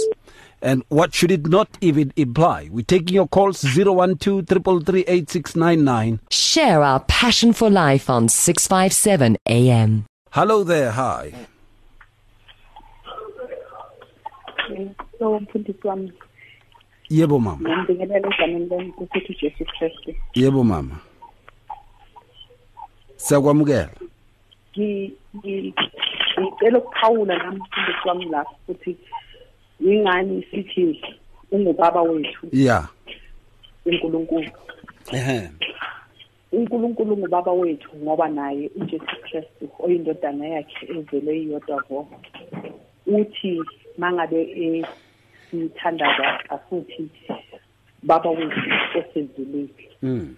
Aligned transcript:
And 0.62 0.84
what 0.90 1.14
should 1.16 1.32
it 1.32 1.48
not 1.48 1.70
even 1.80 2.12
imply? 2.18 2.68
We're 2.72 2.84
taking 2.86 3.14
your 3.16 3.28
calls 3.28 3.62
012 3.62 4.46
333 4.46 6.20
Share 6.30 6.84
our 6.84 7.00
passion 7.02 7.54
for 7.54 7.70
life 7.70 8.10
on 8.10 8.28
657 8.28 9.38
AM. 9.48 10.06
Hello 10.32 10.64
there, 10.64 10.92
hi. 10.92 11.34
so 15.20 15.40
mfundisi 15.40 15.88
wami 15.88 16.14
Yebo 17.10 17.40
mama. 17.40 17.70
ngibingelela 17.84 18.28
egameni 18.28 18.66
lenkosi 18.70 19.20
uJesu 19.30 19.66
Kristu 19.66 20.16
Yebo 20.36 20.64
mama. 20.64 20.96
Siyakwamukela. 23.16 23.90
Ngi- 24.78 25.12
ngi- 25.36 25.74
ngicela 26.40 26.78
ukuphawula 26.80 27.38
nami 27.38 27.60
mfundisi 27.60 28.08
wami 28.08 28.26
lapho 28.26 28.56
ukuthi 28.68 28.98
yingani 29.80 30.44
sithi 30.52 31.02
ungubaba 31.52 32.02
wethu 32.02 32.48
Yeah. 32.52 32.90
uNkulunkulu 33.86 34.52
Ehe. 35.12 35.50
uNkulunkulu 36.52 37.18
ngubaba 37.18 37.52
wethu 37.52 37.90
ngoba 37.98 38.28
naye 38.30 38.70
uJesu 38.76 39.06
Kristu 39.22 39.70
oyindodana 39.80 40.48
yakhe 40.48 40.86
evele 40.92 41.42
iyodwa 41.42 41.84
vo 41.90 42.08
uthi 43.08 43.62
mangabe 43.98 44.42
esithandaza 45.52 46.50
asuthi 46.50 47.10
baba 48.04 48.30
wethu 48.30 48.62
osezulwini 49.00 49.70
Mm. 50.04 50.36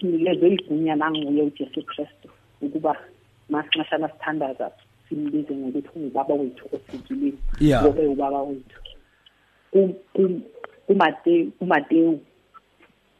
sinikezwe 0.00 0.48
igunya 0.48 0.96
nanguye 0.96 1.42
uJesu 1.42 1.82
Kristu 1.82 2.28
ukuba 2.62 2.96
masingahlala 3.48 4.08
sithandaza 4.08 4.70
simbize 5.10 5.54
ngokuthi 5.54 5.88
ungubaba 5.98 6.34
wethu 6.34 6.64
osezulwini 6.72 7.38
Yeah. 7.60 7.82
ngobe 7.84 8.06
ubaba 8.06 8.42
wethu 8.42 8.80
Ku- 9.70 9.94
ku- 10.14 10.40
kuMateyu 10.86 11.50
kuMateyu 11.58 12.20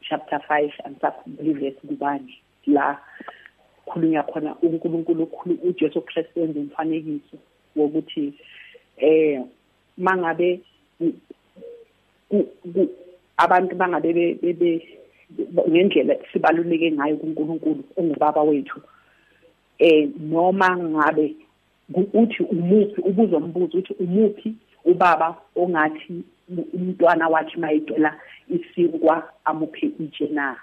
chapter 0.01 0.39
5 0.49 0.71
angisakhumbuli 0.83 1.53
verse 1.53 1.79
kubani 1.87 2.37
la 2.67 2.97
khulunywa 3.85 4.23
khona 4.23 4.55
uNkulunkulu 4.61 5.23
ukhulu 5.23 5.57
uJesu 5.63 6.01
Kristu 6.01 6.41
wenza 6.41 6.59
umfanekiso 6.59 7.37
wokuthi 7.75 8.33
eh 8.97 9.41
mangabe 9.97 10.59
ku- 10.97 11.13
ku- 12.29 12.49
ku- 12.73 12.89
abantu 13.37 13.75
bangabe 13.75 14.13
be- 14.13 14.33
be- 14.41 14.53
be- 14.53 14.87
ngendlela 15.69 16.15
sibaluleke 16.33 16.91
ngayo 16.91 17.17
kuNkulunkulu 17.17 17.83
ongubaba 17.97 18.41
wethu 18.43 18.81
eh 19.79 20.09
noma 20.19 20.77
ngabe 20.77 21.27
ku- 21.29 21.45
uthi 22.13 22.43
umuphi 22.43 23.01
ubuzwa 23.01 23.37
umbuzo 23.39 23.77
uthi 23.77 23.93
umuphi 23.99 24.53
ubaba 24.85 25.35
ongathi 25.55 26.23
umntwana 26.73 27.27
wakhe 27.27 27.57
mayicela 27.59 28.19
isinkwa 28.49 29.29
amuphe 29.45 29.91
itshe 29.99 30.27
na? 30.27 30.55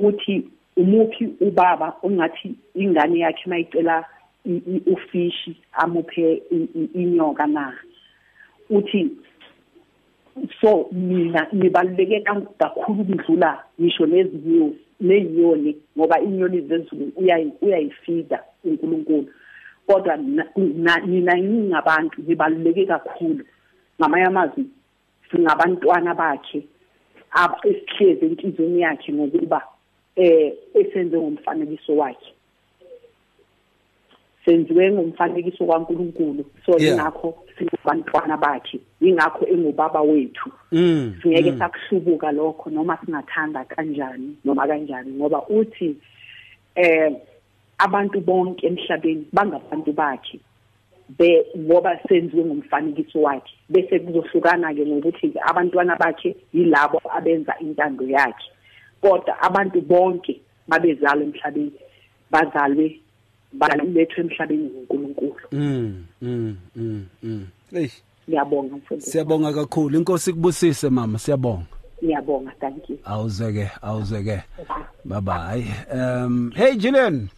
Uthi 0.00 0.44
umuphi 0.76 1.24
ubaba 1.40 1.96
ongathi 2.02 2.54
ingane 2.74 3.18
yakhe 3.18 3.48
mayicela 3.50 4.04
ufishi 4.86 5.56
amuphe 5.72 6.42
inyoka 6.94 7.46
na? 7.46 7.72
Uthi 8.70 9.10
so 10.60 10.88
mina 10.92 11.46
nibaluleke 11.52 12.20
kakhulu 12.58 13.00
ukudlula 13.02 13.64
ngisho 13.80 14.06
nezinyoni 14.06 14.76
nezinyoni 15.00 15.76
ngoba 15.98 16.20
inyoni 16.20 16.60
zezulu 16.60 17.12
uyayi- 17.16 17.52
uyayifida 17.62 18.42
uNkulunkulu. 18.64 19.28
Kodwa 19.86 20.16
na- 20.16 20.46
na- 20.56 21.06
nina 21.06 21.34
ningabantu 21.34 22.22
nibaluleke 22.26 22.86
kakhulu. 22.86 23.44
Ngamanye 24.00 24.24
amazwi 24.24 24.64
singabantwana 25.30 26.14
bakhe 26.14 26.62
esihlezi 27.64 28.24
enhliziyweni 28.26 28.80
yakhe 28.80 29.12
ngokuba 29.12 29.62
eh 30.16 30.52
esenze 30.74 31.16
ngomfanekiso 31.16 31.96
wakhe. 31.96 32.32
Senziwe 34.44 34.92
ngomfanekiso 34.92 35.66
kaNkulunkulu. 35.66 36.44
So 36.66 36.78
ingakho 36.78 37.34
singabantwana 37.58 38.36
bakhe. 38.36 38.80
Ingakho 39.00 39.46
engubaba 39.46 40.00
wethu. 40.02 40.50
Mm. 40.72 41.14
singeke 41.22 41.52
mm. 41.52 41.58
sakuhlubuka 41.58 42.32
lokho 42.32 42.70
noma 42.70 42.98
singathanda 43.04 43.64
kanjani 43.64 44.36
noma 44.44 44.66
kanjani 44.66 45.12
ngoba 45.12 45.42
uthi 45.48 45.96
eh 46.74 47.12
abantu 47.78 48.20
bonke 48.20 48.66
emhlabeni 48.66 49.26
bangabantu 49.32 49.92
bakhe 49.92 50.40
be 51.18 51.46
ngoba 51.58 51.98
senziwe 52.08 52.44
ngomfanekiso 52.44 53.22
wakhe 53.22 53.54
bese 53.68 53.98
kuzohlukana 53.98 54.74
ke 54.74 54.86
ngokuthi 54.86 55.32
abantwana 55.42 55.96
bakhe 55.96 56.36
yilabo 56.52 57.00
abenza 57.16 57.54
intando 57.60 58.04
yakhe 58.08 58.50
kodwa 59.00 59.42
abantu 59.42 59.80
bonke 59.80 60.40
babezalwa 60.68 61.24
emhlabeni 61.24 61.72
bazalwe 62.30 63.00
balethwe 63.52 64.20
emhlabeni 64.24 64.64
nguNkulunkulu 64.70 65.34
Mm. 65.52 66.04
Mm. 66.22 66.56
Mm. 66.76 67.06
Mm. 67.22 67.46
Hey, 67.70 67.88
ngiyabonga 68.28 68.76
mfundisi 68.76 69.10
siyabonga 69.10 69.52
kakhulu. 69.52 69.98
Inkosi 69.98 70.32
kubusise 70.32 70.90
mama, 70.90 71.18
siyabonga. 71.18 71.66
ngiyabonga 72.04 72.52
thank 72.60 72.90
you 72.90 72.98
Awuzeke, 73.04 73.70
awuzeke. 73.82 74.42
Bye 75.04 75.20
bye. 75.20 75.64
Um 75.92 76.50
hey 76.56 76.76
Julian. 76.76 77.28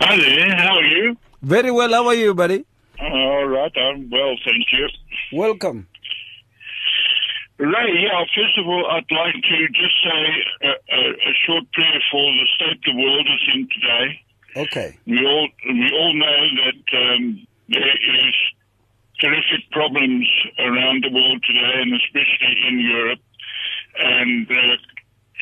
Hi 0.00 0.16
there, 0.16 0.56
how 0.56 0.76
are 0.76 0.82
you? 0.84 1.16
Very 1.42 1.70
well. 1.70 1.92
How 1.92 2.06
are 2.06 2.14
you, 2.14 2.32
buddy? 2.34 2.64
All 3.00 3.46
right, 3.46 3.72
I'm 3.76 4.08
well, 4.10 4.34
thank 4.44 4.64
you. 4.72 4.88
Welcome. 5.32 5.86
Ray, 7.58 7.92
yeah, 8.02 8.24
first 8.34 8.56
of 8.58 8.66
all, 8.66 8.86
I'd 8.90 9.04
like 9.12 9.34
to 9.34 9.68
just 9.68 9.96
say 10.02 10.22
a, 10.62 10.68
a, 10.68 11.00
a 11.10 11.32
short 11.46 11.64
prayer 11.72 12.00
for 12.10 12.24
the 12.32 12.46
state 12.56 12.80
the 12.86 12.96
world 12.96 13.26
is 13.28 13.54
in 13.54 13.68
today. 13.68 14.20
Okay. 14.56 14.98
We 15.06 15.18
all 15.26 15.48
we 15.68 15.90
all 15.92 16.14
know 16.14 16.40
that 16.64 16.96
um, 16.96 17.46
there 17.68 17.96
is 18.26 18.34
terrific 19.20 19.70
problems 19.70 20.26
around 20.58 21.04
the 21.04 21.12
world 21.12 21.44
today, 21.46 21.82
and 21.82 21.92
especially 21.94 22.56
in 22.68 22.80
Europe 22.80 23.20
and 23.98 24.50
uh, 24.50 24.76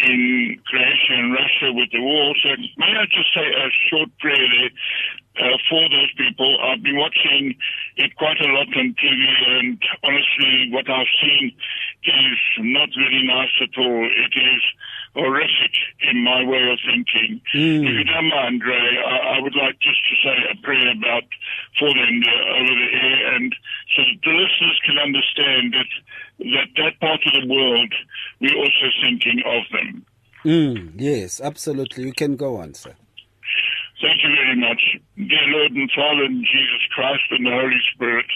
in 0.04 0.60
Croatia 0.66 1.14
and 1.14 1.32
Russia 1.32 1.72
with 1.72 1.90
the 1.92 2.00
war. 2.00 2.34
So 2.42 2.48
may 2.76 2.92
I 2.96 3.04
just 3.06 3.34
say 3.34 3.46
a 3.46 3.68
short 3.90 4.10
prayer 4.18 4.36
there 4.36 4.70
uh, 5.38 5.56
for 5.68 5.82
those 5.88 6.12
people? 6.16 6.58
I've 6.62 6.82
been 6.82 6.96
watching 6.96 7.54
it 7.96 8.14
quite 8.16 8.40
a 8.40 8.52
lot 8.52 8.68
on 8.76 8.94
TV, 8.94 9.22
and 9.58 9.78
honestly, 10.02 10.70
what 10.70 10.88
I've 10.88 11.12
seen 11.20 11.52
is 12.04 12.38
not 12.58 12.88
really 12.96 13.26
nice 13.26 13.54
at 13.62 13.74
all. 13.78 14.04
It 14.06 14.34
is 14.34 14.62
horrific 15.14 15.74
in 16.10 16.22
my 16.22 16.44
way 16.44 16.70
of 16.70 16.78
thinking. 16.86 17.40
If 17.86 17.94
you 17.98 18.04
don't 18.04 18.28
mind, 18.28 18.62
Ray, 18.64 18.98
I, 19.02 19.38
I 19.38 19.40
would 19.40 19.56
like 19.56 19.78
just 19.80 19.98
to 19.98 20.14
say 20.22 20.36
a 20.52 20.56
prayer 20.62 20.92
about 20.92 21.24
for 21.78 21.88
them 21.88 22.22
uh, 22.22 22.60
over 22.60 22.74
the 22.74 22.90
air, 22.92 23.34
and 23.34 23.54
so 23.96 24.02
that 24.02 24.18
the 24.22 24.30
listeners 24.30 24.78
can 24.86 24.98
understand 24.98 25.74
that 25.74 25.90
that 26.38 26.68
that 26.76 27.00
part 27.00 27.20
of 27.26 27.32
the 27.42 27.48
world 27.48 27.92
we're 28.40 28.56
also 28.56 28.86
thinking 29.02 29.42
of 29.44 29.62
them. 29.72 30.06
Mm. 30.44 30.92
Yes, 30.96 31.40
absolutely. 31.40 32.04
You 32.04 32.12
can 32.12 32.36
go 32.36 32.56
on, 32.56 32.74
sir. 32.74 32.94
Thank 34.00 34.22
you 34.22 34.30
very 34.30 34.56
much. 34.56 34.80
Dear 35.16 35.46
Lord 35.48 35.72
and 35.72 35.90
Father 35.90 36.24
in 36.24 36.44
Jesus 36.44 36.82
Christ 36.94 37.24
and 37.30 37.46
the 37.46 37.50
Holy 37.50 37.80
Spirit, 37.92 38.26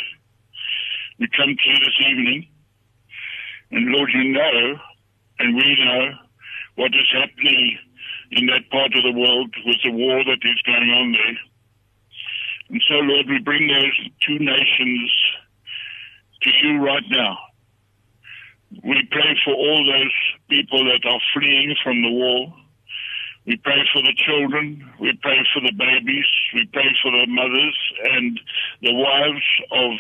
we 1.21 1.29
come 1.37 1.55
to 1.55 1.71
you 1.71 1.79
this 1.79 2.07
evening, 2.09 2.49
and 3.71 3.87
Lord, 3.93 4.11
you 4.13 4.33
know, 4.33 4.79
and 5.39 5.55
we 5.55 5.77
know 5.85 6.15
what 6.75 6.91
is 6.95 7.07
happening 7.13 7.79
in 8.33 8.47
that 8.47 8.69
part 8.71 8.93
of 8.97 9.03
the 9.05 9.19
world 9.19 9.55
with 9.65 9.77
the 9.85 9.93
war 9.93 10.25
that 10.25 10.43
is 10.43 10.63
going 10.67 10.91
on 10.91 11.13
there. 11.13 11.39
And 12.71 12.83
so, 12.89 12.95
Lord, 12.95 13.27
we 13.29 13.39
bring 13.39 13.69
those 13.69 14.09
two 14.27 14.39
nations 14.39 15.13
to 16.43 16.51
you 16.63 16.85
right 16.85 17.05
now. 17.09 17.39
We 18.85 19.07
pray 19.11 19.37
for 19.45 19.55
all 19.55 19.85
those 19.85 20.17
people 20.49 20.85
that 20.85 21.05
are 21.09 21.21
fleeing 21.35 21.75
from 21.83 22.01
the 22.03 22.11
war. 22.11 22.55
We 23.45 23.57
pray 23.57 23.83
for 23.93 24.03
the 24.03 24.15
children. 24.17 24.89
We 25.01 25.19
pray 25.21 25.39
for 25.53 25.61
the 25.61 25.73
babies. 25.73 26.27
We 26.55 26.67
pray 26.73 26.89
for 27.03 27.11
the 27.11 27.27
mothers 27.29 27.77
and 28.15 28.41
the 28.81 28.95
wives 28.95 29.45
of 29.73 29.93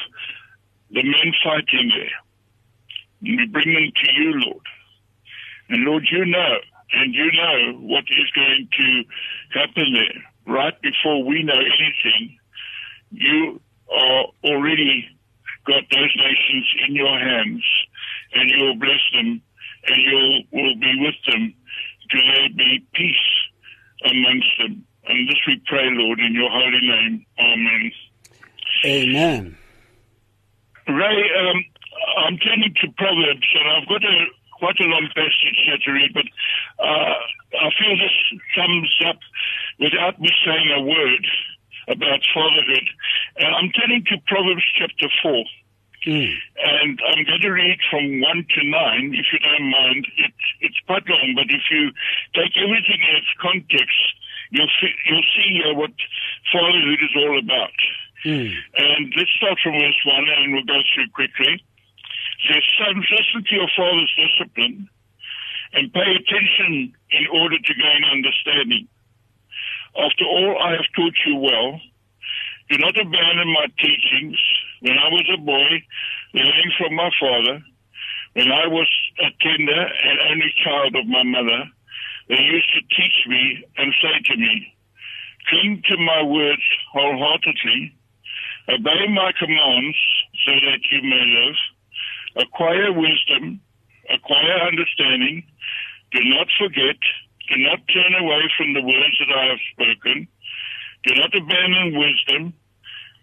the 0.90 1.02
men 1.02 1.32
fighting 1.44 1.90
there. 1.96 2.19
And 3.22 3.38
we 3.38 3.46
bring 3.46 3.74
them 3.74 3.90
to 3.92 4.12
you, 4.12 4.32
Lord. 4.46 4.66
And 5.68 5.84
Lord, 5.84 6.06
you 6.10 6.25
know, 6.25 6.56
and 6.92 7.14
you 7.14 7.30
know 7.32 7.78
what 7.80 8.04
is 8.08 8.30
going 8.34 8.68
to 8.78 9.04
happen 9.58 9.92
there. 9.92 10.54
Right 10.54 10.80
before 10.82 11.25
we 11.25 11.42
know 11.42 11.58
anything, 11.58 12.38
you 13.10 13.60
are 13.90 14.25
already 14.44 15.08
got 15.66 15.84
those 15.90 16.14
nations 16.16 16.66
in 16.88 16.94
your 16.94 17.18
hands, 17.18 17.64
and 18.34 18.50
you 18.50 18.64
will 18.64 18.76
bless 18.76 19.00
them, 19.14 19.43
and 19.88 19.99
you 20.02 20.43
will 20.52 20.75
be 20.76 20.93
with 21.00 21.14
them 21.26 21.55
till 22.11 22.20
there 22.20 22.49
be 22.56 22.87
peace 22.94 23.29
amongst 24.05 24.49
them. 24.58 24.84
And 25.06 25.29
this 25.29 25.38
we 25.46 25.61
pray, 25.67 25.88
Lord, 25.90 26.20
in 26.20 26.34
your 26.34 26.50
holy 26.50 26.81
name. 26.81 27.26
Amen. 27.40 27.93
Amen. 28.84 29.56
Ray, 30.88 31.31
um, 31.40 31.64
I'm 32.26 32.38
turning 32.38 32.75
to 32.82 32.90
Proverbs, 32.96 33.46
and 33.55 33.69
I've 33.69 33.88
got 33.88 34.05
a 34.05 34.26
quite 34.62 34.78
a 34.78 34.85
long 34.85 35.08
passage 35.14 35.58
here 35.67 35.78
to 35.85 35.90
read, 35.90 36.14
but 36.14 36.26
uh, 36.78 37.14
I 37.58 37.69
feel 37.75 37.99
this 37.99 38.14
sums 38.55 38.94
up 39.08 39.19
without 39.81 40.20
me 40.20 40.31
saying 40.46 40.70
a 40.70 40.82
word 40.82 41.26
about 41.88 42.20
fatherhood. 42.32 42.87
And 43.38 43.55
I'm 43.56 43.70
turning 43.73 44.05
to 44.06 44.19
Proverbs 44.28 44.62
chapter 44.78 45.08
4. 45.20 45.44
And 46.58 47.00
I'm 47.06 47.25
going 47.25 47.40
to 47.43 47.50
read 47.50 47.78
from 47.90 48.20
1 48.20 48.46
to 48.58 48.60
9, 48.66 49.14
if 49.14 49.26
you 49.32 49.38
don't 49.38 49.70
mind. 49.70 50.06
It's, 50.19 50.46
it's 50.60 50.81
quite 50.87 51.06
long, 51.08 51.34
but 51.37 51.46
if 51.49 51.62
you 51.70 51.90
take 52.34 52.52
everything 52.58 53.00
as 53.14 53.22
context, 53.40 53.99
you'll, 54.50 54.70
see, 54.81 54.93
you'll 55.08 55.31
see 55.37 55.62
uh, 55.70 55.75
what 55.75 55.93
fatherhood 56.52 57.00
is 57.02 57.14
all 57.16 57.38
about. 57.38 57.76
And 58.76 59.12
let's 59.16 59.31
start 59.37 59.58
from 59.62 59.72
verse 59.75 60.00
1 60.06 60.25
and 60.38 60.52
we'll 60.54 60.64
go 60.64 60.81
through 60.94 61.08
quickly. 61.14 61.54
It 61.54 62.43
says, 62.50 62.62
Sons, 62.78 63.06
listen 63.10 63.44
to 63.49 63.54
your 63.54 63.70
father's 63.76 64.12
discipline 64.19 64.88
and 65.75 65.93
pay 65.93 66.10
attention 66.14 66.94
in 67.10 67.26
order 67.32 67.58
to 67.58 67.75
gain 67.75 68.02
understanding. 68.10 68.88
After 69.96 70.25
all 70.25 70.58
I 70.60 70.72
have 70.72 70.87
taught 70.96 71.14
you 71.26 71.37
well, 71.37 71.81
do 72.70 72.78
not 72.78 72.96
abandon 72.96 73.52
my 73.52 73.66
teachings. 73.78 74.38
When 74.82 74.99
I 74.99 75.08
was 75.14 75.31
a 75.32 75.38
boy, 75.38 75.70
learning 76.34 76.73
from 76.76 76.96
my 76.96 77.08
father, 77.20 77.62
when 78.34 78.50
I 78.50 78.67
was 78.67 78.90
a 79.23 79.31
tender 79.38 79.79
and 79.79 80.19
only 80.29 80.52
child 80.64 80.96
of 80.96 81.06
my 81.06 81.23
mother, 81.23 81.70
they 82.29 82.43
used 82.43 82.67
to 82.75 82.82
teach 82.90 83.14
me 83.29 83.64
and 83.79 83.94
say 84.02 84.19
to 84.26 84.37
me, 84.37 84.75
Cling 85.49 85.82
to 85.87 85.96
my 85.99 86.23
words 86.23 86.62
wholeheartedly, 86.93 87.94
obey 88.75 89.06
my 89.14 89.31
commands 89.38 89.96
so 90.46 90.50
that 90.50 90.82
you 90.90 91.02
may 91.02 91.25
live, 91.31 92.44
acquire 92.44 92.93
wisdom, 92.93 93.61
acquire 94.11 94.67
understanding, 94.67 95.44
do 96.11 96.25
not 96.25 96.49
forget, 96.58 96.99
do 97.55 97.55
not 97.62 97.78
turn 97.87 98.14
away 98.19 98.50
from 98.58 98.75
the 98.75 98.82
words 98.82 99.17
that 99.20 99.31
I 99.31 99.44
have 99.46 99.62
spoken, 99.75 100.26
do 101.06 101.14
not 101.14 101.35
abandon 101.37 101.99
wisdom, 101.99 102.55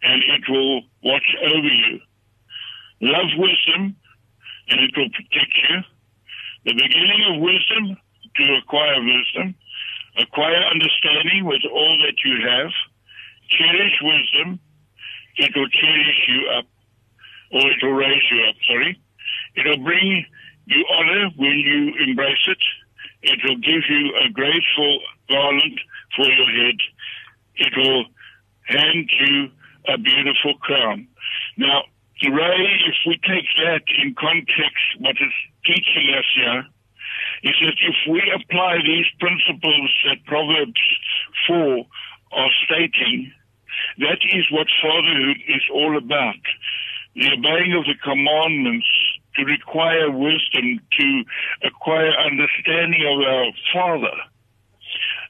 and 0.04 0.24
it 0.24 0.44
will 0.50 0.82
watch 1.04 1.36
over 1.44 1.68
you. 1.68 2.00
Love 3.02 3.30
wisdom, 3.38 3.96
and 4.70 4.80
it 4.82 4.92
will 4.96 5.10
protect 5.10 5.54
you. 5.70 5.78
The 6.66 6.74
beginning 6.74 7.22
of 7.34 7.42
wisdom 7.42 7.98
to 8.36 8.44
acquire 8.62 9.02
wisdom, 9.02 9.56
acquire 10.18 10.64
understanding 10.72 11.46
with 11.46 11.62
all 11.72 11.98
that 12.06 12.16
you 12.24 12.48
have, 12.48 12.72
cherish 13.50 13.98
wisdom, 14.02 14.60
it 15.38 15.52
will 15.56 15.70
cherish 15.70 16.28
you 16.28 16.50
up, 16.58 16.66
or 17.52 17.72
it 17.72 17.78
will 17.82 17.94
raise 17.94 18.24
you 18.32 18.44
up, 18.50 18.56
sorry. 18.68 19.00
It 19.56 19.66
will 19.66 19.84
bring 19.84 20.26
you 20.66 20.86
honor 20.92 21.30
when 21.38 21.58
you 21.60 21.94
embrace 22.08 22.46
it. 22.48 22.64
It 23.22 23.40
will 23.44 23.58
give 23.58 23.84
you 23.90 24.14
a 24.26 24.30
graceful 24.32 25.00
garland 25.30 25.80
for 26.16 26.26
your 26.26 26.48
head. 26.48 26.76
It 27.56 27.74
will 27.76 28.06
hand 28.68 29.10
you 29.20 29.50
a 29.88 29.98
beautiful 29.98 30.56
crown. 30.62 31.08
Now, 31.58 31.84
Ray, 32.22 32.68
if 32.88 32.96
we 33.08 33.16
take 33.24 33.48
that 33.64 33.84
in 34.04 34.14
context, 34.16 34.84
what 35.00 35.16
is 35.22 35.34
teaching 35.66 36.14
us 36.18 36.26
here 36.36 36.66
is 37.44 37.56
that 37.64 37.78
if 37.80 37.96
we 38.12 38.22
apply 38.36 38.78
these 38.84 39.06
principles 39.20 39.92
that 40.06 40.26
Proverbs 40.26 40.82
4 41.48 41.86
are 42.34 42.52
stating, 42.66 43.32
that 44.00 44.20
is 44.36 44.52
what 44.52 44.68
fatherhood 44.82 45.38
is 45.48 45.64
all 45.74 45.98
about. 45.98 46.44
The 47.16 47.32
obeying 47.32 47.74
of 47.74 47.86
the 47.86 47.96
commandments 48.04 48.88
to 49.36 49.46
require 49.46 50.12
wisdom, 50.12 50.80
to 51.00 51.24
acquire 51.64 52.12
understanding 52.12 53.04
of 53.08 53.20
our 53.26 53.52
Father. 53.74 54.18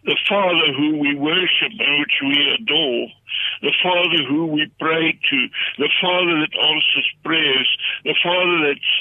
The 0.06 0.18
Father 0.28 0.74
who 0.78 0.98
we 0.98 1.16
worship 1.16 1.72
and 1.78 2.00
which 2.00 2.18
we 2.22 2.58
adore. 2.60 3.08
The 3.62 3.74
Father 3.84 4.24
who 4.28 4.46
we 4.46 4.72
pray 4.80 5.12
to. 5.12 5.48
The 5.78 5.90
Father 6.02 6.40
that 6.40 6.56
answers 6.56 7.10
prayers. 7.24 7.78
The 8.06 8.16
Father 8.24 8.68
that's, 8.68 8.94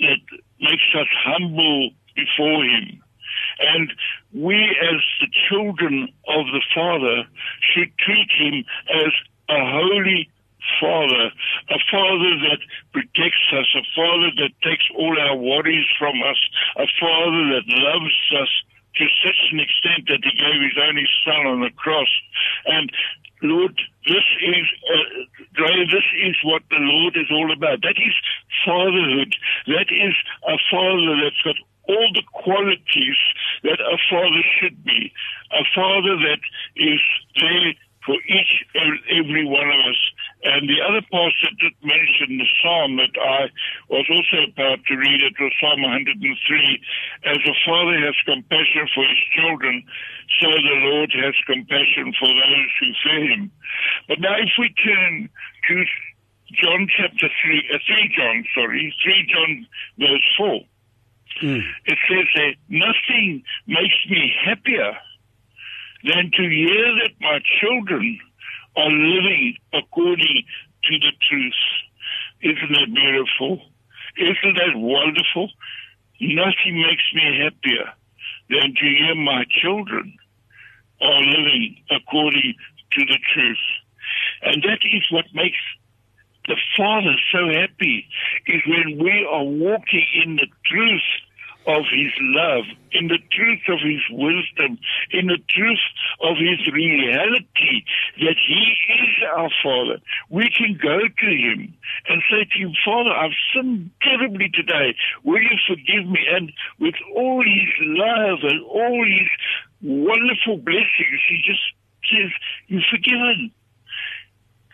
that 0.00 0.38
makes 0.60 0.90
us 0.98 1.06
humble 1.24 1.90
before 2.16 2.64
Him. 2.64 3.02
And 3.60 3.92
we 4.32 4.56
as 4.56 5.00
the 5.20 5.28
children 5.48 6.08
of 6.28 6.46
the 6.46 6.62
Father 6.74 7.24
should 7.60 7.96
treat 7.98 8.30
Him 8.38 8.64
as 8.88 9.12
a 9.48 9.60
holy 9.70 10.30
Father, 10.80 11.32
a 11.70 11.78
Father 11.90 12.32
that 12.50 12.60
protects 12.92 13.46
us, 13.52 13.66
a 13.74 13.84
Father 13.96 14.30
that 14.36 14.52
takes 14.62 14.84
all 14.96 15.18
our 15.18 15.36
worries 15.36 15.86
from 15.98 16.14
us, 16.22 16.38
a 16.76 16.86
Father 17.00 17.42
that 17.54 17.64
loves 17.66 18.16
us 18.40 18.52
to 18.96 19.04
such 19.24 19.40
an 19.52 19.60
extent 19.60 20.08
that 20.08 20.24
He 20.24 20.32
gave 20.36 20.60
His 20.62 20.78
only 20.82 21.06
Son 21.24 21.46
on 21.46 21.60
the 21.60 21.70
cross. 21.76 22.10
And 22.66 22.90
Lord, 23.42 23.80
this 24.06 24.26
is 24.42 24.66
uh, 24.84 25.64
this 25.90 26.08
is 26.22 26.36
what 26.44 26.62
the 26.70 26.80
Lord 26.80 27.16
is 27.16 27.30
all 27.30 27.52
about. 27.52 27.82
That 27.82 27.96
is 27.96 28.14
fatherhood. 28.64 29.34
That 29.66 29.88
is 29.88 30.14
a 30.46 30.56
Father 30.70 31.16
that's 31.24 31.40
got 31.42 31.56
all 31.88 32.10
the 32.14 32.22
qualities 32.32 33.18
that 33.64 33.80
a 33.80 33.98
father 34.10 34.42
should 34.58 34.84
be. 34.84 35.12
A 35.52 35.64
father 35.74 36.16
that 36.16 36.40
is 36.76 37.00
there 37.40 37.74
for 38.04 38.14
each 38.28 38.64
and 38.74 38.98
every 39.10 39.44
one 39.44 39.68
of 39.68 39.80
us. 39.90 40.00
And 40.42 40.68
the 40.68 40.80
other 40.80 41.04
pastor 41.12 41.52
did 41.60 41.76
mention 41.84 42.40
the 42.40 42.48
psalm 42.62 42.96
that 42.96 43.12
I 43.20 43.52
was 43.92 44.08
also 44.08 44.48
about 44.48 44.80
to 44.88 44.96
read. 44.96 45.20
It 45.20 45.36
was 45.38 45.52
Psalm 45.60 45.82
103. 45.82 46.16
As 47.28 47.36
a 47.44 47.56
father 47.68 48.00
has 48.00 48.16
compassion 48.24 48.88
for 48.94 49.04
his 49.04 49.20
children, 49.36 49.84
so 50.40 50.48
the 50.48 50.78
Lord 50.88 51.12
has 51.12 51.34
compassion 51.44 52.14
for 52.18 52.28
those 52.28 52.72
who 52.80 52.88
fear 53.04 53.24
him. 53.36 53.52
But 54.08 54.20
now 54.20 54.36
if 54.40 54.48
we 54.58 54.72
turn 54.80 55.28
to 55.68 55.84
John 56.56 56.88
chapter 56.88 57.28
3, 57.28 57.70
uh, 57.74 57.78
3 57.86 58.14
John, 58.16 58.44
sorry, 58.54 58.94
3 59.04 59.26
John 59.28 59.66
verse 59.98 60.28
4. 60.38 60.60
It 61.84 61.98
says 62.08 62.26
that 62.34 62.54
nothing 62.68 63.42
makes 63.66 64.00
me 64.08 64.32
happier 64.44 64.96
than 66.04 66.30
to 66.32 66.42
hear 66.48 66.94
that 67.04 67.12
my 67.20 67.40
children 67.60 68.18
are 68.80 68.90
living 68.90 69.56
according 69.72 70.44
to 70.84 70.98
the 70.98 71.12
truth. 71.28 71.62
Isn't 72.42 72.72
that 72.72 72.94
beautiful? 72.94 73.60
Isn't 74.16 74.56
that 74.56 74.74
wonderful? 74.76 75.50
Nothing 76.20 76.82
makes 76.82 77.04
me 77.14 77.40
happier 77.42 77.92
than 78.48 78.74
to 78.74 78.86
hear 78.86 79.14
my 79.14 79.44
children 79.62 80.16
are 81.00 81.20
living 81.20 81.76
according 81.90 82.54
to 82.92 83.04
the 83.04 83.18
truth. 83.32 83.64
And 84.42 84.62
that 84.62 84.80
is 84.84 85.02
what 85.10 85.26
makes 85.34 85.58
the 86.46 86.56
Father 86.76 87.14
so 87.32 87.48
happy 87.48 88.08
is 88.46 88.62
when 88.66 88.98
we 88.98 89.26
are 89.30 89.44
walking 89.44 90.06
in 90.24 90.36
the 90.36 90.48
truth 90.64 91.08
of 91.66 91.84
His 91.92 92.12
love, 92.20 92.64
in 92.92 93.08
the 93.08 93.18
truth 93.32 93.60
of 93.68 93.78
His 93.84 94.02
wisdom, 94.10 94.78
in 95.10 95.26
the 95.26 95.38
truth 95.48 95.84
of 96.22 96.36
His 96.36 96.72
reality 96.72 97.84
that 98.18 98.36
He 98.46 98.76
is 98.88 99.24
our 99.36 99.50
Father. 99.62 100.00
We 100.30 100.50
can 100.50 100.78
go 100.80 100.98
to 100.98 101.26
Him 101.26 101.74
and 102.08 102.22
say 102.30 102.44
to 102.44 102.58
Him, 102.58 102.72
Father, 102.84 103.10
I've 103.10 103.36
sinned 103.54 103.90
terribly 104.02 104.50
today. 104.52 104.94
Will 105.24 105.42
you 105.42 105.58
forgive 105.68 106.08
me? 106.08 106.20
And 106.32 106.52
with 106.78 106.94
all 107.14 107.42
His 107.44 107.74
love 107.80 108.38
and 108.42 108.64
all 108.64 109.04
His 109.04 109.28
wonderful 109.82 110.58
blessings, 110.58 111.20
He 111.28 111.42
just 111.44 111.62
says, 112.10 112.30
You're 112.68 112.82
forgiven. 112.90 113.50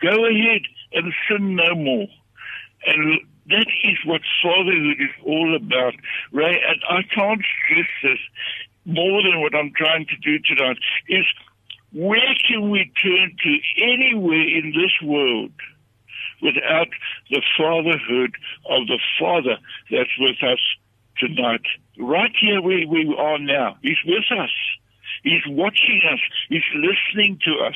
Go 0.01 0.25
ahead 0.25 0.61
and 0.93 1.13
sin 1.27 1.55
no 1.55 1.75
more. 1.75 2.07
And 2.85 3.19
that 3.49 3.67
is 3.83 3.97
what 4.05 4.21
fatherhood 4.43 4.97
is 4.99 5.15
all 5.25 5.55
about, 5.55 5.93
Ray. 6.31 6.61
And 6.67 6.81
I 6.89 7.03
can't 7.13 7.41
stress 7.63 7.87
this 8.03 8.19
more 8.85 9.21
than 9.23 9.41
what 9.41 9.55
I'm 9.55 9.71
trying 9.75 10.05
to 10.07 10.17
do 10.17 10.39
tonight. 10.39 10.77
Is 11.07 11.25
where 11.93 12.35
can 12.47 12.69
we 12.69 12.91
turn 13.01 13.35
to 13.43 13.83
anywhere 13.83 14.47
in 14.47 14.73
this 14.75 14.91
world 15.01 15.51
without 16.41 16.89
the 17.29 17.41
fatherhood 17.57 18.35
of 18.69 18.87
the 18.87 18.99
Father 19.19 19.57
that's 19.89 20.17
with 20.19 20.43
us 20.43 20.59
tonight, 21.17 21.65
right 21.99 22.31
here 22.39 22.61
where 22.61 22.87
we 22.87 23.15
are 23.17 23.39
now. 23.39 23.77
He's 23.81 23.97
with 24.05 24.25
us. 24.37 24.51
He's 25.23 25.41
watching 25.47 26.01
us. 26.11 26.19
He's 26.49 26.61
listening 26.75 27.39
to 27.45 27.65
us. 27.65 27.75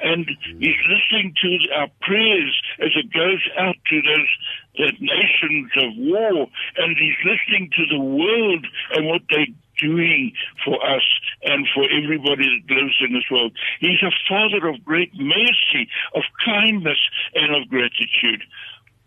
And 0.00 0.28
he's 0.58 0.82
listening 0.88 1.34
to 1.42 1.74
our 1.76 1.88
prayers 2.02 2.60
as 2.80 2.90
it 2.96 3.12
goes 3.12 3.42
out 3.58 3.76
to 3.90 4.02
those, 4.02 4.30
those 4.78 5.00
nations 5.00 5.70
of 5.76 5.92
war. 5.96 6.48
And 6.76 6.96
he's 6.98 7.16
listening 7.24 7.70
to 7.76 7.86
the 7.86 8.00
world 8.00 8.66
and 8.92 9.06
what 9.06 9.22
they're 9.30 9.46
doing 9.78 10.32
for 10.64 10.74
us 10.84 11.02
and 11.42 11.66
for 11.74 11.84
everybody 11.84 12.46
that 12.46 12.74
lives 12.74 12.94
in 13.00 13.12
this 13.12 13.24
world. 13.30 13.52
He's 13.80 14.02
a 14.02 14.12
father 14.28 14.68
of 14.68 14.84
great 14.84 15.12
mercy, 15.14 15.88
of 16.14 16.22
kindness, 16.44 16.98
and 17.34 17.54
of 17.54 17.68
gratitude. 17.68 18.42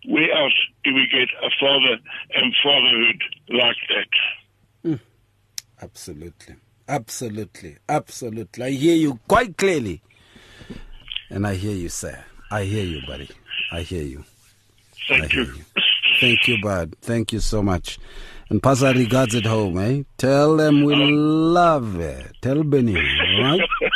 Where 0.05 0.31
else 0.31 0.53
do 0.83 0.93
we 0.93 1.07
get 1.11 1.29
a 1.43 1.49
father 1.59 2.01
and 2.33 2.55
fatherhood 2.63 3.21
like 3.49 3.77
that? 3.89 4.89
Hmm. 4.89 5.03
Absolutely. 5.81 6.55
Absolutely. 6.87 7.77
Absolutely. 7.89 8.63
I 8.63 8.71
hear 8.71 8.95
you 8.95 9.19
quite 9.27 9.57
clearly. 9.57 10.01
And 11.29 11.45
I 11.45 11.55
hear 11.55 11.75
you, 11.75 11.89
sir. 11.89 12.23
I 12.51 12.63
hear 12.63 12.83
you, 12.85 13.01
buddy. 13.05 13.29
I 13.71 13.81
hear 13.81 14.03
you. 14.03 14.23
Thank 15.07 15.31
hear 15.31 15.43
you. 15.43 15.53
you. 15.53 15.63
Thank 16.19 16.47
you, 16.47 16.57
bud. 16.61 16.95
Thank 17.01 17.33
you 17.33 17.39
so 17.39 17.61
much. 17.61 17.99
And 18.49 18.63
pass 18.63 18.81
our 18.81 18.93
regards 18.93 19.35
at 19.35 19.45
home, 19.45 19.77
eh? 19.77 20.03
Tell 20.17 20.55
them 20.55 20.83
we 20.85 20.95
love 20.95 21.99
it. 21.99 22.31
Tell 22.41 22.63
Benny, 22.63 22.95
all 22.95 23.43
right? 23.43 23.59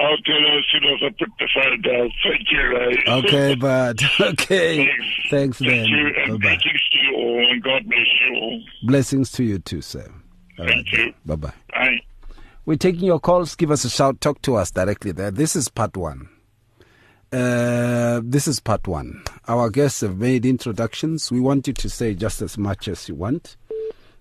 I'll 0.00 0.16
tell 0.18 0.34
her 0.40 0.58
as 0.58 0.64
soon 0.72 0.84
as 0.84 1.00
I 1.02 1.08
put 1.18 1.28
the 1.38 1.48
phone 1.54 1.82
down. 1.82 2.10
Thank 2.24 2.50
you, 2.50 2.68
Ray. 2.68 3.04
Okay, 3.06 3.54
bud. 3.60 4.00
Okay. 4.20 4.88
Thanks, 5.30 5.58
Thank 5.58 5.70
then. 5.70 5.86
you, 5.86 6.06
and 6.24 6.40
Bye-bye. 6.40 6.54
blessings 6.56 6.80
to 6.92 6.98
you 6.98 7.14
all, 7.16 7.50
and 7.50 7.62
God 7.62 7.84
bless 7.84 8.06
you 8.26 8.34
all. 8.36 8.62
Blessings 8.84 9.30
to 9.32 9.44
you 9.44 9.58
too, 9.58 9.80
sir. 9.80 10.10
All 10.58 10.64
right. 10.66 10.74
Thank 10.74 10.92
you. 10.92 11.14
Bye-bye. 11.26 11.52
Bye. 11.72 12.00
We're 12.66 12.76
taking 12.76 13.04
your 13.04 13.20
calls. 13.20 13.54
Give 13.56 13.70
us 13.70 13.84
a 13.84 13.88
shout. 13.90 14.20
Talk 14.20 14.42
to 14.42 14.56
us 14.56 14.70
directly 14.70 15.12
there. 15.12 15.30
This 15.30 15.54
is 15.56 15.68
part 15.68 15.96
one. 15.96 16.28
Uh, 17.30 18.20
this 18.24 18.48
is 18.48 18.58
part 18.60 18.86
one. 18.88 19.22
Our 19.46 19.68
guests 19.70 20.00
have 20.00 20.18
made 20.18 20.46
introductions. 20.46 21.30
We 21.30 21.40
want 21.40 21.66
you 21.66 21.74
to 21.74 21.90
say 21.90 22.14
just 22.14 22.40
as 22.40 22.56
much 22.56 22.88
as 22.88 23.08
you 23.08 23.14
want 23.14 23.56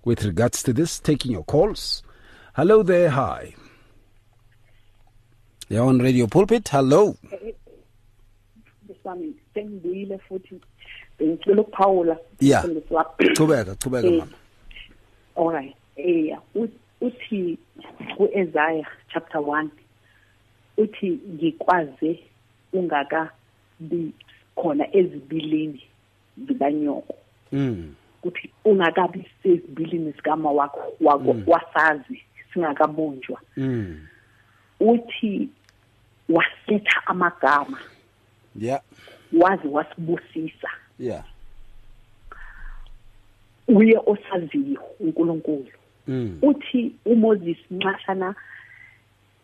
with 0.04 0.24
regards 0.26 0.62
to 0.64 0.74
this. 0.74 1.00
Taking 1.00 1.32
your 1.32 1.44
calls. 1.44 2.04
Hello 2.56 2.84
there. 2.84 3.10
Hi. 3.10 3.56
You're 5.70 5.86
on 5.86 6.00
Radio 6.00 6.28
Pulpit. 6.28 6.68
Hello. 6.68 7.16
Yeah. 12.40 12.62
Eh, 13.26 13.34
eh 15.98 16.36
u- 16.56 16.70
uthi 17.02 17.58
kuIsaiah 18.18 18.86
chapter 19.14 19.40
1 19.42 19.70
uthi 20.78 21.20
ngikwaze 21.30 22.20
ungaka 22.74 23.32
bi 23.80 24.12
khona 24.56 24.96
ezibilini 24.96 25.84
zikanyoko 26.48 27.16
Mm. 27.52 27.96
uthi 28.24 28.50
ungakabi 28.66 29.26
sezibilini 29.44 30.14
sikama 30.14 30.52
wakho 30.52 30.94
wako 31.02 31.36
wasazi 31.48 32.24
singakabunjwa 32.54 33.42
Mm. 33.58 34.08
uthi 34.80 35.50
wasetha 36.30 37.02
amagama 37.08 37.80
Yeah. 38.60 38.82
wazi 39.34 39.68
wasibusisa 39.68 40.70
Yeah. 41.00 41.24
uye 43.68 44.00
osaziyo 44.06 44.82
uNkulunkulu 45.00 45.68
Mm. 46.08 46.40
uthi 46.42 46.96
uMoses 47.06 47.58
nxashana 47.72 48.36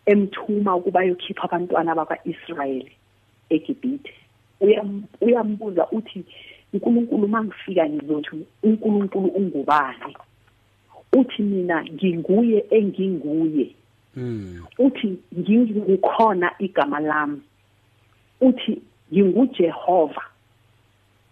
emthuma 0.06 0.76
ukuba 0.76 1.00
ayokhipha 1.00 1.44
abantwana 1.44 1.96
bakwaIsrayeli 1.96 2.92
eGibhithe. 3.50 4.14
Uyam- 4.62 5.04
uyambuza 5.22 5.88
uthi 5.92 6.24
uNkulunkulu 6.74 7.28
mangifika 7.28 7.90
ngizothi 7.90 8.46
uNkulunkulu 8.64 9.28
ungubani? 9.28 10.16
Uthi 11.18 11.42
mina 11.44 11.84
nginguye 11.84 12.66
enginguye. 12.70 13.76
Mm. 14.16 14.64
uthi 14.80 15.18
ngingikhona 15.40 16.52
igama 16.60 17.00
lami. 17.00 17.42
Uthi 18.42 18.82
ngingujehova 19.14 20.22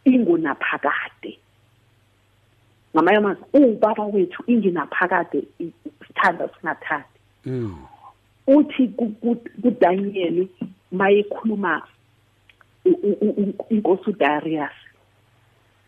ingunaphakade. 0.06 1.38
Ngamanye 2.96 3.18
amazwi 3.18 3.44
uwubaba 3.54 4.06
wethu 4.06 4.44
inginaphakade 4.48 5.44
sithanda 6.08 6.50
singathandi 6.50 7.08
Mm. 7.46 7.76
uthi 8.48 8.88
ku- 8.88 9.10
ku- 9.22 9.42
kuDaniel 9.62 10.48
mayekhuluma 10.92 11.82
inkosi 13.70 14.10
uDarius 14.10 14.72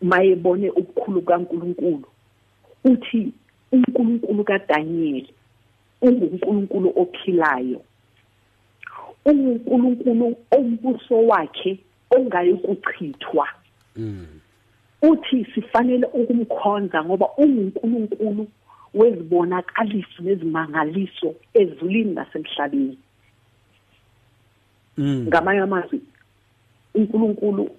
mayebone 0.02 0.70
ukukhulu 0.70 1.22
kaNkuluNkulu 1.22 2.06
uthi 2.84 3.34
uNkulunkulu 3.72 4.44
kaDaniel 4.44 5.26
unguNkulunkulu 6.02 6.94
ophilayo 6.96 7.82
unguNkulunkulu 9.26 10.36
ombuso 10.52 11.28
wakhe 11.28 11.80
ongayi 12.12 12.54
kuchithwa 12.54 13.48
Mm. 13.96 14.28
uthi 15.02 15.46
sifanele 15.46 16.06
ukumkhonza 16.14 17.04
ngoba 17.04 17.28
unguNkulunkulu 17.38 18.48
wezibonakaliso 18.94 20.24
nezimangaliso 20.24 21.36
ezulwini 21.54 22.14
nasemhlabeni 22.14 22.98
Mm. 24.98 25.26
ngamanye 25.28 25.60
amazwi 25.60 26.02
uNkulunkulu 26.96 27.70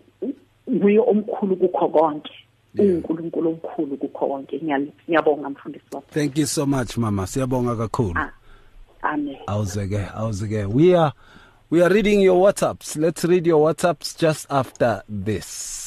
nguye 0.71 0.99
omkhulu 0.99 1.57
kukho 1.57 1.89
konke 1.89 2.33
Yeah. 2.75 2.95
uNkulunkulu 2.97 3.49
omkhulu 3.51 3.97
kukho 3.97 4.27
konke 4.27 4.59
Ngiyal- 4.59 4.93
ngiyabonga 5.09 5.51
mfundisi 5.51 5.85
wami 5.93 6.07
Thank 6.11 6.39
you 6.39 6.47
so 6.47 6.67
much, 6.67 6.97
Mama. 6.97 7.27
Siyabonga 7.27 7.77
kakhulu. 7.77 8.15
Ah, 8.17 8.31
amen 9.03 9.37
Awuzeke, 9.47 10.07
awuzeke. 10.15 10.65
We 10.75 10.95
are 10.97 11.13
we 11.71 11.83
are 11.85 11.95
reading 11.95 12.21
your 12.21 12.37
WhatsApps. 12.41 12.97
Let's 12.97 13.25
read 13.25 13.47
your 13.47 13.61
WhatsApps 13.73 14.17
just 14.19 14.47
after 14.51 15.03
this. 15.09 15.84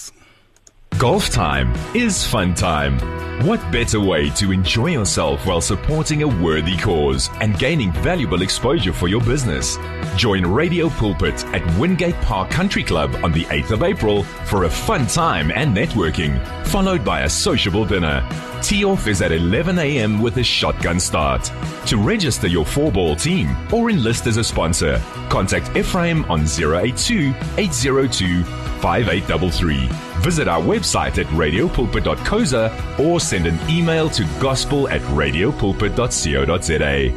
Golf 0.97 1.29
time 1.29 1.71
is 1.95 2.25
fun 2.25 2.55
time. 2.55 2.97
What 3.45 3.61
better 3.71 3.99
way 3.99 4.31
to 4.31 4.51
enjoy 4.51 4.87
yourself 4.87 5.45
while 5.45 5.61
supporting 5.61 6.23
a 6.23 6.27
worthy 6.27 6.75
cause 6.75 7.29
and 7.39 7.59
gaining 7.59 7.91
valuable 7.91 8.41
exposure 8.41 8.91
for 8.91 9.07
your 9.07 9.21
business? 9.21 9.77
Join 10.15 10.43
Radio 10.43 10.89
Pulpit 10.89 11.45
at 11.53 11.63
Wingate 11.77 12.19
Park 12.21 12.49
Country 12.49 12.83
Club 12.83 13.13
on 13.23 13.31
the 13.31 13.43
8th 13.45 13.69
of 13.69 13.83
April 13.83 14.23
for 14.23 14.63
a 14.63 14.69
fun 14.71 15.05
time 15.05 15.51
and 15.51 15.77
networking, 15.77 16.43
followed 16.65 17.05
by 17.05 17.21
a 17.21 17.29
sociable 17.29 17.85
dinner. 17.85 18.27
Tee 18.63 18.83
off 18.83 19.05
is 19.05 19.21
at 19.21 19.31
11 19.31 19.77
a.m. 19.77 20.19
with 20.19 20.37
a 20.37 20.43
shotgun 20.43 20.99
start. 20.99 21.51
To 21.85 21.97
register 21.97 22.47
your 22.47 22.65
four 22.65 22.91
ball 22.91 23.15
team 23.15 23.55
or 23.71 23.91
enlist 23.91 24.25
as 24.25 24.37
a 24.37 24.43
sponsor, 24.43 24.99
contact 25.29 25.77
Ephraim 25.77 26.25
on 26.25 26.47
082 26.47 27.35
802 27.59 28.43
5833. 28.81 30.06
Visit 30.27 30.49
our 30.49 30.59
website 30.61 31.17
at 31.19 31.27
radiopulpit.coza 31.27 32.99
or 32.99 33.17
send 33.21 33.45
an 33.47 33.57
email 33.69 34.09
to 34.09 34.25
gospel 34.41 34.89
at 34.89 34.99
radiopulpit.co.za. 35.15 37.13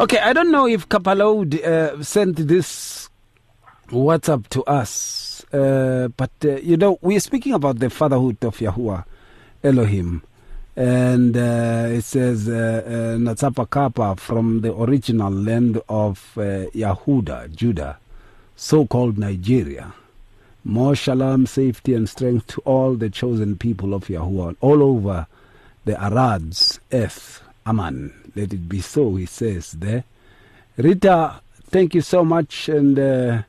Okay, 0.00 0.18
I 0.20 0.32
don't 0.32 0.52
know 0.52 0.68
if 0.68 0.88
Kapalod 0.88 1.60
uh, 1.60 2.00
sent 2.04 2.36
this 2.46 3.10
WhatsApp 3.88 4.46
to 4.50 4.62
us, 4.66 5.44
uh, 5.52 6.06
but 6.16 6.30
uh, 6.44 6.58
you 6.58 6.76
know 6.76 7.00
we 7.02 7.16
are 7.16 7.20
speaking 7.20 7.52
about 7.52 7.80
the 7.80 7.90
fatherhood 7.90 8.44
of 8.44 8.56
Yahuah 8.58 9.04
Elohim, 9.64 10.22
and 10.76 11.36
uh, 11.36 11.88
it 11.98 12.02
says 12.02 12.48
uh, 12.48 12.52
uh, 12.86 12.90
Natsapa 13.18 13.68
Kappa 13.68 14.14
from 14.14 14.60
the 14.60 14.72
original 14.72 15.32
land 15.32 15.82
of 15.88 16.30
uh, 16.36 16.70
Yahuda, 16.70 17.52
Judah, 17.56 17.98
so-called 18.54 19.18
Nigeria. 19.18 19.92
More 20.68 20.94
shalom, 20.94 21.46
safety, 21.46 21.94
and 21.94 22.06
strength 22.06 22.48
to 22.48 22.60
all 22.66 22.92
the 22.94 23.08
chosen 23.08 23.56
people 23.56 23.94
of 23.94 24.08
Yahuah 24.08 24.54
all 24.60 24.82
over 24.82 25.26
the 25.86 25.98
Arabs, 25.98 26.78
earth. 26.92 27.42
Aman. 27.64 28.12
Let 28.36 28.52
it 28.52 28.68
be 28.68 28.82
so, 28.82 29.14
he 29.16 29.24
says 29.24 29.72
there. 29.72 30.04
Rita, 30.76 31.40
thank 31.70 31.94
you 31.94 32.02
so 32.02 32.22
much. 32.22 32.68
And 32.68 32.98
uh, 32.98 33.42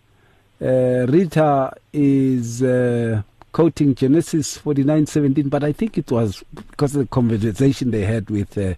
uh, 0.62 1.06
Rita 1.10 1.74
is 1.92 2.64
uh, 2.64 3.24
quoting 3.52 3.96
Genesis 3.96 4.58
49:17, 4.58 5.50
but 5.50 5.66
I 5.66 5.74
think 5.74 5.98
it 5.98 6.10
was 6.10 6.42
because 6.72 6.96
of 6.96 7.02
the 7.02 7.08
conversation 7.08 7.92
they 7.92 8.06
had 8.06 8.30
with 8.30 8.58
uh, 8.58 8.76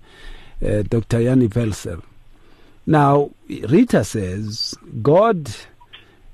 uh, 0.65 0.81
Dr. 0.81 1.21
Yanni 1.21 1.47
Velser. 1.47 2.01
Now, 2.87 3.29
Rita 3.47 4.03
says 4.03 4.73
God 5.03 5.47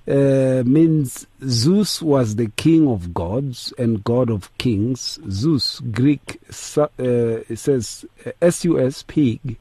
uh, 0.08 0.64
means 0.66 1.28
Zeus 1.44 2.02
was 2.02 2.36
the 2.36 2.48
king 2.56 2.88
of 2.88 3.14
gods 3.14 3.74
and 3.78 4.04
god 4.04 4.30
of 4.30 4.56
kings. 4.58 5.20
Zeus, 5.30 5.82
Greek, 5.92 6.40
uh, 6.78 6.88
it 6.98 7.60
says 7.60 8.06
S-U-S, 8.42 9.04
pig. 9.04 9.58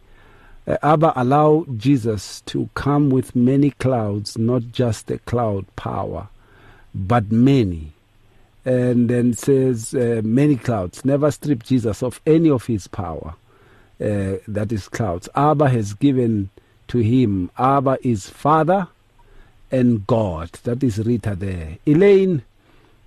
Uh, 0.66 0.76
Abba 0.82 1.12
allow 1.16 1.66
Jesus 1.76 2.42
to 2.42 2.68
come 2.74 3.10
with 3.10 3.34
many 3.34 3.70
clouds, 3.72 4.38
not 4.38 4.62
just 4.70 5.10
a 5.10 5.18
cloud 5.18 5.66
power, 5.74 6.28
but 6.94 7.32
many. 7.32 7.92
And 8.64 9.08
then 9.08 9.34
says 9.34 9.94
uh, 9.94 10.22
many 10.24 10.56
clouds. 10.56 11.04
Never 11.04 11.30
strip 11.30 11.64
Jesus 11.64 12.02
of 12.02 12.20
any 12.26 12.50
of 12.50 12.66
his 12.66 12.86
power. 12.86 13.34
Uh, 14.00 14.36
that 14.46 14.70
is 14.70 14.88
clouds. 14.88 15.28
Abba 15.34 15.70
has 15.70 15.94
given 15.94 16.50
to 16.88 16.98
him. 16.98 17.50
Abba 17.58 17.98
is 18.02 18.28
Father 18.28 18.88
and 19.70 20.06
God. 20.06 20.50
That 20.64 20.82
is 20.82 20.98
Rita 20.98 21.34
there. 21.34 21.78
Elaine, 21.86 22.42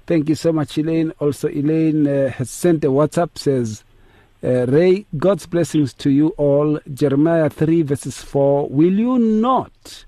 thank 0.08 0.30
you 0.30 0.36
so 0.36 0.51
much, 0.51 0.78
Elaine. 0.78 1.12
Also, 1.20 1.48
Elaine 1.50 2.08
uh, 2.08 2.30
has 2.32 2.50
sent 2.50 2.84
a 2.84 2.88
WhatsApp, 2.88 3.38
says, 3.38 3.84
uh, 4.44 4.66
Ray, 4.68 5.06
God's 5.18 5.46
blessings 5.46 5.94
to 5.96 6.10
you 6.10 6.30
all. 6.38 6.80
Jeremiah 6.94 7.50
3, 7.50 7.82
verses 7.84 8.22
4. 8.22 8.70
Will 8.70 8.94
you 8.94 9.20
not 9.20 10.06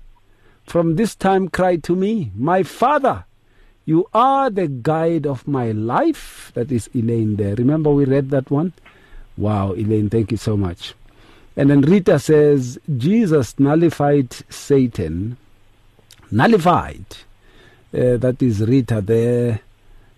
from 0.64 0.96
this 0.96 1.14
time 1.14 1.48
cry 1.48 1.76
to 1.76 1.94
me, 1.94 2.32
My 2.34 2.62
Father? 2.62 3.24
You 3.84 4.08
are 4.14 4.48
the 4.48 4.68
guide 4.68 5.26
of 5.26 5.48
my 5.48 5.72
life. 5.72 6.52
That 6.54 6.70
is 6.70 6.88
Elaine 6.94 7.36
there. 7.36 7.56
Remember, 7.56 7.90
we 7.90 8.04
read 8.04 8.30
that 8.30 8.50
one? 8.50 8.72
Wow, 9.36 9.72
Elaine, 9.72 10.08
thank 10.08 10.30
you 10.30 10.36
so 10.36 10.56
much. 10.56 10.94
And 11.56 11.68
then 11.68 11.82
Rita 11.82 12.18
says, 12.18 12.78
Jesus 12.96 13.58
nullified 13.58 14.32
Satan 14.50 15.36
nullified. 16.32 17.04
Uh, 17.94 18.16
that 18.16 18.42
is 18.42 18.60
Rita 18.60 19.00
there. 19.00 19.60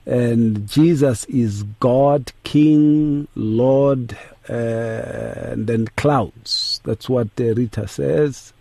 And 0.07 0.69
Jesus 0.69 1.25
is 1.25 1.63
God, 1.81 2.33
King, 2.43 3.27
Lord, 3.35 4.17
uh, 4.49 4.53
and 4.53 5.67
then 5.67 5.89
clouds. 5.97 6.81
That's 6.85 7.09
what 7.09 7.29
uh, 7.41 7.55
Rita 7.55 7.89
says. 7.89 8.53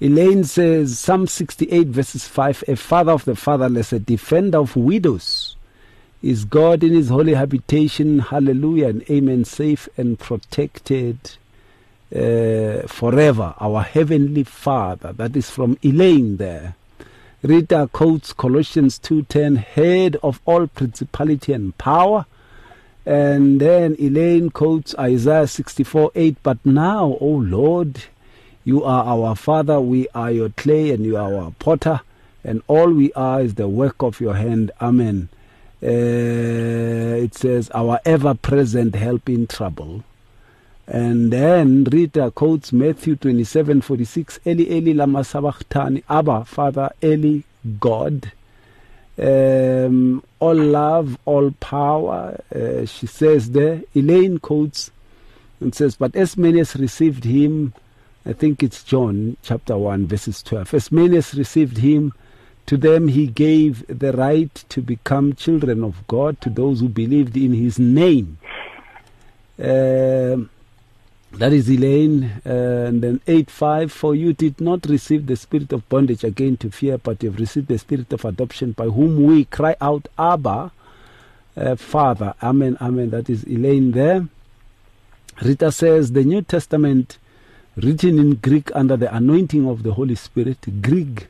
Elaine 0.00 0.44
says, 0.44 0.98
Psalm 0.98 1.26
68, 1.26 1.88
verses 1.88 2.26
5 2.26 2.64
A 2.68 2.76
father 2.76 3.12
of 3.12 3.26
the 3.26 3.36
fatherless, 3.36 3.92
a 3.92 3.98
defender 3.98 4.58
of 4.58 4.74
widows, 4.74 5.56
is 6.22 6.46
God 6.46 6.82
in 6.82 6.94
his 6.94 7.10
holy 7.10 7.34
habitation. 7.34 8.20
Hallelujah 8.20 8.88
and 8.88 9.10
amen. 9.10 9.44
Safe 9.44 9.88
and 9.98 10.18
protected 10.18 11.18
uh, 12.14 12.86
forever. 12.86 13.54
Our 13.60 13.82
heavenly 13.82 14.44
Father. 14.44 15.12
That 15.12 15.36
is 15.36 15.50
from 15.50 15.76
Elaine 15.82 16.38
there. 16.38 16.76
Rita 17.42 17.88
quotes 17.90 18.34
Colossians 18.34 18.98
2:10, 18.98 19.56
head 19.56 20.16
of 20.22 20.40
all 20.44 20.66
principality 20.66 21.54
and 21.54 21.76
power. 21.78 22.26
And 23.06 23.60
then 23.60 23.96
Elaine 23.98 24.50
quotes 24.50 24.94
Isaiah 24.98 25.46
64:8, 25.46 26.36
but 26.42 26.58
now, 26.64 27.16
O 27.18 27.28
Lord, 27.28 28.04
you 28.62 28.84
are 28.84 29.04
our 29.04 29.34
Father, 29.34 29.80
we 29.80 30.06
are 30.14 30.30
your 30.30 30.50
clay, 30.50 30.90
and 30.90 31.06
you 31.06 31.16
are 31.16 31.34
our 31.34 31.52
potter, 31.58 32.00
and 32.44 32.62
all 32.68 32.92
we 32.92 33.10
are 33.14 33.40
is 33.40 33.54
the 33.54 33.68
work 33.68 34.02
of 34.02 34.20
your 34.20 34.34
hand. 34.34 34.70
Amen. 34.78 35.30
Uh, 35.82 37.24
it 37.24 37.34
says, 37.34 37.70
our 37.70 38.00
ever 38.04 38.34
present 38.34 38.94
help 38.94 39.30
in 39.30 39.46
trouble. 39.46 40.04
And 40.92 41.32
then 41.32 41.84
Rita 41.84 42.32
quotes 42.32 42.72
Matthew 42.72 43.14
27 43.14 43.80
46, 43.80 44.40
Eli 44.44 44.64
Eli 44.64 44.92
lama 44.92 45.22
sabachthani, 45.22 46.02
Abba, 46.10 46.44
Father, 46.44 46.90
Eli, 47.00 47.42
God. 47.78 48.32
Um, 49.16 50.24
all 50.40 50.56
love, 50.56 51.16
all 51.26 51.52
power, 51.60 52.42
uh, 52.52 52.86
she 52.86 53.06
says 53.06 53.52
there. 53.52 53.82
Elaine 53.94 54.38
quotes 54.38 54.90
and 55.60 55.72
says, 55.72 55.94
But 55.94 56.16
as 56.16 56.36
many 56.36 56.58
as 56.58 56.74
received 56.74 57.22
him, 57.22 57.72
I 58.26 58.32
think 58.32 58.60
it's 58.60 58.82
John 58.82 59.36
chapter 59.42 59.78
1, 59.78 60.08
verses 60.08 60.42
12. 60.42 60.74
As 60.74 60.90
many 60.90 61.18
as 61.18 61.34
received 61.34 61.78
him, 61.78 62.12
to 62.66 62.76
them 62.76 63.06
he 63.06 63.28
gave 63.28 63.86
the 63.86 64.12
right 64.12 64.52
to 64.70 64.82
become 64.82 65.34
children 65.34 65.84
of 65.84 66.04
God, 66.08 66.40
to 66.40 66.50
those 66.50 66.80
who 66.80 66.88
believed 66.88 67.36
in 67.36 67.52
his 67.52 67.78
name. 67.78 68.38
Um, 69.56 70.50
that 71.32 71.52
is 71.52 71.68
Elaine. 71.70 72.24
Uh, 72.44 72.86
and 72.88 73.02
then 73.02 73.20
8 73.26 73.50
5 73.50 73.92
For 73.92 74.14
you 74.14 74.32
did 74.32 74.60
not 74.60 74.86
receive 74.86 75.26
the 75.26 75.36
spirit 75.36 75.72
of 75.72 75.88
bondage 75.88 76.24
again 76.24 76.56
to 76.58 76.70
fear, 76.70 76.98
but 76.98 77.22
you 77.22 77.30
have 77.30 77.40
received 77.40 77.68
the 77.68 77.78
spirit 77.78 78.12
of 78.12 78.24
adoption, 78.24 78.72
by 78.72 78.86
whom 78.86 79.24
we 79.24 79.44
cry 79.44 79.76
out, 79.80 80.08
Abba, 80.18 80.72
uh, 81.56 81.76
Father. 81.76 82.34
Amen, 82.42 82.76
amen. 82.80 83.10
That 83.10 83.30
is 83.30 83.44
Elaine 83.44 83.92
there. 83.92 84.26
Rita 85.42 85.72
says, 85.72 86.12
The 86.12 86.24
New 86.24 86.42
Testament, 86.42 87.18
written 87.76 88.18
in 88.18 88.34
Greek 88.36 88.70
under 88.74 88.96
the 88.96 89.14
anointing 89.14 89.66
of 89.68 89.82
the 89.82 89.94
Holy 89.94 90.14
Spirit, 90.16 90.58
Greek, 90.82 91.28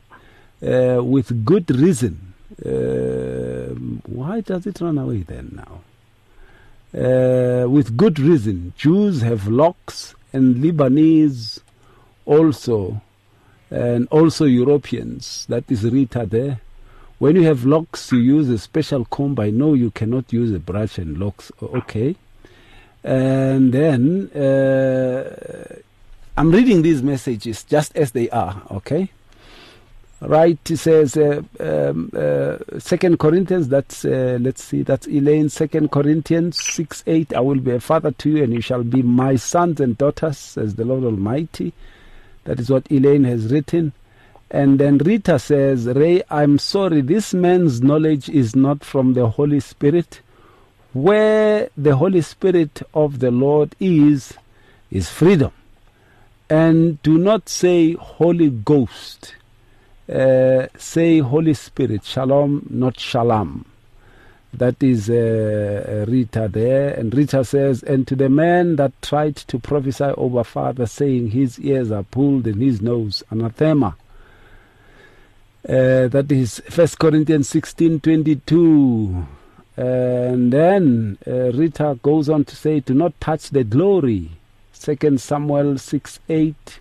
uh, 0.67 1.03
with 1.03 1.45
good 1.45 1.71
reason. 1.71 2.35
Uh, 2.65 3.75
why 4.07 4.41
does 4.41 4.67
it 4.67 4.81
run 4.81 4.99
away 4.99 5.19
then 5.23 5.53
now? 5.55 5.81
Uh, 6.95 7.67
with 7.69 7.97
good 7.97 8.19
reason. 8.19 8.73
Jews 8.77 9.23
have 9.23 9.49
locks, 9.49 10.15
and 10.33 10.57
Lebanese 10.57 11.61
also, 12.27 13.01
and 13.71 14.09
also 14.11 14.45
Europeans. 14.45 15.47
That 15.49 15.65
is 15.71 15.85
Rita 15.85 16.27
there. 16.27 16.61
When 17.19 17.37
you 17.37 17.43
have 17.43 17.65
locks, 17.65 18.13
you 18.13 18.19
use 18.19 18.49
a 18.49 18.59
special 18.59 19.05
comb. 19.05 19.39
I 19.39 19.51
know 19.51 19.75
you 19.75 19.91
cannot 19.91 20.33
use 20.33 20.53
a 20.53 20.59
brush 20.59 20.99
and 20.99 21.19
locks. 21.19 21.53
Okay. 21.63 22.17
And 23.05 23.73
then 23.73 24.31
uh, 24.31 25.75
I'm 26.37 26.51
reading 26.51 26.83
these 26.83 27.03
messages 27.03 27.65
just 27.65 27.95
as 27.97 28.13
they 28.13 28.31
are. 28.31 28.63
Okay 28.71 29.11
right 30.21 30.59
says 30.69 31.17
uh, 31.17 31.43
um, 31.61 32.11
uh, 32.15 32.59
second 32.79 33.19
corinthians 33.19 33.69
that's 33.69 34.05
uh, 34.05 34.37
let's 34.41 34.63
see 34.63 34.83
that's 34.83 35.07
elaine 35.07 35.49
second 35.49 35.91
corinthians 35.91 36.63
6 36.63 37.05
8 37.07 37.35
i 37.35 37.41
will 37.41 37.59
be 37.59 37.71
a 37.71 37.81
father 37.81 38.11
to 38.11 38.29
you 38.29 38.45
and 38.45 38.53
you 38.53 38.61
shall 38.61 38.83
be 38.83 39.03
my 39.03 39.35
sons 39.37 39.81
and 39.81 39.97
daughters 39.97 40.37
says 40.37 40.75
the 40.75 40.85
lord 40.85 41.05
almighty. 41.05 41.73
That 42.45 42.59
is 42.59 42.71
what 42.71 42.91
elaine 42.91 43.25
has 43.25 43.53
written. 43.53 43.93
And 44.51 44.79
then 44.79 44.99
rita 44.99 45.39
says 45.39 45.87
ray 45.87 46.23
i'm 46.29 46.59
sorry 46.59 47.01
this 47.01 47.33
man's 47.33 47.81
knowledge 47.81 48.29
is 48.29 48.55
not 48.55 48.85
from 48.85 49.15
the 49.15 49.29
holy 49.29 49.61
spirit. 49.61 50.21
Where 50.93 51.71
the 51.77 51.97
holy 51.97 52.21
spirit 52.21 52.83
of 52.93 53.21
the 53.21 53.31
lord 53.31 53.75
is 53.81 54.35
is 54.91 55.09
freedom. 55.09 55.53
And 56.51 57.01
do 57.03 57.17
not 57.17 57.49
say 57.49 57.95
holy 57.95 58.51
ghost 58.51 59.37
uh, 60.11 60.67
say 60.77 61.21
Holy 61.21 61.55
Spirit, 61.55 62.05
Shalom, 62.05 62.67
not 62.69 62.99
Shalom. 62.99 63.65
That 64.53 64.83
is 64.83 65.09
uh, 65.09 66.05
Rita 66.09 66.49
there. 66.49 66.93
And 66.95 67.15
Rita 67.15 67.45
says, 67.45 67.85
And 67.85 68.07
to 68.09 68.17
the 68.17 68.29
man 68.29 68.77
that 68.77 69.01
tried 69.01 69.37
to 69.37 69.59
prophesy 69.61 70.05
over 70.05 70.43
Father, 70.43 70.87
saying 70.87 71.31
his 71.31 71.61
ears 71.61 71.93
are 71.93 72.03
pulled 72.03 72.47
and 72.49 72.61
his 72.61 72.83
nose 72.83 73.23
anathema. 73.31 73.97
Uh, 75.69 76.09
that 76.09 76.33
is 76.33 76.61
First 76.69 76.99
Corinthians 76.99 77.49
16 77.49 78.01
22. 78.01 79.27
And 79.77 80.53
then 80.53 81.19
uh, 81.27 81.53
Rita 81.53 81.99
goes 82.03 82.29
on 82.29 82.45
to 82.47 82.57
say, 82.57 82.81
Do 82.81 82.95
not 82.95 83.19
touch 83.21 83.51
the 83.51 83.63
glory. 83.63 84.31
Second 84.73 85.21
Samuel 85.21 85.79
6 85.79 86.21
8. 86.29 86.81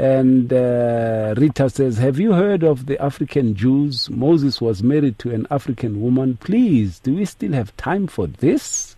And 0.00 0.50
uh, 0.50 1.34
Rita 1.36 1.68
says, 1.68 1.98
Have 1.98 2.18
you 2.18 2.32
heard 2.32 2.62
of 2.64 2.86
the 2.86 2.98
African 3.02 3.54
Jews? 3.54 4.08
Moses 4.08 4.58
was 4.58 4.82
married 4.82 5.18
to 5.18 5.30
an 5.34 5.46
African 5.50 6.00
woman. 6.00 6.38
Please, 6.38 7.00
do 7.00 7.16
we 7.16 7.26
still 7.26 7.52
have 7.52 7.76
time 7.76 8.06
for 8.06 8.26
this? 8.26 8.96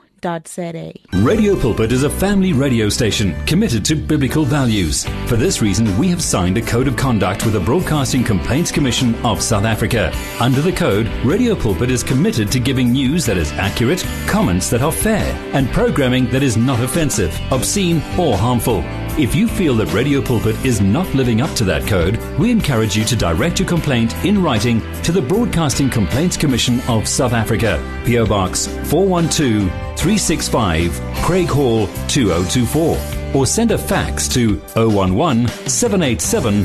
Radio 1.14 1.56
Pulpit 1.56 1.92
is 1.92 2.02
a 2.02 2.10
family 2.10 2.52
radio 2.52 2.90
station 2.90 3.36
committed 3.46 3.86
to 3.86 3.96
biblical 3.96 4.44
values. 4.44 5.06
For 5.28 5.36
this 5.36 5.62
reason, 5.62 5.96
we 6.00 6.08
have 6.08 6.20
signed 6.20 6.58
a 6.58 6.64
code 6.64 6.88
of 6.88 6.98
conduct 6.98 7.46
with 7.46 7.54
the 7.54 7.60
Broadcasting 7.60 8.24
Complaints 8.24 8.72
Commission 8.72 9.14
of 9.24 9.40
South 9.40 9.66
Africa. 9.66 10.12
Under 10.40 10.62
the 10.62 10.72
code, 10.72 11.08
Radio 11.24 11.54
Pulpit 11.56 11.92
is 11.92 12.04
committed 12.04 12.52
to 12.54 12.60
giving 12.60 12.92
news 12.92 13.24
that 13.28 13.38
is 13.38 13.52
accurate, 13.52 14.04
comments 14.26 14.68
that 14.72 14.82
are 14.82 14.92
fair, 14.92 15.32
and 15.54 15.72
programming 15.72 16.26
that 16.32 16.42
is 16.42 16.58
not 16.58 16.80
offensive, 16.80 17.40
obscene, 17.52 17.98
or 18.18 18.36
harmful. 18.36 18.84
If 19.20 19.36
you 19.36 19.48
feel 19.48 19.76
that 19.76 19.94
Radio 19.94 20.24
Pulpit 20.24 20.56
is 20.66 20.82
not 20.82 21.14
living 21.14 21.40
up 21.40 21.56
to 21.58 21.64
that 21.66 21.88
code, 21.88 22.18
we 22.40 22.50
encourage 22.50 22.98
you 22.98 23.06
to 23.06 23.16
direct 23.16 23.60
your 23.60 23.70
complaint 23.70 24.14
in 24.26 24.42
writing 24.42 24.82
to 25.04 25.12
the 25.12 25.22
Broadcasting 25.22 25.90
Complaints 25.90 26.36
Commission 26.36 26.82
of 26.90 27.08
South 27.08 27.34
Africa, 27.34 27.78
PO 28.06 28.26
Box 28.26 28.66
412 28.90 29.86
365, 30.18 30.92
Craighall 31.26 31.88
2024, 32.08 32.98
or 33.36 33.46
send 33.46 33.72
a 33.72 33.78
fax 33.78 34.28
to 34.30 34.62
011 34.76 35.48
787 35.68 36.64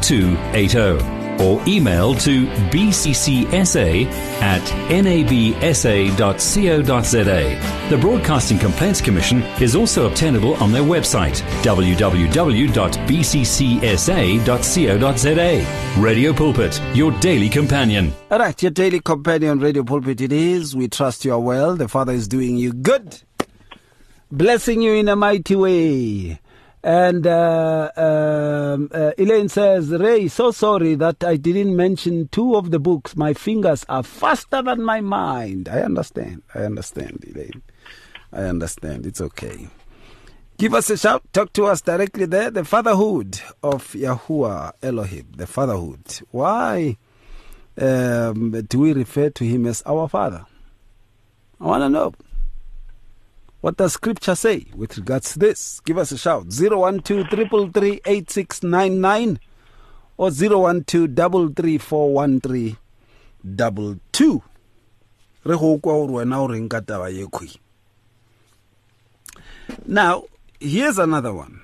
0280 0.00 1.25
or 1.40 1.62
email 1.66 2.14
to 2.14 2.46
bccsa 2.70 4.06
at 4.40 4.62
nabsa.co.za. 4.90 6.16
The 7.90 7.98
Broadcasting 7.98 8.58
Complaints 8.58 9.00
Commission 9.00 9.42
is 9.60 9.76
also 9.76 10.06
obtainable 10.06 10.54
on 10.56 10.72
their 10.72 10.82
website 10.82 11.42
www.bccsa.co.za. 11.62 12.42
Radio 16.02 16.32
Pulpit, 16.32 16.80
your 16.94 17.12
daily 17.20 17.48
companion. 17.48 18.12
All 18.30 18.38
right, 18.38 18.60
your 18.62 18.70
daily 18.70 19.00
companion 19.00 19.58
Radio 19.60 19.82
Pulpit 19.82 20.20
it 20.20 20.32
is. 20.32 20.76
We 20.76 20.88
trust 20.88 21.24
you 21.24 21.32
are 21.32 21.40
well. 21.40 21.76
The 21.76 21.88
Father 21.88 22.12
is 22.12 22.28
doing 22.28 22.56
you 22.56 22.72
good, 22.72 23.22
blessing 24.30 24.82
you 24.82 24.92
in 24.94 25.08
a 25.08 25.16
mighty 25.16 25.56
way. 25.56 26.40
And 26.86 27.26
uh, 27.26 27.90
um, 27.96 28.88
uh, 28.94 29.10
Elaine 29.18 29.48
says, 29.48 29.90
Ray, 29.90 30.28
so 30.28 30.52
sorry 30.52 30.94
that 30.94 31.24
I 31.24 31.34
didn't 31.34 31.74
mention 31.74 32.28
two 32.28 32.54
of 32.54 32.70
the 32.70 32.78
books. 32.78 33.16
My 33.16 33.34
fingers 33.34 33.84
are 33.88 34.04
faster 34.04 34.62
than 34.62 34.84
my 34.84 35.00
mind. 35.00 35.68
I 35.68 35.80
understand. 35.80 36.44
I 36.54 36.60
understand, 36.60 37.24
Elaine. 37.26 37.62
I 38.32 38.42
understand. 38.42 39.04
It's 39.04 39.20
okay. 39.20 39.66
Give 40.58 40.74
us 40.74 40.88
a 40.88 40.96
shout. 40.96 41.24
Talk 41.32 41.52
to 41.54 41.64
us 41.64 41.80
directly 41.80 42.26
there. 42.26 42.52
The 42.52 42.64
fatherhood 42.64 43.40
of 43.64 43.92
Yahuah 43.94 44.74
Elohim. 44.80 45.26
The 45.36 45.48
fatherhood. 45.48 46.20
Why 46.30 46.98
um, 47.80 48.52
do 48.68 48.78
we 48.78 48.92
refer 48.92 49.30
to 49.30 49.44
him 49.44 49.66
as 49.66 49.82
our 49.86 50.08
father? 50.08 50.46
I 51.60 51.64
want 51.64 51.82
to 51.82 51.88
know. 51.88 52.12
What 53.66 53.78
does 53.78 53.94
scripture 53.94 54.36
say 54.36 54.66
with 54.76 54.96
regards 54.96 55.32
to 55.32 55.40
this? 55.40 55.80
Give 55.80 55.98
us 55.98 56.12
a 56.12 56.18
shout. 56.18 56.52
012 56.52 57.02
333 57.02 58.00
8699 58.06 59.40
or 60.16 60.30
012 60.30 60.84
334 60.86 62.76
22. 63.42 64.42
Re 65.42 65.56
go 65.56 65.78
kwa 65.78 65.92
gore 65.94 66.12
wena 66.12 66.38
o 66.38 66.46
reng 66.46 66.68
ka. 66.68 66.80
Now, 69.84 70.22
here's 70.60 71.00
another 71.00 71.34
one. 71.34 71.60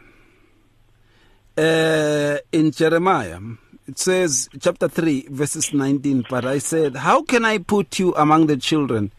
Uh, 1.57 2.39
in 2.51 2.73
Jeremiah, 2.73 3.39
it 3.87 4.01
says, 4.01 4.49
chapter 4.59 4.89
3, 4.89 5.29
verses 5.31 5.73
19, 5.73 6.25
but 6.29 6.47
I 6.47 6.59
said, 6.59 6.97
How 6.97 7.23
can 7.23 7.45
I 7.45 7.59
put 7.59 8.01
you 8.01 8.13
among 8.17 8.49
the 8.49 8.57
children 8.57 9.13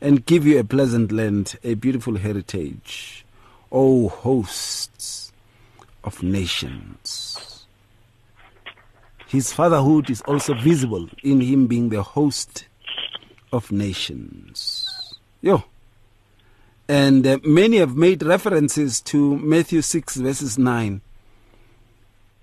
and 0.00 0.24
give 0.26 0.46
you 0.46 0.58
a 0.58 0.64
pleasant 0.64 1.12
land, 1.12 1.58
a 1.64 1.74
beautiful 1.74 2.16
heritage, 2.16 3.24
O 3.72 4.08
hosts 4.08 5.32
of 6.04 6.22
nations? 6.22 7.66
His 9.26 9.52
fatherhood 9.52 10.08
is 10.08 10.22
also 10.22 10.54
visible 10.54 11.08
in 11.22 11.40
him 11.40 11.66
being 11.66 11.88
the 11.88 12.02
host 12.02 12.66
of 13.52 13.72
nations. 13.72 15.18
Yo. 15.40 15.64
And 16.88 17.26
uh, 17.26 17.38
many 17.44 17.78
have 17.78 17.96
made 17.96 18.22
references 18.22 19.00
to 19.02 19.36
Matthew 19.38 19.82
6, 19.82 20.16
verses 20.16 20.56
9. 20.56 21.00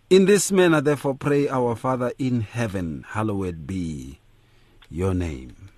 In 0.10 0.26
this 0.26 0.52
manner, 0.52 0.82
therefore, 0.82 1.16
pray 1.16 1.48
our 1.48 1.76
Father 1.76 2.12
in 2.20 2.42
heaven, 2.42 3.06
hallowed 3.08 3.66
be 3.66 4.20
your 4.89 5.13
name. 5.13 5.70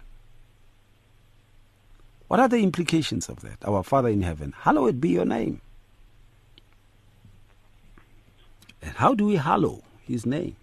What 2.27 2.39
are 2.39 2.47
the 2.47 2.57
implications 2.57 3.29
of 3.29 3.41
that? 3.41 3.63
Our 3.67 3.83
Father 3.83 4.09
in 4.09 4.21
heaven, 4.21 4.53
hallowed 4.57 4.99
be 4.99 5.09
your 5.09 5.25
name. 5.25 5.61
And 8.81 8.91
how 8.93 9.13
do 9.13 9.25
we 9.25 9.35
hallow 9.35 9.83
his 10.01 10.25
name? 10.25 10.55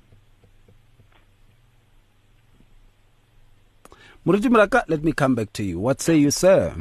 Muriti 4.27 4.49
Moraka, 4.49 4.85
let 4.89 5.03
me 5.03 5.13
come 5.13 5.35
back 5.35 5.53
to 5.55 5.65
you. 5.65 5.79
What 5.81 6.01
say 6.01 6.17
you, 6.17 6.31
sir? 6.31 6.75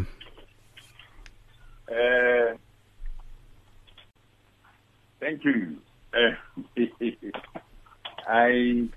Uh, 1.90 2.56
thank 5.20 5.44
you. 5.44 5.78
Uh, 6.14 6.36
I 8.28 8.88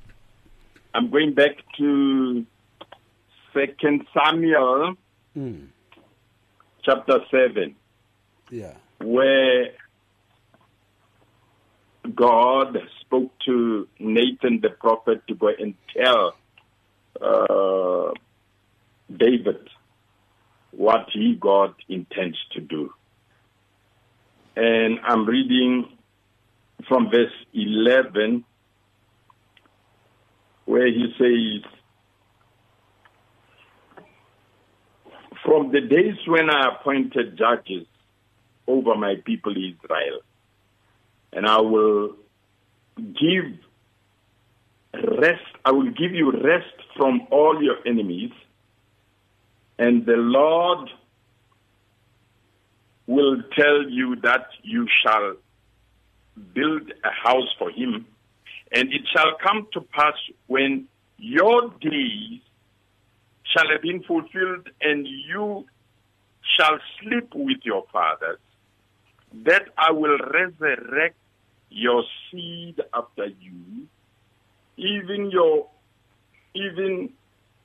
I'm 0.94 1.10
going 1.10 1.32
back 1.34 1.56
to 1.78 2.44
Second 3.52 4.06
Samuel, 4.12 4.96
Mm. 5.36 5.66
Chapter 6.84 7.18
seven, 7.30 7.74
Yeah. 8.50 8.74
where 9.00 9.70
God 12.14 12.76
spoke 13.00 13.32
to 13.46 13.88
Nathan 13.98 14.60
the 14.60 14.70
prophet 14.70 15.22
to 15.28 15.34
go 15.34 15.48
and 15.48 15.74
tell 15.96 16.34
uh, 17.20 18.12
David 19.14 19.68
what 20.72 21.06
he 21.12 21.34
God 21.34 21.74
intends 21.88 22.36
to 22.52 22.60
do. 22.60 22.92
And 24.56 25.00
I'm 25.04 25.24
reading 25.26 25.88
from 26.88 27.10
verse 27.10 27.32
11 27.54 28.44
where 30.66 30.86
he 30.86 31.14
says, 31.18 31.70
From 35.44 35.72
the 35.72 35.80
days 35.80 36.16
when 36.26 36.48
I 36.50 36.73
appointed 36.84 37.38
judges 37.38 37.86
over 38.66 38.94
my 38.94 39.14
people 39.24 39.52
Israel, 39.52 40.20
and 41.32 41.46
I 41.46 41.60
will 41.60 42.16
give 42.98 43.58
rest, 45.18 45.42
I 45.64 45.72
will 45.72 45.90
give 45.90 46.12
you 46.12 46.30
rest 46.30 46.74
from 46.96 47.26
all 47.30 47.62
your 47.62 47.76
enemies, 47.86 48.32
and 49.78 50.04
the 50.06 50.16
Lord 50.16 50.88
will 53.06 53.42
tell 53.56 53.88
you 53.88 54.16
that 54.22 54.46
you 54.62 54.86
shall 55.02 55.36
build 56.54 56.92
a 57.04 57.10
house 57.10 57.48
for 57.58 57.70
him, 57.70 58.06
and 58.72 58.92
it 58.92 59.02
shall 59.14 59.36
come 59.42 59.68
to 59.72 59.80
pass 59.80 60.14
when 60.46 60.86
your 61.18 61.70
days 61.80 62.40
shall 63.44 63.70
have 63.70 63.82
been 63.82 64.02
fulfilled 64.02 64.68
and 64.80 65.06
you 65.06 65.64
shall 66.58 66.78
sleep 67.00 67.34
with 67.34 67.58
your 67.62 67.84
fathers, 67.92 68.38
that 69.44 69.68
I 69.76 69.90
will 69.92 70.18
resurrect 70.18 71.16
your 71.70 72.04
seed 72.30 72.80
after 72.92 73.26
you, 73.26 73.86
even 74.76 75.30
your 75.30 75.68
even 76.54 77.12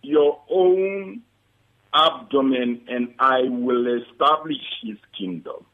your 0.01 0.41
own 0.49 1.21
abdomen, 1.93 2.81
and 2.87 3.13
I 3.19 3.41
will 3.43 4.01
establish 4.01 4.57
his 4.81 4.97
kingdom. 5.17 5.65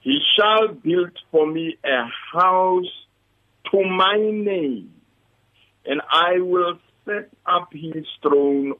He 0.00 0.18
shall 0.36 0.68
build 0.68 1.12
for 1.30 1.46
me 1.46 1.76
a 1.84 2.04
house 2.32 3.06
to 3.70 3.84
my 3.84 4.16
name, 4.16 4.92
and 5.84 6.00
I 6.10 6.40
will 6.40 6.78
set 7.04 7.30
up 7.46 7.68
his 7.72 8.06
throne 8.22 8.74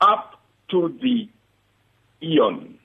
up 0.00 0.35
to 0.70 0.96
the 1.00 1.28
eon. 2.22 2.78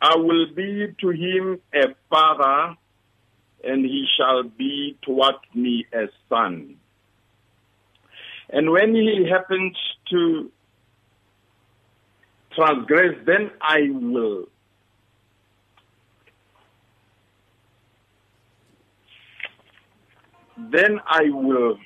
I 0.00 0.16
will 0.16 0.46
be 0.54 0.94
to 1.00 1.08
him 1.10 1.60
a 1.74 1.94
father, 2.10 2.76
and 3.64 3.84
he 3.84 4.06
shall 4.16 4.42
be 4.44 4.96
toward 5.02 5.36
me 5.54 5.86
a 5.92 6.06
son. 6.28 6.76
And 8.50 8.70
when 8.70 8.94
he 8.94 9.28
happens 9.28 9.76
to 10.10 10.50
transgress, 12.54 13.16
then 13.26 13.50
I 13.60 13.88
will 13.90 14.46
then 20.72 21.00
I 21.06 21.24
will 21.30 21.78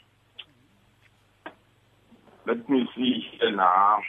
let 2.47 2.69
me 2.69 2.89
see 2.97 3.25
here 3.33 3.55
now. 3.55 4.01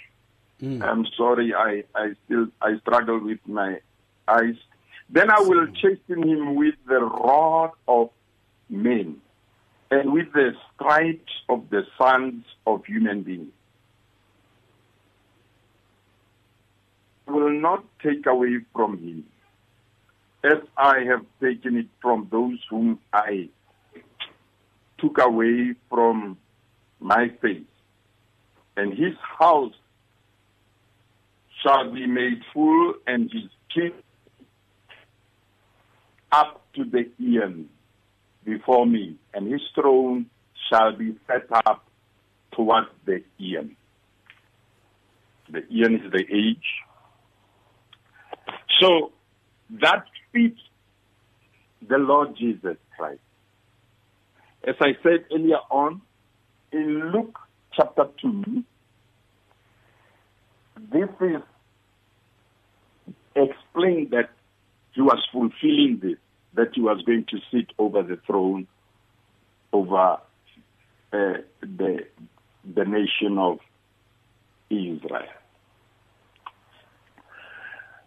Mm. 0.62 0.84
I'm 0.84 1.06
sorry, 1.18 1.54
I, 1.54 1.84
I 1.96 2.14
still 2.26 2.48
I 2.62 2.78
struggle 2.80 3.20
with 3.20 3.40
my 3.48 3.80
eyes. 4.28 4.56
Then 5.10 5.30
I 5.30 5.40
will 5.40 5.68
chasten 5.68 6.28
him 6.28 6.56
with 6.56 6.76
the 6.88 7.00
rod 7.00 7.72
of 7.88 8.10
men 8.70 9.18
and 9.90 10.14
with 10.14 10.32
the 10.34 10.54
stripes 10.74 11.34
of 11.50 11.70
the 11.70 11.86
sons 11.98 12.46
of 12.66 12.86
human 12.86 13.24
beings. 13.24 13.52
I 17.28 17.32
will 17.32 17.52
not 17.52 17.84
take 18.02 18.26
away 18.26 18.60
from 18.74 18.98
him 18.98 19.26
as 20.44 20.60
I 20.78 21.00
have 21.02 21.26
taken 21.42 21.78
it 21.78 21.88
from 22.02 22.28
those 22.32 22.60
whom 22.70 23.00
I 23.14 23.50
took 24.98 25.18
away 25.20 25.76
from 25.90 26.38
my 27.00 27.30
face. 27.42 27.64
And 28.78 28.94
his 28.94 29.16
house 29.40 29.74
shall 31.64 31.92
be 31.92 32.08
made 32.08 32.42
full, 32.54 32.94
and 33.08 33.32
his 33.32 33.50
king 33.74 33.94
up 36.32 36.62
to 36.76 36.84
the 36.86 37.10
end 37.20 37.70
before 38.44 38.86
me, 38.86 39.18
and 39.34 39.52
his 39.52 39.62
throne 39.76 40.26
shall 40.70 40.96
be 40.96 41.16
set 41.28 41.46
up 41.68 41.86
towards 42.54 42.88
the 43.06 43.24
end. 43.40 43.76
The 45.50 45.60
end 45.60 46.06
is 46.06 46.12
the 46.12 46.26
age. 46.34 46.58
So 48.80 49.12
that 49.82 50.06
fits 50.32 50.60
the 51.88 51.98
Lord 51.98 52.36
Jesus 52.38 52.78
Christ. 52.98 53.20
As 54.64 54.76
I 54.80 54.94
said 55.04 55.26
earlier 55.34 55.60
on, 55.70 56.02
in 56.72 57.12
Luke 57.12 57.38
chapter 57.76 58.06
2, 58.22 58.64
this 60.92 61.10
is 61.22 61.42
explained 63.36 64.12
that 64.12 64.30
he 64.94 65.02
was 65.02 65.26
fulfilling 65.32 66.00
this, 66.02 66.18
that 66.54 66.70
he 66.74 66.82
was 66.82 67.02
going 67.06 67.26
to 67.30 67.38
sit 67.52 67.72
over 67.78 68.04
the 68.04 68.18
throne 68.28 68.68
over 69.74 70.18
uh, 71.14 71.34
the, 71.62 72.06
the 72.76 72.86
nation 72.86 73.38
of 73.38 73.60
Israel. 74.70 75.28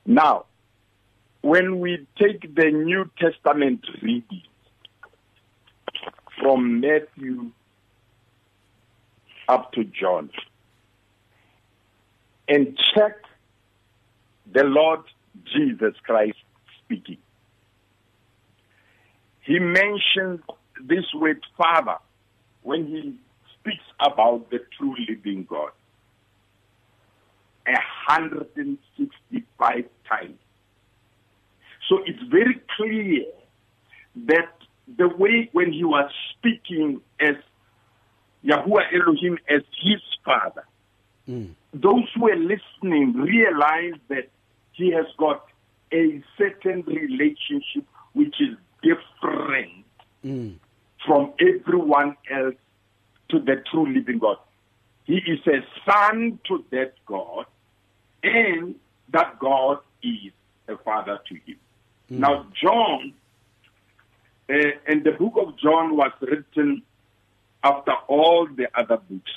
Now, 0.06 0.44
when 1.40 1.80
we 1.80 2.06
take 2.18 2.54
the 2.54 2.70
New 2.70 3.10
Testament 3.18 3.86
reading 4.02 4.42
from 6.40 6.80
Matthew 6.80 7.50
up 9.48 9.72
to 9.72 9.84
John 9.84 10.30
and 12.48 12.78
check 12.94 13.16
the 14.52 14.64
Lord 14.64 15.00
Jesus 15.52 15.94
Christ 16.04 16.38
speaking. 16.84 17.18
He 19.42 19.58
mentions 19.58 20.40
this 20.82 21.04
word 21.14 21.44
Father 21.56 21.98
when 22.62 22.86
he 22.86 23.18
speaks 23.58 23.84
about 24.00 24.50
the 24.50 24.60
true 24.78 24.94
living 25.08 25.46
God. 25.48 25.70
A 27.66 27.78
hundred 28.06 28.48
and 28.56 28.78
sixty-five 28.96 29.86
times. 30.08 30.38
So 31.88 31.98
it's 32.06 32.22
very 32.30 32.60
clear 32.76 33.24
that 34.26 34.52
the 34.98 35.08
way 35.08 35.48
when 35.52 35.72
he 35.72 35.84
was 35.84 36.10
speaking 36.36 37.00
as 37.20 37.36
Yahuah 38.44 38.92
Elohim 38.92 39.38
as 39.48 39.62
his 39.82 40.00
father, 40.24 40.64
Mm. 41.26 41.54
those 41.72 42.04
who 42.14 42.24
were 42.24 42.36
listening 42.36 43.14
realized 43.14 44.00
that 44.08 44.28
he 44.74 44.90
has 44.92 45.06
got 45.18 45.44
a 45.92 46.22
certain 46.36 46.82
relationship 46.82 47.84
which 48.12 48.34
is 48.40 48.56
different 48.82 49.84
Mm. 50.24 50.58
from 51.04 51.34
everyone 51.38 52.16
else 52.30 52.54
to 53.28 53.38
the 53.38 53.56
true 53.70 53.86
living 53.92 54.18
God. 54.18 54.38
He 55.04 55.16
is 55.18 55.46
a 55.46 55.62
son 55.84 56.38
to 56.48 56.64
that 56.70 56.94
God, 57.04 57.44
and 58.22 58.74
that 59.10 59.38
God 59.38 59.80
is 60.02 60.32
a 60.66 60.78
father 60.78 61.20
to 61.28 61.34
him. 61.34 61.58
Now, 62.08 62.46
John, 62.54 63.12
uh, 64.48 64.54
and 64.86 65.04
the 65.04 65.12
book 65.12 65.34
of 65.36 65.58
John 65.58 65.94
was 65.94 66.12
written 66.22 66.82
after 67.62 67.92
all 68.08 68.46
the 68.46 68.68
other 68.74 68.96
books 68.96 69.32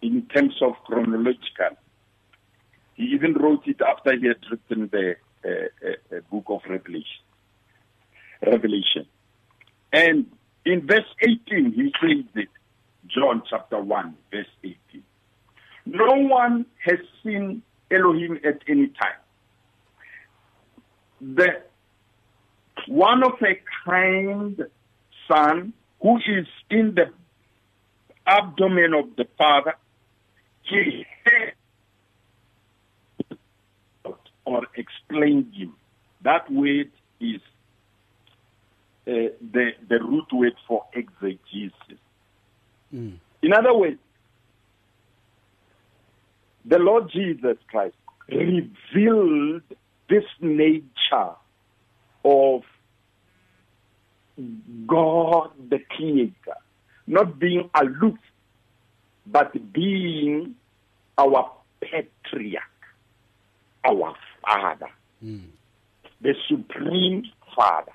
in 0.00 0.22
terms 0.34 0.54
of 0.62 0.76
chronological. 0.84 1.76
He 3.00 3.06
even 3.14 3.32
wrote 3.32 3.66
it 3.66 3.80
after 3.80 4.14
he 4.14 4.26
had 4.28 4.36
written 4.50 4.90
the 4.92 5.16
uh, 5.42 5.48
uh, 5.48 6.16
uh, 6.16 6.20
book 6.30 6.44
of 6.48 6.60
Revelation. 6.68 7.24
Revelation. 8.44 9.06
And 9.90 10.26
in 10.66 10.86
verse 10.86 11.08
18, 11.22 11.72
he 11.72 11.94
says 11.98 12.24
it, 12.34 12.48
John 13.06 13.42
chapter 13.48 13.80
1, 13.80 14.14
verse 14.30 14.46
18. 14.62 15.02
No 15.86 16.14
one 16.28 16.66
has 16.84 16.98
seen 17.24 17.62
Elohim 17.90 18.38
at 18.44 18.58
any 18.68 18.88
time. 18.88 19.20
The 21.22 21.62
one 22.86 23.22
of 23.22 23.32
a 23.42 23.58
kind 23.86 24.62
son 25.26 25.72
who 26.02 26.18
is 26.18 26.46
in 26.68 26.94
the 26.94 27.06
abdomen 28.26 28.92
of 28.92 29.16
the 29.16 29.26
father, 29.38 29.74
he 30.64 31.06
had 31.24 31.54
or 34.50 34.66
explained 34.74 35.54
him. 35.54 35.74
That 36.22 36.50
word 36.50 36.90
is 37.20 37.40
uh, 39.06 39.30
the, 39.52 39.70
the 39.88 40.00
root 40.00 40.26
word 40.32 40.54
for 40.66 40.84
exegesis. 40.92 42.00
Mm. 42.92 43.18
In 43.42 43.52
other 43.52 43.72
words, 43.72 43.98
the 46.64 46.78
Lord 46.78 47.10
Jesus 47.10 47.56
Christ 47.68 47.94
revealed 48.28 49.62
this 50.08 50.24
nature 50.40 51.34
of 52.24 52.62
God 54.86 55.50
the 55.68 55.78
Creator, 55.90 56.58
not 57.06 57.38
being 57.38 57.70
aloof, 57.74 58.18
but 59.26 59.72
being 59.72 60.56
our 61.16 61.52
patriarch, 61.80 62.62
our 63.84 64.14
Father, 64.50 64.88
Mm. 65.24 65.50
the 66.20 66.34
Supreme 66.48 67.24
Father, 67.54 67.92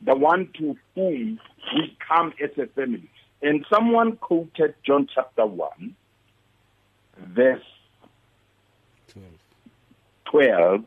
the 0.00 0.14
one 0.14 0.48
to 0.58 0.76
whom 0.94 1.40
we 1.74 1.96
come 2.08 2.32
as 2.42 2.50
a 2.58 2.66
family. 2.68 3.08
And 3.42 3.66
someone 3.72 4.16
quoted 4.16 4.74
John 4.86 5.08
chapter 5.12 5.44
1, 5.44 5.96
verse 7.18 7.62
12. 9.12 9.26
12, 10.26 10.84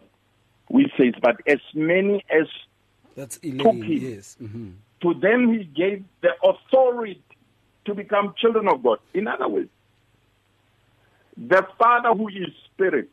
which 0.69 0.91
says, 0.97 1.13
But 1.21 1.37
as 1.47 1.59
many 1.73 2.23
as 2.29 2.47
That's 3.15 3.35
Took 3.37 3.45
11 3.53 3.83
him. 3.83 3.91
years. 3.91 4.35
hmm 4.39 4.71
to 5.01 5.13
them 5.13 5.53
he 5.53 5.65
gave 5.65 6.03
the 6.21 6.29
authority 6.41 7.21
to 7.85 7.93
become 7.93 8.33
children 8.37 8.67
of 8.67 8.81
God. 8.81 8.97
In 9.13 9.27
other 9.27 9.47
words, 9.47 9.69
the 11.37 11.67
Father 11.77 12.13
who 12.15 12.27
is 12.29 12.47
Spirit 12.73 13.09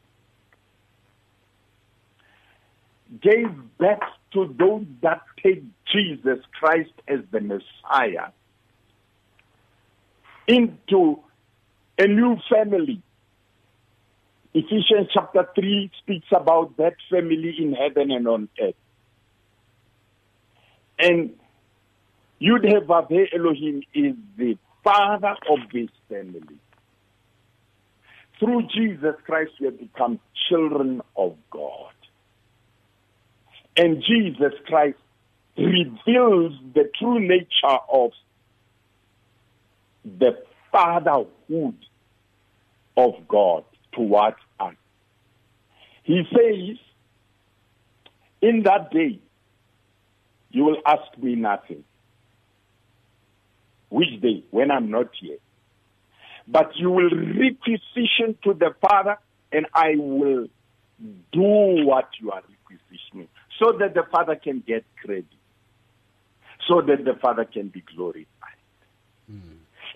gave 3.21 3.49
birth 3.79 3.99
to 4.33 4.55
those 4.59 4.87
that 5.03 5.21
take 5.43 5.63
Jesus 5.93 6.39
Christ 6.59 6.93
as 7.09 7.21
the 7.31 7.41
Messiah 7.41 8.31
into 10.47 11.19
a 11.99 12.07
new 12.07 12.37
family. 12.51 13.03
Ephesians 14.55 15.09
chapter 15.13 15.49
3 15.55 15.91
speaks 16.03 16.27
about 16.33 16.77
that 16.77 16.95
family 17.11 17.55
in 17.59 17.73
heaven 17.73 18.11
and 18.11 18.29
on 18.29 18.49
earth. 18.61 18.75
And 20.99 21.31
Yud 22.41 22.65
He 22.65 22.75
Vav 22.75 23.11
Elohim 23.35 23.83
is 23.95 24.15
the 24.37 24.59
father 24.85 25.35
of 25.49 25.59
this 25.73 25.89
family. 26.09 26.59
Through 28.39 28.63
Jesus 28.75 29.15
Christ, 29.25 29.53
we 29.61 29.67
have 29.67 29.79
become 29.79 30.19
children 30.49 31.01
of 31.17 31.37
God. 31.51 31.92
And 33.77 34.03
Jesus 34.03 34.53
Christ 34.67 34.99
reveals 35.57 36.53
the 36.75 36.91
true 36.99 37.21
nature 37.21 37.79
of 37.93 38.11
the 40.05 40.39
fatherhood 40.71 41.77
of 42.97 43.15
God 43.29 43.65
towards 43.93 44.37
us. 44.61 44.75
He 46.05 46.23
says, 46.31 46.79
In 48.41 48.63
that 48.65 48.91
day, 48.91 49.21
you 50.51 50.65
will 50.65 50.79
ask 50.85 51.17
me 51.19 51.35
nothing. 51.35 51.85
Which 53.89 54.21
day? 54.21 54.45
When 54.51 54.71
I'm 54.71 54.91
not 54.91 55.09
here. 55.21 55.39
But 56.47 56.73
you 56.77 56.91
will 56.91 57.11
requisition 57.11 58.37
to 58.45 58.55
the 58.55 58.75
Father, 58.81 59.19
and 59.53 59.67
I 59.75 59.95
will 59.97 60.49
do 61.33 61.87
what 61.87 62.09
you 62.21 62.31
are 62.33 62.43
requisitioning, 62.49 63.29
so 63.63 63.73
that 63.79 63.95
the 63.95 64.03
Father 64.11 64.35
can 64.35 64.61
get 64.67 64.85
credit, 65.01 65.27
so 66.67 66.81
that 66.81 67.05
the 67.05 67.15
Father 67.21 67.45
can 67.45 67.69
be 67.69 67.83
glorified. 67.95 68.27
Hmm. 69.31 69.39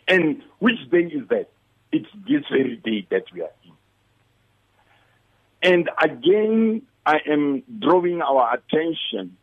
And 0.06 0.42
which 0.60 0.88
day 0.90 1.10
is 1.12 1.26
that? 1.28 1.48
It's 1.90 2.08
this 2.28 2.42
very 2.50 2.76
day 2.76 3.06
that 3.10 3.24
we 3.32 3.42
are 3.42 3.50
in. 3.64 3.72
And 5.62 5.90
again, 6.00 6.82
I 7.04 7.18
am 7.26 7.62
drawing 7.80 8.22
our 8.22 8.54
attention 8.54 9.36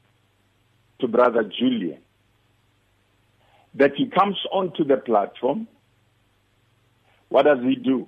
to 0.99 1.07
Brother 1.07 1.43
Julian 1.43 1.99
that 3.75 3.95
he 3.95 4.07
comes 4.07 4.37
onto 4.51 4.85
the 4.85 4.97
platform. 4.97 5.67
What 7.29 7.43
does 7.43 7.59
he 7.61 7.75
do? 7.75 8.07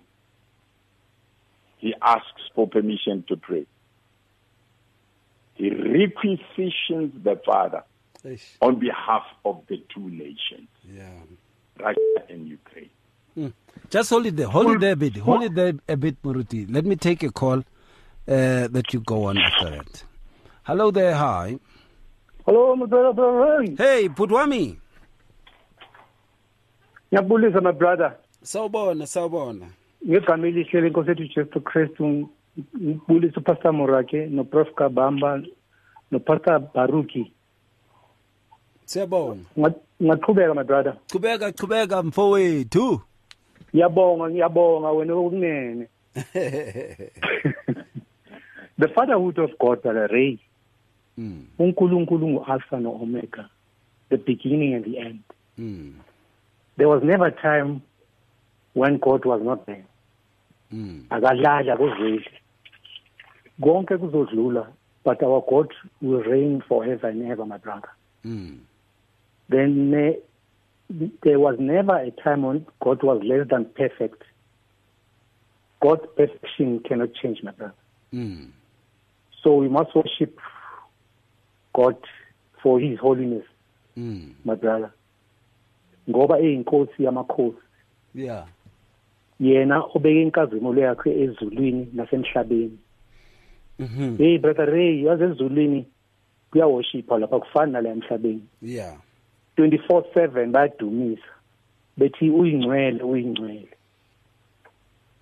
He 1.79 1.93
asks 2.01 2.41
for 2.53 2.67
permission 2.67 3.25
to 3.27 3.35
pray. 3.35 3.65
He 5.55 5.69
requisitions 5.69 7.11
the 7.23 7.39
Father 7.45 7.83
Eish. 8.25 8.43
on 8.61 8.79
behalf 8.79 9.23
of 9.43 9.61
the 9.67 9.77
two 9.93 10.09
nations, 10.09 10.67
Yeah. 10.83 11.09
Russia 11.79 12.21
and 12.29 12.47
Ukraine. 12.47 12.89
Hmm. 13.35 13.47
Just 13.89 14.09
hold 14.09 14.25
it 14.25 14.35
there. 14.37 14.47
Hold 14.47 14.71
it 14.71 14.79
there 14.79 14.93
a 14.93 14.95
bit. 14.95 15.17
Hold 15.17 15.43
it 15.43 15.55
there 15.55 15.73
a 15.89 15.97
bit, 15.97 16.21
Muruti. 16.23 16.65
Let 16.73 16.85
me 16.85 16.95
take 16.95 17.21
a 17.23 17.31
call 17.31 17.59
uh, 17.59 17.63
that 18.75 18.93
you 18.93 19.01
go 19.01 19.25
on 19.25 19.37
after 19.37 19.69
that. 19.71 20.03
Hello 20.63 20.89
there. 20.91 21.13
Hi. 21.15 21.59
Hello, 22.45 22.75
my 22.75 22.85
brother, 22.85 23.13
brother. 23.13 23.63
Hey, 23.77 24.07
Putwami. 24.09 24.77
Ngiyabulisa 27.11 27.61
my 27.61 27.71
brother. 27.71 28.15
Sawubona, 28.43 29.07
sawubona. 29.07 29.65
Ngegama 30.07 30.47
elihle 30.47 30.81
lenkosi 30.81 31.09
yethu 31.09 31.27
Jesu 31.27 31.59
Kristu 31.61 32.29
ngibulisa 32.81 33.39
uPastor 33.39 33.73
Morake 33.73 34.25
noProf 34.27 34.73
Kabamba 34.75 35.41
noPastor 36.11 36.59
Baruki. 36.73 37.31
Siyabonga. 38.85 39.43
Nga- 39.57 39.73
Ngaqhubeka 40.03 40.53
my 40.55 40.63
brother. 40.63 40.97
Chubeka, 41.07 41.51
chubeka 41.51 42.03
mfowethu. 42.03 43.01
Ngiyabonga, 43.73 44.29
ngiyabonga 44.29 44.89
wena 44.91 45.13
okunene. 45.13 45.87
The 48.77 48.87
fatherhood 48.89 49.37
of 49.39 49.51
God, 49.59 49.81
Brother 49.81 50.07
Ray. 50.11 50.39
Mm, 51.17 51.45
uNkulunkulu 51.59 52.27
ngu-Alpha 52.27 52.79
no-Omega, 52.79 53.49
the 54.09 54.17
beginning 54.17 54.73
and 54.73 54.83
the 54.85 54.97
end. 54.99 55.19
mm, 55.57 55.93
There 56.75 56.89
was 56.89 57.03
never 57.03 57.27
a 57.27 57.31
time 57.31 57.81
when 58.73 58.97
God 58.97 59.23
was 59.25 59.41
not 59.41 59.65
there. 59.65 59.85
mm. 60.73 61.05
akadlali 61.09 61.69
akuzeli 61.71 62.25
konke 63.61 63.97
kuzodlula 63.97 64.67
but 65.05 65.21
our 65.23 65.41
god 65.49 65.71
will 66.01 66.23
reign 66.23 66.61
forever 66.67 67.07
and 67.09 67.21
ever 67.31 67.45
my 67.45 67.57
brother 67.57 67.89
Mm. 68.25 68.57
then 69.49 69.93
uh, 69.93 70.13
there 71.23 71.39
was 71.39 71.55
never 71.59 71.95
a 71.97 72.11
time 72.11 72.41
when 72.47 72.65
god 72.79 73.03
was 73.03 73.21
less 73.23 73.47
than 73.47 73.65
perfect 73.65 74.21
god's 75.81 76.05
perfection 76.15 76.79
cannot 76.79 77.13
change 77.13 77.43
my 77.43 77.51
brother 77.51 77.75
Mm. 78.13 78.47
so 79.43 79.55
we 79.57 79.67
must 79.69 79.95
worship 79.95 80.39
god 81.73 81.97
for 82.63 82.79
his 82.79 82.99
holiness 82.99 83.45
Mm. 83.97 84.33
my 84.45 84.55
brother 84.55 84.91
ngoba 86.09 86.39
eyinkosi 86.39 87.03
yamakhosi 87.03 87.57
Yeah. 88.15 88.45
yena 89.39 89.79
obeke 89.83 90.21
inkazimulo 90.21 90.81
yakhe 90.81 91.21
ezulwini 91.23 91.87
nasemhlabeni 91.93 92.77
Mhm. 93.79 94.17
hey 94.17 94.37
brother 94.37 94.65
ray 94.65 95.03
yazi 95.03 95.23
ezulwini 95.23 95.85
kuyawoshipha 96.51 97.17
lapha 97.17 97.39
kufani 97.39 97.71
nala 97.71 97.89
emhlabeni? 97.89 98.43
Yeah. 98.61 98.95
24/7 99.57 100.51
bayadumisa. 100.51 101.23
Bethi 101.97 102.29
uyingcwele 102.29 103.03
uyingcwele. 103.03 103.69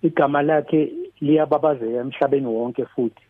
Igama 0.02 0.42
lakhe 0.42 0.92
liyababazeka 1.20 2.00
emhlabeni 2.00 2.46
wonke 2.46 2.84
futhi. 2.84 3.22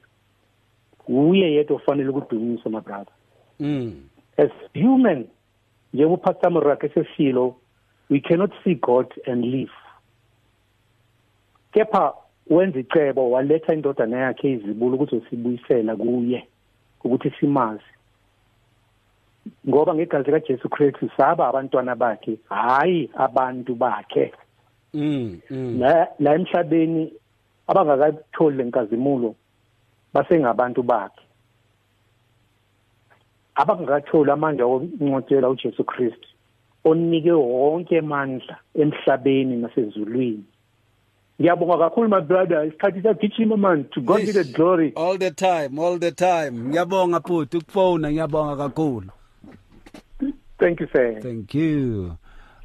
Uye 1.09 1.53
yedwa 1.55 1.77
ofanele 1.77 2.09
ukudumiswa 2.09 2.71
my 2.71 2.81
brother. 2.81 3.13
Mm. 3.61 4.03
as 4.37 4.51
human 4.75 5.27
njengoba 5.93 6.15
upastor 6.15 6.51
Morake 6.51 6.89
sesilo 6.89 7.57
we 8.11 8.21
cannot 8.21 8.53
see 8.65 8.75
god 8.75 9.07
and 9.27 9.45
live. 9.45 9.73
Kepha 11.73 12.15
wenza 12.51 12.79
icebo 12.81 13.31
waletha 13.31 13.75
indodana 13.75 14.17
yakhe 14.19 14.53
izibulo 14.53 14.95
ukuthi 14.95 15.17
usibuyisela 15.17 15.97
kuye 15.97 16.47
ukuthi 17.05 17.31
simazi 17.41 17.91
ngoba 19.69 19.95
ngegazi 19.95 20.31
kaJesu 20.31 20.69
Kristu 20.69 21.11
saba 21.17 21.49
abantwana 21.49 21.95
bakhe 21.95 22.39
hayi 22.49 23.11
abantu 23.15 23.75
bakhe 23.75 24.33
Mm. 24.95 25.41
Mm. 25.51 25.81
la 25.81 26.09
la 26.19 26.35
emhlabeni 26.35 27.13
abangakatholi 27.67 28.57
lenkazimulo 28.57 29.35
basengabantu 30.15 30.83
bakhe 30.83 31.25
abangakatholi 33.55 34.31
amandla 34.31 34.65
okuncotshela 34.65 35.51
uJesu 35.51 35.85
Kristu 35.85 36.29
onike 36.85 37.33
wonke 37.33 37.99
amandla 37.99 38.57
emhlabeni 38.75 39.57
nasezulwini 39.57 40.47
ngiyabonga 41.41 41.79
kakhulu 41.79 42.09
my 42.09 42.21
brother 42.21 42.65
isikhathi 42.67 43.03
sagijima 43.03 43.57
man 43.57 43.85
to 43.85 44.01
god 44.01 44.21
be 44.27 44.33
the 44.33 44.45
glory 44.45 44.93
All 44.97 45.19
the 45.19 45.31
time, 45.31 45.79
all 45.79 45.99
the 45.99 46.13
time. 46.13 46.51
Ngiyabonga 46.69 47.21
futhi 47.21 47.57
ukufona 47.57 48.11
ngiyabonga 48.13 48.57
kakhulu. 48.57 49.11
thank 50.59 50.81
you 50.81 50.89
sir 50.93 51.21
Thank 51.21 51.55
you. 51.55 52.17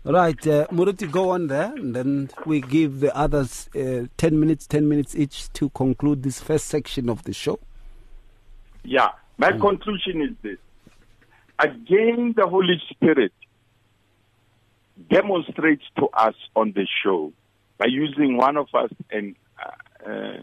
Right, 0.06 0.48
uh, 0.48 0.66
Muruti, 0.72 1.12
go 1.12 1.32
on 1.32 1.48
there, 1.48 1.74
and 1.76 1.94
then 1.94 2.30
we 2.46 2.62
give 2.62 3.02
the 3.02 3.16
others 3.16 3.70
uh, 3.76 4.08
10 4.18 4.40
minutes, 4.40 4.66
10 4.66 4.88
minutes 4.88 5.14
each 5.14 5.52
to 5.54 5.70
conclude 5.70 6.24
this 6.24 6.40
first 6.40 6.68
section 6.68 7.10
of 7.10 7.24
the 7.26 7.34
show. 7.34 7.60
Yeah, 8.86 9.10
my 9.38 9.52
conclusion 9.52 10.22
is 10.22 10.30
this. 10.42 10.58
Again, 11.60 12.34
the 12.38 12.48
Holy 12.48 12.82
Spirit 12.90 13.34
demonstrates 15.12 15.84
to 15.98 16.08
us 16.14 16.36
on 16.56 16.72
the 16.72 16.88
show 17.04 17.34
by 17.80 17.86
using 17.88 18.38
one 18.38 18.58
of 18.58 18.68
us 18.76 18.92
and 19.10 19.36
uh, 19.66 20.10
uh, 20.10 20.38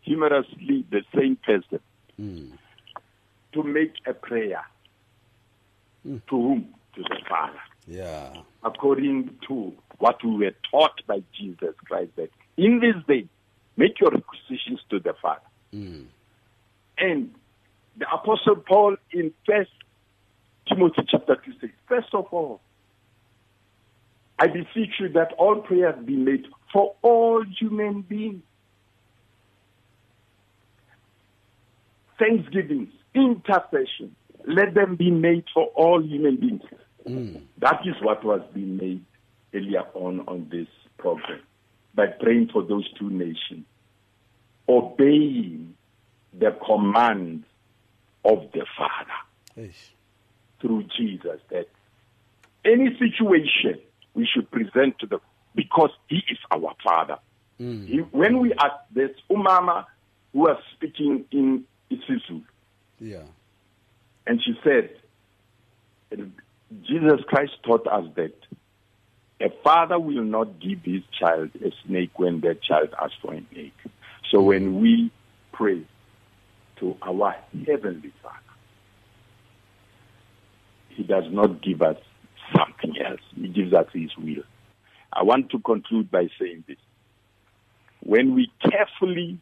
humorously 0.00 0.84
the 0.90 1.02
same 1.14 1.36
person 1.36 1.80
to 3.52 3.62
make 3.62 3.92
a 4.06 4.14
prayer. 4.14 4.64
To 6.04 6.20
whom? 6.30 6.74
To 6.96 7.02
the 7.02 7.16
Father. 7.28 7.60
Yeah. 7.86 8.32
According 8.62 9.38
to 9.48 9.72
what 9.98 10.22
we 10.24 10.36
were 10.36 10.54
taught 10.70 11.00
by 11.06 11.22
Jesus 11.38 11.74
Christ, 11.86 12.10
that 12.16 12.30
in 12.56 12.80
this 12.80 12.96
day, 13.06 13.26
make 13.76 14.00
your 14.00 14.10
requisitions 14.10 14.80
to 14.90 14.98
the 15.00 15.14
Father. 15.20 15.40
Mm. 15.72 16.06
And 16.98 17.34
the 17.96 18.06
Apostle 18.12 18.56
Paul 18.56 18.96
in 19.12 19.32
First 19.46 19.70
Timothy 20.68 21.02
chapter 21.08 21.36
2 21.36 21.52
says, 21.60 21.70
First 21.88 22.14
of 22.14 22.26
all, 22.30 22.60
I 24.38 24.48
beseech 24.48 24.94
you 24.98 25.08
that 25.10 25.32
all 25.38 25.60
prayers 25.60 25.94
be 26.04 26.16
made 26.16 26.46
for 26.72 26.94
all 27.02 27.44
human 27.58 28.02
beings. 28.02 28.42
Thanksgivings, 32.18 32.90
intercession, 33.14 34.14
let 34.46 34.74
them 34.74 34.96
be 34.96 35.10
made 35.10 35.44
for 35.52 35.66
all 35.74 36.02
human 36.02 36.36
beings. 36.36 36.62
Mm. 37.06 37.42
That 37.58 37.80
is 37.84 37.94
what 38.02 38.24
was 38.24 38.40
being 38.52 38.76
made 38.76 39.04
earlier 39.54 39.84
on 39.94 40.20
on 40.20 40.48
this 40.50 40.68
program 40.98 41.40
by 41.94 42.06
praying 42.06 42.50
for 42.52 42.62
those 42.62 42.88
two 42.98 43.10
nations, 43.10 43.64
obeying 44.68 45.74
the 46.32 46.56
command 46.66 47.44
of 48.24 48.50
the 48.52 48.66
Father 48.76 49.68
Eish. 49.68 49.90
through 50.60 50.84
Jesus 50.96 51.40
that 51.50 51.68
any 52.64 52.90
situation 52.98 53.80
we 54.14 54.26
should 54.26 54.50
present 54.50 54.98
to 55.00 55.06
them 55.06 55.20
because 55.54 55.90
he 56.08 56.22
is 56.28 56.38
our 56.50 56.74
father. 56.82 57.18
Mm. 57.60 57.86
He, 57.86 57.98
when 57.98 58.40
we 58.40 58.52
ask 58.54 58.74
this 58.92 59.10
umama 59.30 59.86
who 60.32 60.40
was 60.40 60.60
speaking 60.74 61.24
in 61.30 61.64
isiZulu 61.90 62.42
Yeah. 62.98 63.22
and 64.26 64.42
she 64.42 64.58
said 64.64 64.90
Jesus 66.82 67.20
Christ 67.26 67.52
taught 67.62 67.86
us 67.86 68.04
that 68.16 68.34
a 69.40 69.50
father 69.62 69.98
will 69.98 70.22
not 70.22 70.60
give 70.60 70.80
his 70.82 71.02
child 71.18 71.50
a 71.64 71.70
snake 71.86 72.18
when 72.18 72.40
that 72.40 72.62
child 72.62 72.88
asks 73.00 73.16
for 73.20 73.32
an 73.34 73.46
egg. 73.54 73.72
So 74.30 74.40
when 74.40 74.80
we 74.80 75.10
pray 75.52 75.82
to 76.76 76.96
our 77.02 77.36
heavenly 77.66 78.12
Father, 78.22 78.38
he 80.88 81.02
does 81.02 81.24
not 81.30 81.62
give 81.62 81.82
us 81.82 81.96
something 82.56 82.94
else. 83.00 83.20
He 83.34 83.48
gives 83.48 83.72
us 83.72 83.86
his 83.92 84.16
will. 84.16 84.42
I 85.12 85.22
want 85.22 85.50
to 85.50 85.58
conclude 85.60 86.10
by 86.10 86.28
saying 86.40 86.64
this. 86.66 86.76
When 88.00 88.34
we 88.34 88.50
carefully 88.60 89.38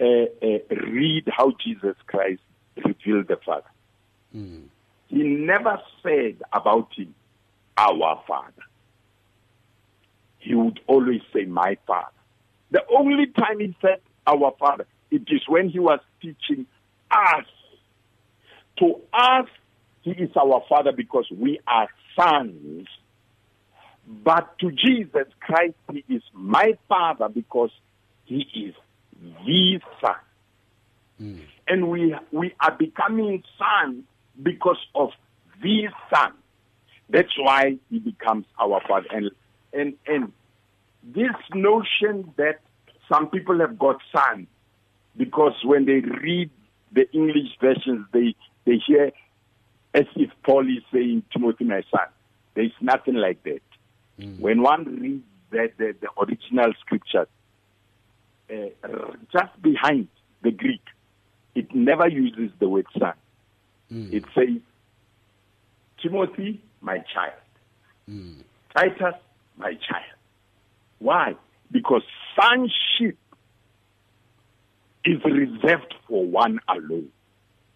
uh, 0.00 0.04
uh, 0.04 0.58
read 0.70 1.24
how 1.30 1.52
Jesus 1.64 1.96
Christ 2.06 2.42
revealed 2.76 3.28
the 3.28 3.36
Father, 3.44 3.66
Mm. 4.32 4.68
he 5.08 5.24
never 5.24 5.80
said 6.04 6.36
about 6.52 6.92
him, 6.94 7.12
our 7.76 8.22
Father. 8.28 8.62
He 10.38 10.54
would 10.54 10.78
always 10.86 11.20
say, 11.32 11.46
my 11.46 11.76
Father. 11.84 12.12
The 12.70 12.84
only 12.96 13.26
time 13.26 13.58
he 13.58 13.74
said, 13.82 14.00
our 14.26 14.54
Father, 14.56 14.86
it 15.10 15.22
is 15.26 15.42
when 15.48 15.68
he 15.68 15.80
was 15.80 15.98
teaching 16.22 16.66
us. 17.10 17.44
To 18.78 19.00
us, 19.12 19.46
he 20.02 20.12
is 20.12 20.30
our 20.36 20.62
Father 20.68 20.92
because 20.92 21.26
we 21.30 21.60
are 21.66 21.88
sons. 22.16 22.86
But 24.06 24.58
to 24.58 24.70
Jesus 24.72 25.26
Christ, 25.40 25.74
he 25.92 26.04
is 26.08 26.22
my 26.32 26.72
Father 26.88 27.28
because 27.28 27.70
he 28.24 28.46
is 28.54 28.74
the 29.46 29.80
Son. 30.00 30.14
Hmm. 31.18 31.38
And 31.68 31.90
we, 31.90 32.16
we 32.32 32.54
are 32.60 32.72
becoming 32.72 33.42
sons 33.58 34.04
because 34.42 34.78
of 34.94 35.10
the 35.62 35.88
Son. 36.12 36.32
That's 37.08 37.36
why 37.38 37.78
he 37.90 37.98
becomes 37.98 38.46
our 38.58 38.80
Father. 38.88 39.06
And, 39.10 39.30
and, 39.72 39.94
and 40.06 40.32
this 41.04 41.36
notion 41.54 42.32
that 42.36 42.60
some 43.12 43.28
people 43.28 43.58
have 43.60 43.78
got 43.78 44.00
sons 44.14 44.46
because 45.16 45.54
when 45.64 45.84
they 45.84 46.00
read 46.00 46.50
the 46.92 47.10
English 47.12 47.56
versions, 47.60 48.06
they, 48.12 48.34
they 48.64 48.80
hear 48.86 49.12
Paul 50.50 50.66
is 50.66 50.82
saying, 50.92 51.22
Timothy, 51.32 51.62
my 51.62 51.82
son. 51.92 52.08
There's 52.54 52.72
nothing 52.80 53.14
like 53.14 53.40
that. 53.44 53.62
Mm. 54.18 54.40
When 54.40 54.62
one 54.62 54.84
reads 55.00 55.22
the, 55.50 55.70
the, 55.78 55.94
the 56.00 56.08
original 56.20 56.72
scriptures, 56.80 57.28
uh, 58.50 59.12
just 59.32 59.62
behind 59.62 60.08
the 60.42 60.50
Greek, 60.50 60.82
it 61.54 61.72
never 61.72 62.08
uses 62.08 62.50
the 62.58 62.68
word 62.68 62.86
son. 62.98 63.12
Mm. 63.92 64.12
It 64.12 64.24
says, 64.34 64.60
Timothy, 66.02 66.60
my 66.80 66.98
child. 67.14 67.32
Mm. 68.10 68.42
Titus, 68.74 69.20
my 69.56 69.74
child. 69.74 70.16
Why? 70.98 71.36
Because 71.70 72.02
sonship 72.34 73.16
is 75.04 75.22
reserved 75.24 75.94
for 76.08 76.24
one 76.24 76.58
alone. 76.68 77.10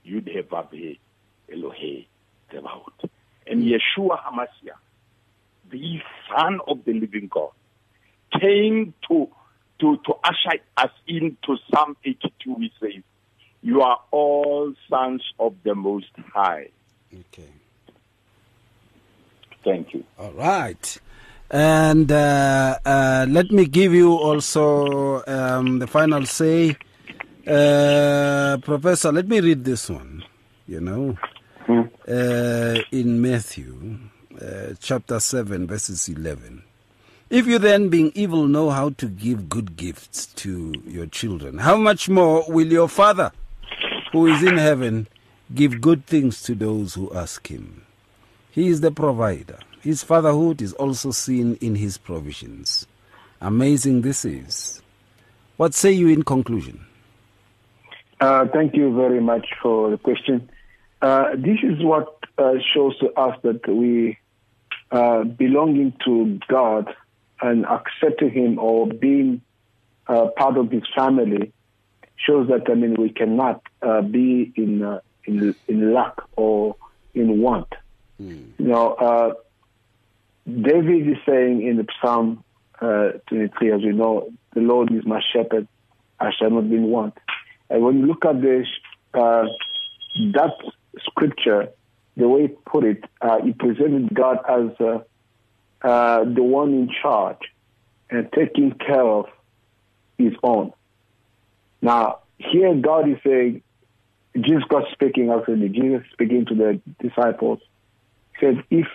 You'd 0.02 0.28
have 0.34 0.48
Elohe 0.50 2.06
Zebaot. 2.54 3.08
And 3.46 3.62
Yeshua 3.62 4.18
HaMashiach, 4.22 4.78
the 5.70 6.00
Son 6.34 6.60
of 6.66 6.84
the 6.84 6.92
living 6.94 7.28
God, 7.30 7.50
came 8.40 8.94
to, 9.08 9.28
to, 9.80 9.96
to 9.96 10.14
usher 10.24 10.60
us 10.76 10.90
into 11.06 11.56
Psalm 11.70 11.96
82. 12.04 12.54
He 12.58 12.72
says, 12.80 13.02
You 13.62 13.82
are 13.82 14.00
all 14.10 14.72
sons 14.88 15.22
of 15.38 15.54
the 15.62 15.74
Most 15.74 16.10
High. 16.32 16.68
Okay. 17.12 17.48
Thank 19.62 19.94
you. 19.94 20.04
All 20.18 20.32
right. 20.32 20.98
And 21.50 22.10
uh, 22.10 22.78
uh, 22.84 23.26
let 23.28 23.50
me 23.50 23.66
give 23.66 23.94
you 23.94 24.12
also 24.12 25.22
um, 25.26 25.78
the 25.78 25.86
final 25.86 26.26
say. 26.26 26.76
Uh, 27.46 28.56
Professor, 28.62 29.12
let 29.12 29.28
me 29.28 29.40
read 29.40 29.64
this 29.64 29.90
one. 29.90 30.24
You 30.66 30.80
know, 30.80 31.16
uh, 31.68 32.82
in 32.90 33.20
Matthew 33.20 33.98
uh, 34.40 34.74
chapter 34.80 35.20
7, 35.20 35.66
verses 35.66 36.08
11. 36.08 36.62
If 37.30 37.46
you 37.46 37.58
then, 37.58 37.88
being 37.88 38.12
evil, 38.14 38.46
know 38.46 38.70
how 38.70 38.90
to 38.90 39.08
give 39.08 39.48
good 39.48 39.76
gifts 39.76 40.26
to 40.26 40.72
your 40.86 41.06
children, 41.06 41.58
how 41.58 41.76
much 41.76 42.08
more 42.08 42.44
will 42.48 42.66
your 42.66 42.88
Father 42.88 43.32
who 44.12 44.26
is 44.26 44.42
in 44.42 44.56
heaven 44.56 45.08
give 45.54 45.80
good 45.80 46.06
things 46.06 46.42
to 46.42 46.54
those 46.54 46.94
who 46.94 47.12
ask 47.14 47.46
him? 47.48 47.84
He 48.50 48.68
is 48.68 48.80
the 48.80 48.90
provider. 48.90 49.58
His 49.80 50.02
fatherhood 50.02 50.62
is 50.62 50.72
also 50.74 51.10
seen 51.10 51.56
in 51.60 51.74
his 51.74 51.98
provisions. 51.98 52.86
Amazing 53.40 54.02
this 54.02 54.24
is. 54.24 54.80
What 55.56 55.74
say 55.74 55.92
you 55.92 56.08
in 56.08 56.22
conclusion? 56.22 56.86
Uh, 58.20 58.46
thank 58.52 58.74
you 58.74 58.94
very 58.94 59.20
much 59.20 59.46
for 59.60 59.90
the 59.90 59.98
question. 59.98 60.48
Uh, 61.04 61.36
this 61.36 61.58
is 61.62 61.84
what 61.84 62.16
uh, 62.38 62.54
shows 62.72 62.98
to 62.98 63.12
us 63.12 63.38
that 63.42 63.68
we 63.68 64.16
uh, 64.90 65.22
belonging 65.22 65.92
to 66.02 66.40
God 66.48 66.94
and 67.42 67.66
accepting 67.66 68.30
Him 68.30 68.58
or 68.58 68.86
being 68.86 69.42
uh, 70.06 70.28
part 70.34 70.56
of 70.56 70.70
His 70.70 70.84
family 70.96 71.52
shows 72.16 72.48
that 72.48 72.70
I 72.70 72.74
mean 72.74 72.94
we 72.94 73.10
cannot 73.10 73.60
uh, 73.82 74.00
be 74.00 74.50
in 74.56 74.82
uh, 74.82 75.00
in 75.24 75.54
in 75.68 75.92
lack 75.92 76.14
or 76.36 76.76
in 77.12 77.38
want. 77.38 77.68
You 78.58 78.66
know, 78.66 78.94
uh, 78.94 79.34
David 80.50 81.06
is 81.06 81.18
saying 81.26 81.66
in 81.66 81.76
the 81.76 81.86
Psalm 82.00 82.42
uh, 82.80 83.18
23, 83.28 83.72
as 83.72 83.80
we 83.82 83.92
know, 83.92 84.32
the 84.54 84.60
Lord 84.60 84.90
is 84.90 85.04
my 85.04 85.20
shepherd; 85.34 85.68
I 86.18 86.30
shall 86.32 86.48
not 86.48 86.70
be 86.70 86.76
in 86.76 86.84
want. 86.84 87.18
And 87.68 87.82
when 87.82 87.98
you 87.98 88.06
look 88.06 88.24
at 88.24 88.40
this, 88.40 88.68
uh, 89.12 89.44
that 90.32 90.54
scripture, 91.02 91.68
the 92.16 92.28
way 92.28 92.42
he 92.42 92.48
put 92.48 92.84
it, 92.84 93.04
uh, 93.20 93.40
he 93.42 93.52
presented 93.52 94.14
God 94.14 94.38
as 94.48 94.70
uh, 94.80 94.98
uh, 95.86 96.24
the 96.24 96.42
one 96.42 96.72
in 96.72 96.90
charge 97.02 97.40
and 98.10 98.30
taking 98.32 98.72
care 98.72 99.02
of 99.02 99.26
his 100.18 100.32
own. 100.42 100.72
Now, 101.82 102.20
here 102.38 102.74
God 102.74 103.08
is 103.08 103.18
saying, 103.24 103.62
Jesus 104.36 104.64
God 104.68 104.84
speaking 104.92 105.30
actually, 105.30 105.68
Jesus 105.68 106.02
speaking 106.12 106.46
to 106.46 106.54
the 106.54 106.80
disciples, 107.00 107.60
says, 108.40 108.56
if 108.70 108.86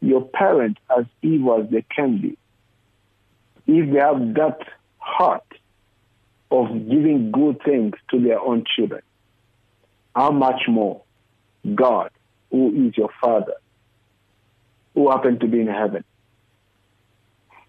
your 0.00 0.22
parents, 0.22 0.80
as 0.96 1.04
evil 1.22 1.62
as 1.62 1.70
they 1.70 1.84
can 1.94 2.20
be, 2.20 2.38
if 3.66 3.92
they 3.92 3.98
have 3.98 4.34
that 4.34 4.58
heart 4.98 5.44
of 6.50 6.68
giving 6.88 7.30
good 7.32 7.60
things 7.64 7.94
to 8.10 8.20
their 8.20 8.40
own 8.40 8.64
children, 8.76 9.02
how 10.14 10.30
much 10.30 10.62
more 10.68 11.02
God, 11.74 12.10
who 12.50 12.88
is 12.88 12.96
your 12.96 13.10
Father, 13.20 13.54
who 14.94 15.10
happened 15.10 15.40
to 15.40 15.46
be 15.46 15.60
in 15.60 15.66
heaven. 15.66 16.04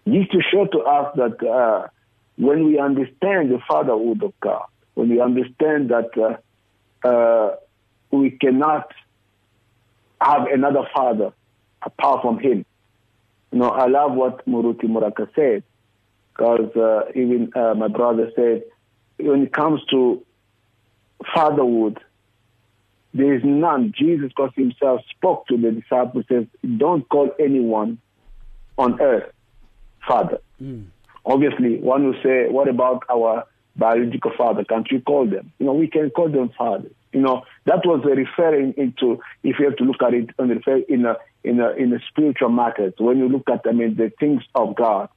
This 0.04 0.26
to 0.32 0.40
show 0.50 0.66
to 0.66 0.78
us 0.80 1.14
that 1.16 1.46
uh, 1.46 1.88
when 2.36 2.64
we 2.64 2.78
understand 2.78 3.50
the 3.50 3.60
fatherhood 3.68 4.22
of 4.22 4.32
God, 4.40 4.64
when 4.94 5.08
we 5.10 5.20
understand 5.20 5.90
that 5.90 6.10
uh, 7.04 7.06
uh, 7.06 7.56
we 8.10 8.30
cannot 8.30 8.90
have 10.20 10.46
another 10.46 10.88
father 10.94 11.32
apart 11.82 12.22
from 12.22 12.38
Him. 12.38 12.64
You 13.52 13.58
know, 13.58 13.70
I 13.70 13.86
love 13.86 14.12
what 14.12 14.46
Muruti 14.46 14.84
Moraka 14.84 15.28
said, 15.34 15.62
because 16.32 16.74
uh, 16.76 17.10
even 17.14 17.52
uh, 17.54 17.74
my 17.74 17.88
brother 17.88 18.30
said, 18.34 18.64
when 19.18 19.42
it 19.42 19.52
comes 19.52 19.80
to 19.90 20.24
fatherhood, 21.34 21.98
there 23.12 23.34
is 23.34 23.42
none. 23.44 23.92
Jesus 23.96 24.32
Christ 24.32 24.54
himself 24.56 25.02
spoke 25.10 25.46
to 25.48 25.56
the 25.56 25.72
disciples, 25.72 26.24
says, 26.28 26.46
don't 26.76 27.08
call 27.08 27.30
anyone 27.38 27.98
on 28.78 29.00
earth 29.00 29.32
father. 30.06 30.38
Obviously, 31.24 31.78
one 31.78 32.06
will 32.06 32.22
say, 32.22 32.48
what 32.48 32.68
about 32.68 33.02
our 33.10 33.44
biological 33.76 34.32
father? 34.36 34.64
Can't 34.64 34.90
we 34.90 35.00
call 35.00 35.26
them? 35.26 35.52
You 35.58 35.66
know, 35.66 35.74
we 35.74 35.88
can 35.88 36.10
call 36.10 36.28
them 36.28 36.50
fathers. 36.56 36.92
You 37.12 37.20
know, 37.20 37.44
that 37.64 37.84
was 37.84 38.04
referring 38.04 38.74
into, 38.76 39.20
if 39.42 39.58
you 39.58 39.66
have 39.66 39.76
to 39.76 39.84
look 39.84 40.02
at 40.02 40.14
it 40.14 40.30
and 40.38 40.50
refer 40.50 40.76
in 40.76 41.04
a, 41.04 41.16
in 41.42 41.60
a, 41.60 41.70
in 41.70 41.92
a 41.92 41.98
spiritual 42.08 42.50
matters, 42.50 42.94
when 42.98 43.18
you 43.18 43.28
look 43.28 43.50
at, 43.50 43.62
I 43.66 43.72
mean, 43.72 43.96
the 43.96 44.12
things 44.20 44.42
of 44.54 44.76
God, 44.76 45.08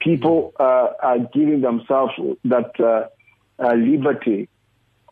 people 0.00 0.54
uh, 0.58 0.88
are 1.02 1.18
giving 1.18 1.60
themselves 1.60 2.14
that 2.44 2.80
uh, 2.80 3.08
uh, 3.62 3.74
liberty 3.74 4.48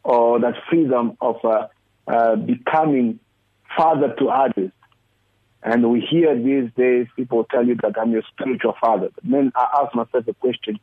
or 0.02 0.40
that 0.40 0.54
freedom 0.68 1.16
of 1.20 1.36
uh, 2.06 2.36
becoming 2.36 3.18
father 3.76 4.14
to 4.18 4.28
others. 4.28 4.70
And 5.62 5.90
we 5.90 6.00
hear 6.00 6.36
these 6.36 6.70
days 6.76 7.06
people 7.16 7.44
tell 7.50 7.66
you 7.66 7.76
that 7.82 7.98
I'm 7.98 8.12
your 8.12 8.22
spiritual 8.32 8.74
father. 8.80 9.08
But 9.14 9.24
then 9.24 9.52
I 9.54 9.82
ask 9.82 9.94
myself 9.94 10.26
the 10.26 10.34
question, 10.34 10.78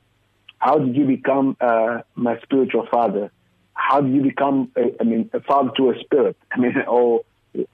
how 0.57 0.79
did 0.79 0.95
you 0.95 1.05
become 1.05 1.55
uh, 1.61 2.01
my 2.15 2.39
spiritual 2.41 2.87
father? 2.89 3.31
How 3.73 4.01
did 4.01 4.13
you 4.13 4.21
become, 4.21 4.71
a, 4.75 4.95
I 4.99 5.03
mean, 5.03 5.29
a 5.33 5.41
father 5.41 5.71
to 5.77 5.91
a 5.91 5.99
spirit? 5.99 6.37
I 6.51 6.59
mean, 6.59 6.73
or 6.87 7.23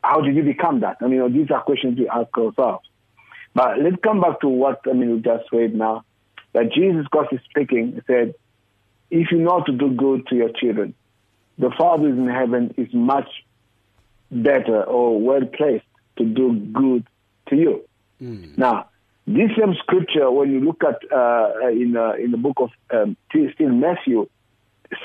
how 0.03 0.21
did 0.21 0.35
you 0.35 0.43
become 0.43 0.81
that? 0.81 0.97
I 1.01 1.07
mean, 1.07 1.31
these 1.33 1.51
are 1.51 1.61
questions 1.61 1.97
we 1.97 2.09
ask 2.09 2.35
ourselves. 2.37 2.87
But 3.53 3.79
let's 3.79 3.97
come 4.03 4.21
back 4.21 4.41
to 4.41 4.47
what, 4.47 4.81
I 4.89 4.93
mean, 4.93 5.15
we 5.15 5.19
just 5.21 5.51
read 5.51 5.73
now. 5.73 6.03
That 6.53 6.71
Jesus, 6.73 7.07
Christ 7.07 7.33
is 7.33 7.39
speaking, 7.49 7.93
he 7.93 8.01
said, 8.07 8.35
if 9.09 9.31
you 9.31 9.39
know 9.39 9.63
to 9.65 9.71
do 9.71 9.89
good 9.91 10.27
to 10.27 10.35
your 10.35 10.49
children, 10.49 10.93
the 11.57 11.71
Father 11.77 12.07
in 12.07 12.27
heaven 12.27 12.73
is 12.77 12.93
much 12.93 13.29
better 14.31 14.83
or 14.83 15.19
well 15.19 15.45
placed 15.45 15.85
to 16.17 16.25
do 16.25 16.53
good 16.53 17.07
to 17.49 17.55
you. 17.55 17.81
Mm. 18.21 18.57
Now, 18.57 18.89
this 19.25 19.51
same 19.57 19.75
scripture, 19.75 20.29
when 20.31 20.51
you 20.51 20.59
look 20.61 20.83
at 20.83 20.99
uh, 21.11 21.69
in 21.69 21.97
uh, 21.97 22.13
in 22.13 22.31
the 22.31 22.37
book 22.37 22.57
of 22.57 22.69
um, 22.91 23.17
still 23.29 23.69
Matthew 23.69 24.29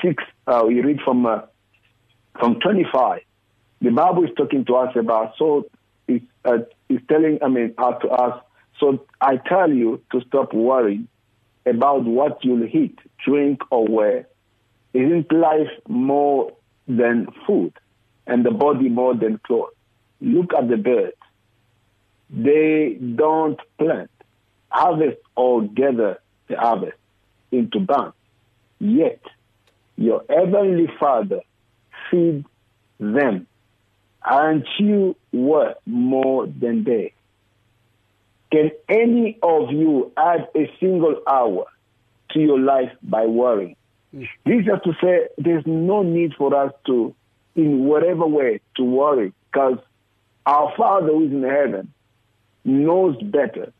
six, 0.01 0.23
uh, 0.47 0.63
we 0.67 0.81
read 0.81 1.01
from 1.01 1.25
uh, 1.25 1.41
from 2.39 2.59
twenty 2.59 2.85
five. 2.91 3.21
The 3.81 3.91
Bible 3.91 4.23
is 4.23 4.29
talking 4.37 4.63
to 4.65 4.75
us 4.75 4.95
about 4.95 5.33
so 5.37 5.69
it's, 6.07 6.25
uh, 6.45 6.59
it's 6.89 7.05
telling 7.07 7.39
I 7.41 7.49
mean 7.49 7.73
uh, 7.77 7.93
to 7.93 8.09
us. 8.09 8.41
So 8.79 9.05
I 9.21 9.37
tell 9.37 9.71
you 9.71 10.01
to 10.11 10.21
stop 10.27 10.53
worrying 10.53 11.07
about 11.65 12.03
what 12.03 12.43
you'll 12.43 12.65
eat, 12.65 12.97
drink, 13.25 13.61
or 13.71 13.85
wear. 13.87 14.27
Isn't 14.93 15.31
life 15.31 15.71
more 15.87 16.53
than 16.87 17.27
food, 17.47 17.73
and 18.27 18.45
the 18.45 18.51
body 18.51 18.89
more 18.89 19.15
than 19.15 19.39
clothes? 19.39 19.73
Look 20.21 20.53
at 20.53 20.69
the 20.69 20.77
birds 20.77 21.17
they 22.33 22.97
don't 23.15 23.59
plant, 23.77 24.09
harvest, 24.69 25.19
or 25.35 25.63
gather 25.63 26.19
the 26.47 26.57
harvest 26.57 26.97
into 27.51 27.79
barns. 27.79 28.15
Yet, 28.79 29.21
your 29.97 30.23
heavenly 30.27 30.87
Father 30.99 31.41
feeds 32.09 32.45
them. 32.99 33.47
Aren't 34.23 34.67
you 34.79 35.15
worth 35.31 35.77
more 35.85 36.47
than 36.47 36.83
they? 36.83 37.13
Can 38.51 38.71
any 38.89 39.37
of 39.43 39.71
you 39.71 40.11
add 40.17 40.47
a 40.55 40.71
single 40.79 41.21
hour 41.27 41.65
to 42.31 42.39
your 42.39 42.59
life 42.59 42.91
by 43.03 43.25
worrying? 43.25 43.75
This 44.13 44.27
is 44.45 44.65
to 44.83 44.93
say 45.01 45.27
there's 45.39 45.65
no 45.65 46.03
need 46.03 46.33
for 46.37 46.55
us 46.55 46.71
to, 46.85 47.15
in 47.55 47.85
whatever 47.85 48.27
way, 48.27 48.61
to 48.75 48.83
worry 48.83 49.33
because 49.51 49.79
our 50.45 50.71
Father 50.77 51.07
who 51.07 51.25
is 51.25 51.31
in 51.31 51.43
heaven 51.43 51.91
knows 52.63 53.21
better 53.23 53.73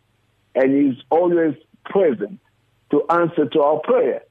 and 0.56 0.92
is 0.92 0.98
always 1.12 1.56
present 1.86 2.40
to 2.90 3.04
answer 3.10 3.46
to 3.46 3.62
our 3.62 3.80
prayer. 3.82 4.24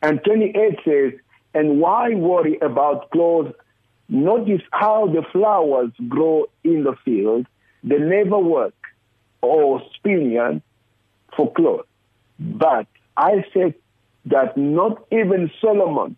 And 0.00 0.22
28 0.24 0.78
says, 0.84 1.20
and 1.54 1.80
why 1.80 2.14
worry 2.14 2.58
about 2.60 3.10
clothes? 3.10 3.52
Notice 4.08 4.62
how 4.70 5.06
the 5.06 5.22
flowers 5.32 5.90
grow 6.08 6.46
in 6.62 6.84
the 6.84 6.94
field. 7.04 7.46
They 7.82 7.98
never 7.98 8.38
work 8.38 8.74
or 9.42 9.82
spin 9.94 10.30
yarn 10.30 10.62
for 11.36 11.52
clothes. 11.52 11.86
But 12.38 12.86
I 13.16 13.44
said 13.52 13.74
that 14.30 14.56
not 14.56 15.04
even 15.10 15.50
Solomon 15.60 16.16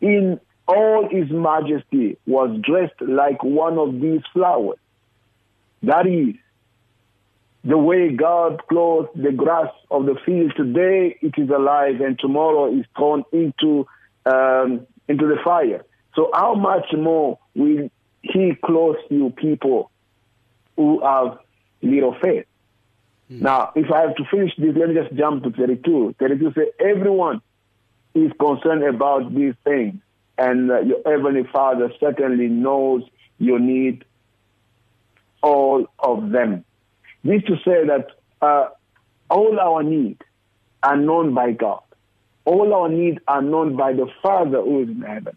in 0.00 0.40
all 0.68 1.08
his 1.08 1.30
majesty 1.30 2.18
was 2.26 2.58
dressed 2.62 3.00
like 3.00 3.42
one 3.42 3.78
of 3.78 4.00
these 4.00 4.22
flowers. 4.32 4.78
That 5.82 6.06
is, 6.06 6.34
the 7.64 7.78
way 7.78 8.10
God 8.10 8.66
clothes 8.68 9.08
the 9.14 9.32
grass 9.32 9.72
of 9.90 10.06
the 10.06 10.16
field 10.24 10.52
today, 10.56 11.16
it 11.20 11.34
is 11.36 11.50
alive, 11.50 12.00
and 12.00 12.18
tomorrow 12.18 12.72
is 12.72 12.84
thrown 12.96 13.24
into 13.32 13.86
um, 14.24 14.86
into 15.08 15.26
the 15.26 15.36
fire. 15.44 15.84
So, 16.14 16.30
how 16.32 16.54
much 16.54 16.86
more 16.96 17.38
will 17.54 17.90
He 18.22 18.56
clothe 18.64 18.96
you, 19.10 19.30
people 19.30 19.90
who 20.76 21.02
have 21.04 21.38
little 21.82 22.16
faith? 22.22 22.46
Now, 23.28 23.72
if 23.74 23.90
I 23.90 24.02
have 24.02 24.16
to 24.16 24.24
finish 24.30 24.52
this, 24.56 24.76
let 24.76 24.88
me 24.88 24.94
just 24.94 25.14
jump 25.14 25.42
to 25.44 25.50
32. 25.50 26.14
32 26.18 26.52
says, 26.52 26.68
everyone 26.78 27.40
is 28.14 28.32
concerned 28.38 28.84
about 28.84 29.34
these 29.34 29.54
things, 29.64 29.96
and 30.38 30.70
uh, 30.70 30.80
your 30.80 30.98
heavenly 31.04 31.44
Father 31.52 31.92
certainly 31.98 32.48
knows 32.48 33.02
your 33.38 33.58
need, 33.58 34.04
all 35.42 35.86
of 35.98 36.30
them. 36.30 36.64
This 37.24 37.42
to 37.44 37.56
say 37.64 37.84
that 37.86 38.08
uh, 38.40 38.68
all 39.28 39.58
our 39.58 39.82
needs 39.82 40.20
are 40.82 40.96
known 40.96 41.34
by 41.34 41.52
God. 41.52 41.80
All 42.44 42.72
our 42.72 42.88
needs 42.88 43.18
are 43.26 43.42
known 43.42 43.76
by 43.76 43.92
the 43.92 44.06
Father 44.22 44.62
who 44.62 44.82
is 44.84 44.88
in 44.88 45.02
heaven. 45.02 45.36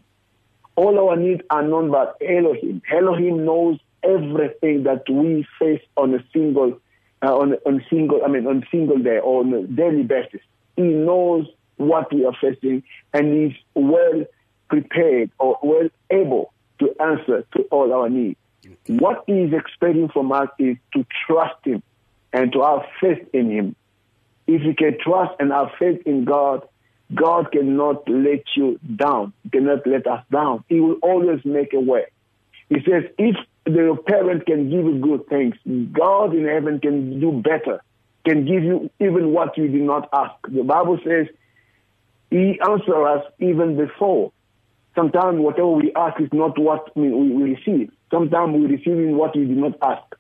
All 0.76 1.10
our 1.10 1.16
needs 1.18 1.42
are 1.50 1.64
known 1.64 1.90
by 1.92 2.06
Elohim. 2.22 2.82
Elohim 2.92 3.46
knows 3.46 3.80
everything 4.04 4.84
that 4.84 5.10
we 5.10 5.46
face 5.60 5.82
on 5.98 6.14
a 6.14 6.24
single, 6.32 6.80
uh, 7.22 7.38
on, 7.38 7.54
on 7.66 7.84
single, 7.90 8.22
I 8.24 8.28
mean, 8.28 8.48
on 8.48 8.66
single 8.72 8.98
day 8.98 9.20
or 9.20 9.42
on 9.42 9.54
a 9.54 9.64
daily 9.64 10.04
basis. 10.04 10.42
He 10.76 10.84
knows 10.84 11.48
what 11.78 12.14
we 12.14 12.26
are 12.26 12.36
facing 12.40 12.84
and 13.14 13.52
is 13.52 13.58
well 13.74 14.26
prepared 14.70 15.32
or 15.40 15.58
well 15.64 15.90
able 16.10 16.54
to 16.80 16.96
answer 17.02 17.46
to 17.56 17.64
all 17.72 17.94
our 17.94 18.10
needs. 18.10 18.38
What 18.88 19.24
he 19.28 19.34
is 19.34 19.54
expecting 19.54 20.10
from 20.10 20.32
us 20.32 20.50
is 20.58 20.78
to 20.94 21.06
trust 21.28 21.66
him 21.66 21.84
and 22.34 22.52
to 22.54 22.62
have 22.62 22.82
faith 23.02 23.28
in 23.34 23.52
him. 23.52 23.76
If 24.48 24.64
you 24.64 24.74
can 24.76 24.98
trust 25.00 25.36
and 25.40 25.52
have 25.52 25.70
faith 25.78 26.02
in 26.06 26.26
God, 26.26 26.68
God 27.14 27.52
cannot 27.52 28.08
let 28.08 28.44
you 28.56 28.80
down. 28.96 29.34
Cannot 29.52 29.86
let 29.88 30.08
us 30.08 30.24
down. 30.32 30.64
He 30.68 30.80
will 30.80 30.98
always 31.02 31.44
make 31.44 31.74
a 31.74 31.80
way. 31.80 32.06
He 32.70 32.76
says, 32.88 33.04
if 33.18 33.36
the 33.74 33.98
parent 34.08 34.46
can 34.46 34.70
give 34.70 34.86
you 34.86 35.00
good 35.00 35.28
things, 35.28 35.56
God 35.92 36.34
in 36.36 36.46
heaven 36.46 36.80
can 36.80 37.20
do 37.20 37.32
better, 37.32 37.82
can 38.26 38.46
give 38.46 38.64
you 38.64 38.90
even 39.00 39.32
what 39.32 39.58
you 39.58 39.68
did 39.68 39.82
not 39.82 40.10
ask. 40.14 40.36
The 40.48 40.64
Bible 40.64 41.00
says, 41.04 41.28
He 42.30 42.60
answers 42.62 43.06
us 43.08 43.24
even 43.40 43.78
before. 43.78 44.32
Sometimes 44.96 45.40
whatever 45.40 45.70
we 45.70 45.94
ask 45.96 46.20
is 46.20 46.30
not 46.34 46.58
what 46.60 46.96
we, 46.96 47.10
we 47.10 47.56
receive. 47.56 47.92
Sometimes 48.12 48.56
we 48.56 48.66
receive 48.66 48.98
in 48.98 49.18
what 49.18 49.36
we 49.36 49.46
did 49.46 49.58
not 49.58 49.78
ask. 49.82 50.16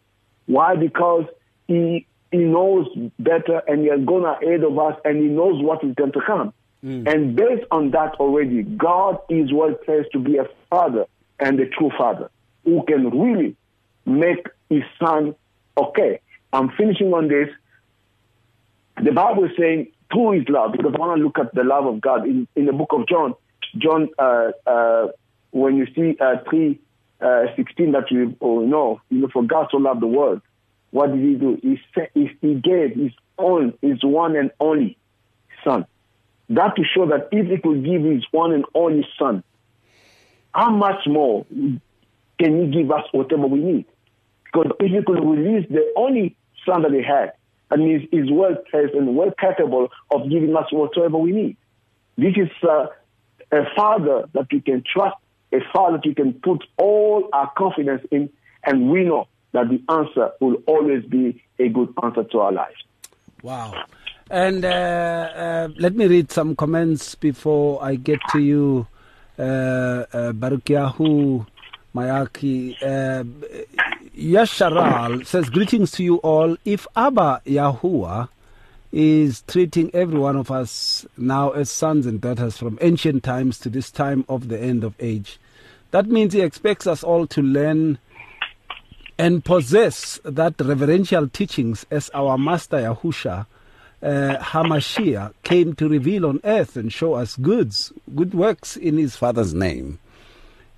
Why? 0.46 0.76
Because 0.76 1.26
He 1.68 2.06
He 2.32 2.40
knows 2.40 2.88
better 3.20 3.62
and 3.68 3.82
He 3.82 3.90
has 3.90 4.04
gone 4.06 4.26
ahead 4.26 4.64
of 4.64 4.78
us 4.78 5.00
and 5.06 5.18
He 5.18 5.28
knows 5.28 5.62
what 5.64 5.84
is 5.84 5.96
going 5.96 6.14
to 6.14 6.22
come. 6.26 6.54
Hmm. 6.82 7.08
And 7.08 7.36
based 7.36 7.66
on 7.72 7.92
that 7.92 8.16
already, 8.16 8.64
God 8.64 9.20
is 9.30 9.52
well 9.52 9.74
placed 9.74 10.12
to 10.14 10.20
be 10.20 10.38
a 10.38 10.46
father 10.70 11.06
and 11.40 11.60
a 11.60 11.68
true 11.68 11.92
father 11.98 12.30
who 12.70 12.84
can 12.84 13.10
really 13.10 13.56
make 14.06 14.48
his 14.70 14.84
son 15.02 15.36
okay. 15.78 16.20
I'm 16.54 16.70
finishing 16.78 17.14
on 17.14 17.28
this. 17.28 17.50
The 19.04 19.12
Bible 19.12 19.46
is 19.46 19.52
saying 19.58 19.88
through 20.12 20.40
his 20.40 20.50
love, 20.50 20.74
because 20.74 20.94
I 20.96 21.00
want 21.00 21.18
to 21.18 21.24
look 21.24 21.40
at 21.40 21.54
the 21.54 21.64
love 21.64 21.86
of 21.86 22.02
God 22.02 22.26
in, 22.26 22.48
in 22.56 22.66
the 22.66 22.74
book 22.74 22.90
of 22.92 23.08
John. 23.08 23.36
John, 23.78 24.10
uh, 24.18 24.52
uh, 24.66 25.08
when 25.52 25.78
you 25.78 25.88
see 25.96 26.18
uh, 26.20 26.38
3 26.50 26.80
uh, 27.22 27.46
16 27.56 27.92
that 27.92 28.12
you 28.12 28.36
know, 28.42 29.02
you 29.10 29.20
know, 29.20 29.28
for 29.32 29.44
God 29.44 29.68
so 29.72 29.78
loved 29.78 30.02
the 30.02 30.08
world, 30.08 30.42
what 30.92 31.14
did 31.14 31.24
he 31.24 31.36
do? 31.36 31.60
He, 31.62 31.80
said, 31.94 32.10
he 32.14 32.56
gave 32.56 32.96
his 32.96 33.12
own, 33.38 33.74
his 33.82 34.04
one 34.04 34.36
and 34.36 34.52
only 34.60 34.98
son. 35.64 35.86
That 36.50 36.76
to 36.76 36.84
show 36.84 37.06
that 37.08 37.30
if 37.32 37.48
he 37.48 37.58
could 37.58 37.86
give 37.86 38.04
his 38.04 38.24
one 38.32 38.54
and 38.54 38.66
only 38.74 39.08
son, 39.20 39.44
how 40.52 40.72
much 40.72 41.06
more 41.06 41.46
can 42.40 42.58
you 42.60 42.82
give 42.82 42.92
us 42.92 43.04
whatever 43.12 43.48
we 43.48 43.60
need? 43.60 43.86
Because 44.46 44.72
if 44.80 44.92
you 44.92 45.04
could 45.06 45.24
release 45.24 45.68
the 45.70 45.92
only 45.96 46.36
son 46.66 46.82
that 46.84 46.92
he 46.92 47.04
had, 47.04 47.34
and 47.72 47.92
is, 47.92 48.08
is 48.12 48.32
well 48.32 48.56
placed 48.70 48.94
and 48.94 49.16
well 49.16 49.32
capable 49.40 49.90
of 50.12 50.30
giving 50.30 50.56
us 50.56 50.72
whatever 50.72 51.18
we 51.18 51.32
need. 51.32 51.58
This 52.18 52.34
is 52.36 52.50
uh, 52.64 52.88
a 53.52 53.64
father 53.76 54.28
that 54.34 54.48
we 54.52 54.62
can 54.62 54.84
trust, 54.92 55.16
a 55.54 55.60
father 55.72 55.98
that 55.98 56.06
we 56.06 56.16
can 56.16 56.34
put 56.34 56.64
all 56.78 57.30
our 57.32 57.52
confidence 57.58 58.06
in, 58.12 58.30
and 58.64 58.90
we 58.90 59.04
know 59.04 59.28
that 59.52 59.70
the 59.70 59.82
answer 59.94 60.32
will 60.40 60.56
always 60.68 61.06
be 61.06 61.44
a 61.60 61.70
good 61.70 61.94
answer 62.04 62.24
to 62.24 62.40
our 62.40 62.52
lives. 62.52 62.84
Wow. 63.42 63.74
And 64.30 64.64
uh, 64.64 64.68
uh, 64.68 65.68
let 65.78 65.96
me 65.96 66.06
read 66.06 66.32
some 66.32 66.56
comments 66.56 67.16
before 67.16 67.84
I 67.84 67.96
get 67.96 68.20
to 68.32 68.40
you, 68.40 68.88
uh, 69.40 69.42
uh, 69.42 70.06
Baruk'Yahu 70.34 71.48
Mayaki. 72.00 72.76
Uh, 72.82 73.24
Yasharal 74.16 75.26
says, 75.26 75.50
Greetings 75.50 75.92
to 75.92 76.04
you 76.04 76.18
all. 76.18 76.56
If 76.66 76.88
Abba 76.96 77.42
Yahuah 77.46 78.30
is 78.92 79.44
treating 79.48 79.92
every 79.94 80.18
one 80.18 80.36
of 80.36 80.50
us 80.50 81.06
now 81.18 81.52
as 81.52 81.70
sons 81.70 82.06
and 82.06 82.22
daughters 82.22 82.58
from 82.58 82.78
ancient 82.82 83.24
times 83.24 83.60
to 83.60 83.70
this 83.70 83.92
time 83.92 84.26
of 84.30 84.48
the 84.48 84.60
end 84.60 84.84
of 84.84 84.96
age, 85.00 85.40
that 85.92 86.08
means 86.08 86.34
he 86.34 86.42
expects 86.42 86.88
us 86.88 87.04
all 87.04 87.28
to 87.28 87.42
learn 87.42 87.98
and 89.18 89.44
possess 89.44 90.20
that 90.24 90.56
reverential 90.60 91.28
teachings 91.28 91.86
as 91.92 92.10
our 92.14 92.38
Master 92.38 92.78
Yahusha 92.78 93.46
uh, 94.02 94.38
Hamashiach 94.38 95.34
came 95.44 95.74
to 95.76 95.90
reveal 95.90 96.26
on 96.26 96.40
earth 96.46 96.78
and 96.78 96.92
show 96.92 97.16
us 97.16 97.36
goods, 97.36 97.92
good 98.16 98.34
works 98.34 98.78
in 98.78 98.98
his 98.98 99.16
Father's 99.16 99.54
name. 99.54 100.00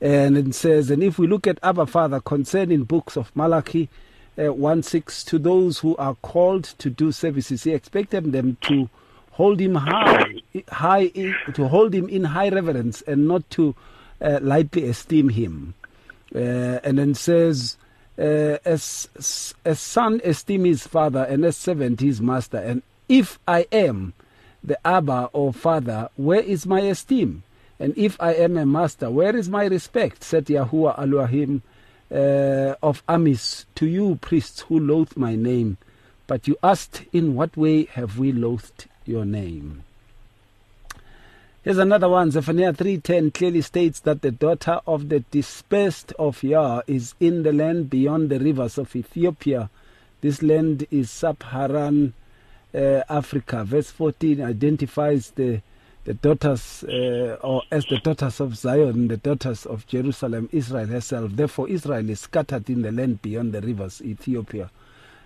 And 0.01 0.37
it 0.37 0.55
says, 0.55 0.89
and 0.89 1.03
if 1.03 1.19
we 1.19 1.27
look 1.27 1.45
at 1.45 1.59
Abba 1.61 1.85
Father 1.85 2.19
concerning 2.19 2.83
books 2.83 3.15
of 3.15 3.35
Malachi 3.35 3.89
uh, 4.37 4.51
1 4.51 4.83
6, 4.83 5.23
to 5.25 5.37
those 5.37 5.79
who 5.79 5.95
are 5.97 6.15
called 6.15 6.63
to 6.79 6.89
do 6.89 7.11
services, 7.11 7.63
he 7.63 7.71
expected 7.71 8.31
them 8.31 8.57
to 8.61 8.89
hold 9.31 9.59
him 9.59 9.75
high, 9.75 10.41
high 10.69 11.07
to 11.53 11.67
hold 11.67 11.93
him 11.93 12.09
in 12.09 12.23
high 12.23 12.49
reverence 12.49 13.01
and 13.03 13.27
not 13.27 13.47
to 13.51 13.75
uh, 14.21 14.39
lightly 14.41 14.87
esteem 14.87 15.29
him. 15.29 15.75
Uh, 16.33 16.79
and 16.83 16.97
then 16.97 17.13
says, 17.13 17.77
uh, 18.17 18.57
as, 18.65 19.53
as 19.63 19.79
son 19.79 20.19
esteem 20.23 20.65
his 20.65 20.87
father 20.87 21.23
and 21.23 21.45
as 21.45 21.57
servant 21.57 21.99
his 21.99 22.21
master 22.21 22.57
and 22.57 22.81
if 23.11 23.39
I 23.45 23.67
am 23.73 24.13
the 24.63 24.79
Abba 24.87 25.29
or 25.33 25.51
Father, 25.51 26.09
where 26.15 26.39
is 26.39 26.65
my 26.65 26.79
esteem? 26.79 27.43
And 27.81 27.97
if 27.97 28.15
I 28.21 28.35
am 28.35 28.57
a 28.57 28.65
master, 28.65 29.09
where 29.09 29.35
is 29.35 29.49
my 29.49 29.65
respect? 29.65 30.23
Said 30.23 30.45
Yahuah 30.45 30.99
Elohim 30.99 31.63
uh, 32.11 32.75
of 32.83 33.01
Amis 33.09 33.65
to 33.73 33.87
you, 33.87 34.19
priests 34.21 34.61
who 34.61 34.79
loathe 34.79 35.17
my 35.17 35.35
name. 35.35 35.79
But 36.27 36.47
you 36.47 36.57
asked, 36.61 37.05
In 37.11 37.33
what 37.33 37.57
way 37.57 37.85
have 37.85 38.19
we 38.19 38.33
loathed 38.33 38.85
your 39.03 39.25
name? 39.25 39.83
Here's 41.63 41.79
another 41.79 42.07
one. 42.07 42.29
Zephaniah 42.29 42.73
3.10 42.73 43.33
clearly 43.33 43.63
states 43.63 43.99
that 44.01 44.21
the 44.21 44.31
daughter 44.31 44.79
of 44.85 45.09
the 45.09 45.21
dispersed 45.31 46.13
of 46.19 46.43
Yah 46.43 46.81
is 46.85 47.15
in 47.19 47.41
the 47.41 47.51
land 47.51 47.89
beyond 47.89 48.29
the 48.29 48.39
rivers 48.39 48.77
of 48.77 48.95
Ethiopia. 48.95 49.71
This 50.21 50.43
land 50.43 50.85
is 50.91 51.09
Sub-Saharan 51.09 52.13
uh, 52.75 53.01
Africa. 53.09 53.63
Verse 53.63 53.89
14 53.89 54.39
identifies 54.39 55.31
the 55.31 55.63
the 56.03 56.13
daughters, 56.15 56.83
uh, 56.83 57.37
or 57.41 57.61
as 57.71 57.85
the 57.85 57.97
daughters 57.99 58.39
of 58.39 58.57
Zion, 58.57 59.07
the 59.07 59.17
daughters 59.17 59.65
of 59.65 59.85
Jerusalem, 59.87 60.49
Israel 60.51 60.87
herself. 60.87 61.31
Therefore, 61.33 61.69
Israel 61.69 62.09
is 62.09 62.21
scattered 62.21 62.69
in 62.69 62.81
the 62.81 62.91
land 62.91 63.21
beyond 63.21 63.53
the 63.53 63.61
rivers, 63.61 64.01
Ethiopia. 64.01 64.71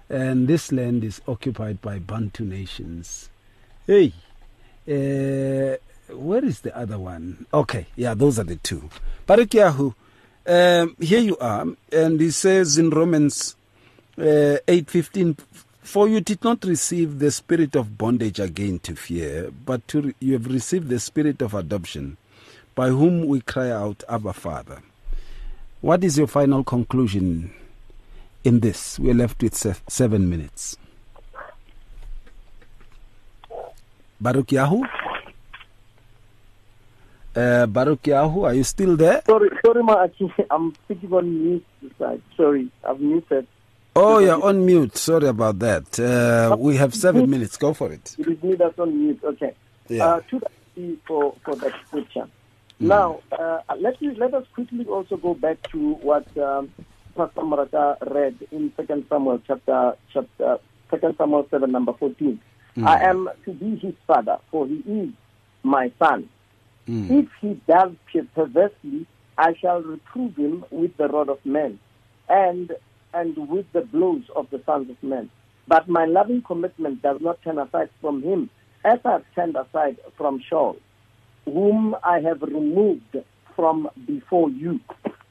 And 0.10 0.48
this 0.48 0.72
land 0.72 1.04
is 1.04 1.22
occupied 1.28 1.82
by 1.82 2.00
Bantu 2.00 2.44
nations. 2.44 3.30
Hey, 3.88 4.14
uh, 4.88 5.78
where 6.14 6.44
is 6.44 6.62
the 6.62 6.76
other 6.78 7.00
one? 7.00 7.46
Okay, 7.54 7.88
yeah, 7.96 8.14
those 8.14 8.38
are 8.38 8.44
the 8.44 8.58
two. 8.58 8.90
Baruk'Yahu, 9.28 9.96
um, 10.48 10.96
here 11.00 11.20
you 11.20 11.38
are, 11.38 11.66
and 11.92 12.20
he 12.20 12.30
says 12.30 12.78
in 12.78 12.92
Romans 12.92 13.56
uh, 14.18 14.58
8:15, 14.68 15.38
for 15.86 16.08
you 16.08 16.20
did 16.20 16.44
not 16.44 16.66
receive 16.66 17.20
the 17.20 17.30
spirit 17.30 17.76
of 17.76 17.96
bondage 17.96 18.40
again 18.40 18.80
to 18.80 18.96
fear, 18.96 19.52
but 19.66 19.88
to, 19.88 20.16
you 20.20 20.34
have 20.34 20.48
received 20.48 20.90
the 20.90 21.00
spirit 21.00 21.44
of 21.44 21.54
adoption, 21.54 22.18
by 22.74 22.90
whom 22.90 23.28
we 23.28 23.40
cry 23.40 23.70
out, 23.70 24.04
Abba, 24.10 24.34
Father. 24.34 24.82
What 25.82 26.04
is 26.04 26.18
your 26.18 26.26
final 26.26 26.64
conclusion 26.64 27.54
in 28.44 28.62
this? 28.62 28.98
We're 28.98 29.14
left 29.14 29.44
with 29.44 29.56
seven 29.88 30.28
minutes. 30.28 30.76
Baruk'Yahu? 34.22 34.82
Uh, 37.36 37.68
Baruk'Yahu, 37.68 38.44
are 38.46 38.56
you 38.56 38.64
still 38.64 38.96
there? 38.98 39.22
Sorry, 39.28 39.50
sorry, 39.64 39.84
ma, 39.84 40.08
I'm 40.50 40.74
speaking 40.86 41.14
on 41.14 41.44
mute. 41.44 41.66
Sorry, 42.36 42.72
I've 42.84 43.00
muted. 43.00 43.46
Oh, 43.98 44.20
you're 44.20 44.44
on 44.44 44.66
mute. 44.66 44.98
Sorry 44.98 45.28
about 45.28 45.60
that. 45.60 45.98
Uh, 45.98 46.58
we 46.60 46.76
have 46.76 46.94
seven 46.94 47.30
minutes. 47.30 47.56
Go 47.56 47.74
for 47.74 47.92
it. 47.94 48.16
It 48.20 48.28
is 48.28 48.44
me 48.44 48.56
that's 48.56 48.78
on 48.78 48.98
mute. 48.98 49.22
Okay. 49.24 49.54
Yeah. 49.88 50.06
Uh, 50.06 50.20
two 50.30 50.42
for 51.08 51.36
for 51.46 51.56
that 51.56 51.74
scripture. 51.88 52.28
Mm. 52.82 52.88
Now, 52.88 53.22
uh, 53.32 53.60
let 53.80 54.02
me 54.02 54.14
let 54.16 54.34
us 54.34 54.46
quickly 54.54 54.86
also 54.86 55.16
go 55.16 55.34
back 55.34 55.62
to 55.72 55.94
what 55.94 56.26
um, 56.38 56.74
Pastor 57.16 57.42
Moraka 57.42 57.96
read 58.14 58.36
in 58.52 58.74
Second 58.76 59.06
Samuel 59.08 59.42
chapter 59.48 59.96
chapter 60.12 60.60
Second 60.92 61.16
Samuel 61.18 61.48
seven 61.50 61.72
number 61.72 61.94
fourteen. 61.94 62.42
Mm. 62.76 62.86
I 62.86 63.04
am 63.04 63.30
to 63.46 63.54
be 63.54 63.78
his 63.78 63.94
father, 64.06 64.40
for 64.52 64.68
he 64.68 64.84
is 64.86 65.10
my 65.64 65.90
son. 66.00 66.28
Mm. 66.86 67.24
If 67.24 67.30
he 67.40 67.54
does 67.66 67.94
perversely, 68.36 69.08
I 69.38 69.54
shall 69.54 69.82
reprove 69.82 70.36
him 70.36 70.66
with 70.70 70.98
the 70.98 71.08
rod 71.08 71.30
of 71.30 71.40
men, 71.46 71.80
and 72.28 72.74
and 73.16 73.36
with 73.50 73.66
the 73.74 73.82
blows 73.82 74.24
of 74.36 74.50
the 74.52 74.62
sons 74.66 74.90
of 74.90 75.02
men. 75.02 75.30
But 75.68 75.88
my 75.88 76.06
loving 76.06 76.44
commitment 76.44 77.02
does 77.02 77.18
not 77.22 77.42
turn 77.42 77.58
aside 77.58 77.90
from 78.02 78.22
him, 78.22 78.50
as 78.84 79.00
I 79.04 79.14
have 79.14 79.26
turned 79.34 79.56
aside 79.56 79.98
from 80.18 80.42
Shaul, 80.52 80.78
whom 81.46 81.96
I 82.04 82.20
have 82.20 82.42
removed 82.42 83.18
from 83.56 83.90
before 84.06 84.50
you. 84.50 84.80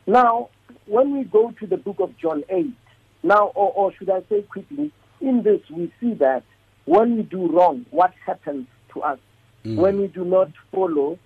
Now, 0.06 0.48
when 0.86 1.16
we 1.16 1.24
go 1.24 1.52
to 1.60 1.66
the 1.66 1.76
book 1.76 1.96
of 2.00 2.16
John 2.18 2.42
8, 2.48 2.66
now, 3.22 3.52
or, 3.54 3.72
or 3.72 3.92
should 3.94 4.10
I 4.10 4.22
say 4.28 4.42
quickly, 4.42 4.92
in 5.20 5.42
this 5.42 5.60
we 5.70 5.92
see 6.00 6.14
that 6.14 6.42
when 6.86 7.16
we 7.16 7.22
do 7.22 7.50
wrong, 7.50 7.86
what 7.90 8.12
happens 8.26 8.66
to 8.92 9.02
us? 9.02 9.18
Mm. 9.64 9.76
When 9.76 10.00
we 10.00 10.08
do 10.08 10.24
not 10.24 10.50
follow 10.72 11.18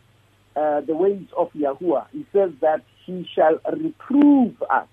uh, 0.54 0.80
the 0.82 0.94
ways 0.94 1.26
of 1.36 1.52
Yahuah, 1.52 2.06
he 2.12 2.26
says 2.32 2.50
that 2.60 2.82
he 3.04 3.26
shall 3.34 3.58
reprove 3.72 4.62
us. 4.70 4.86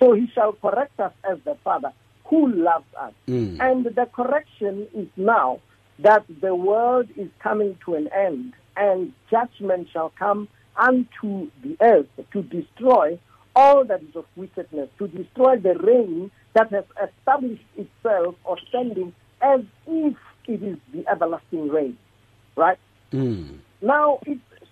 So 0.00 0.14
he 0.14 0.28
shall 0.34 0.52
correct 0.54 0.98
us 0.98 1.12
as 1.30 1.38
the 1.44 1.56
Father 1.62 1.92
who 2.24 2.48
loves 2.48 2.86
us. 2.98 3.12
Mm. 3.28 3.60
And 3.60 3.84
the 3.84 4.06
correction 4.06 4.86
is 4.94 5.08
now 5.16 5.60
that 5.98 6.24
the 6.40 6.54
world 6.54 7.08
is 7.16 7.28
coming 7.42 7.76
to 7.84 7.94
an 7.94 8.08
end 8.16 8.54
and 8.76 9.12
judgment 9.30 9.88
shall 9.92 10.10
come 10.18 10.48
unto 10.76 11.50
the 11.62 11.76
earth 11.82 12.06
to 12.32 12.42
destroy 12.42 13.18
all 13.54 13.84
that 13.84 14.02
is 14.02 14.16
of 14.16 14.24
wickedness, 14.36 14.88
to 14.98 15.08
destroy 15.08 15.56
the 15.56 15.74
reign 15.74 16.30
that 16.54 16.70
has 16.70 16.84
established 17.02 17.64
itself 17.76 18.36
or 18.44 18.56
standing 18.68 19.12
as 19.42 19.60
if 19.86 20.16
it 20.46 20.62
is 20.62 20.78
the 20.94 21.06
everlasting 21.08 21.68
reign. 21.68 21.98
Right? 22.56 22.78
Mm. 23.12 23.58
Now, 23.82 24.20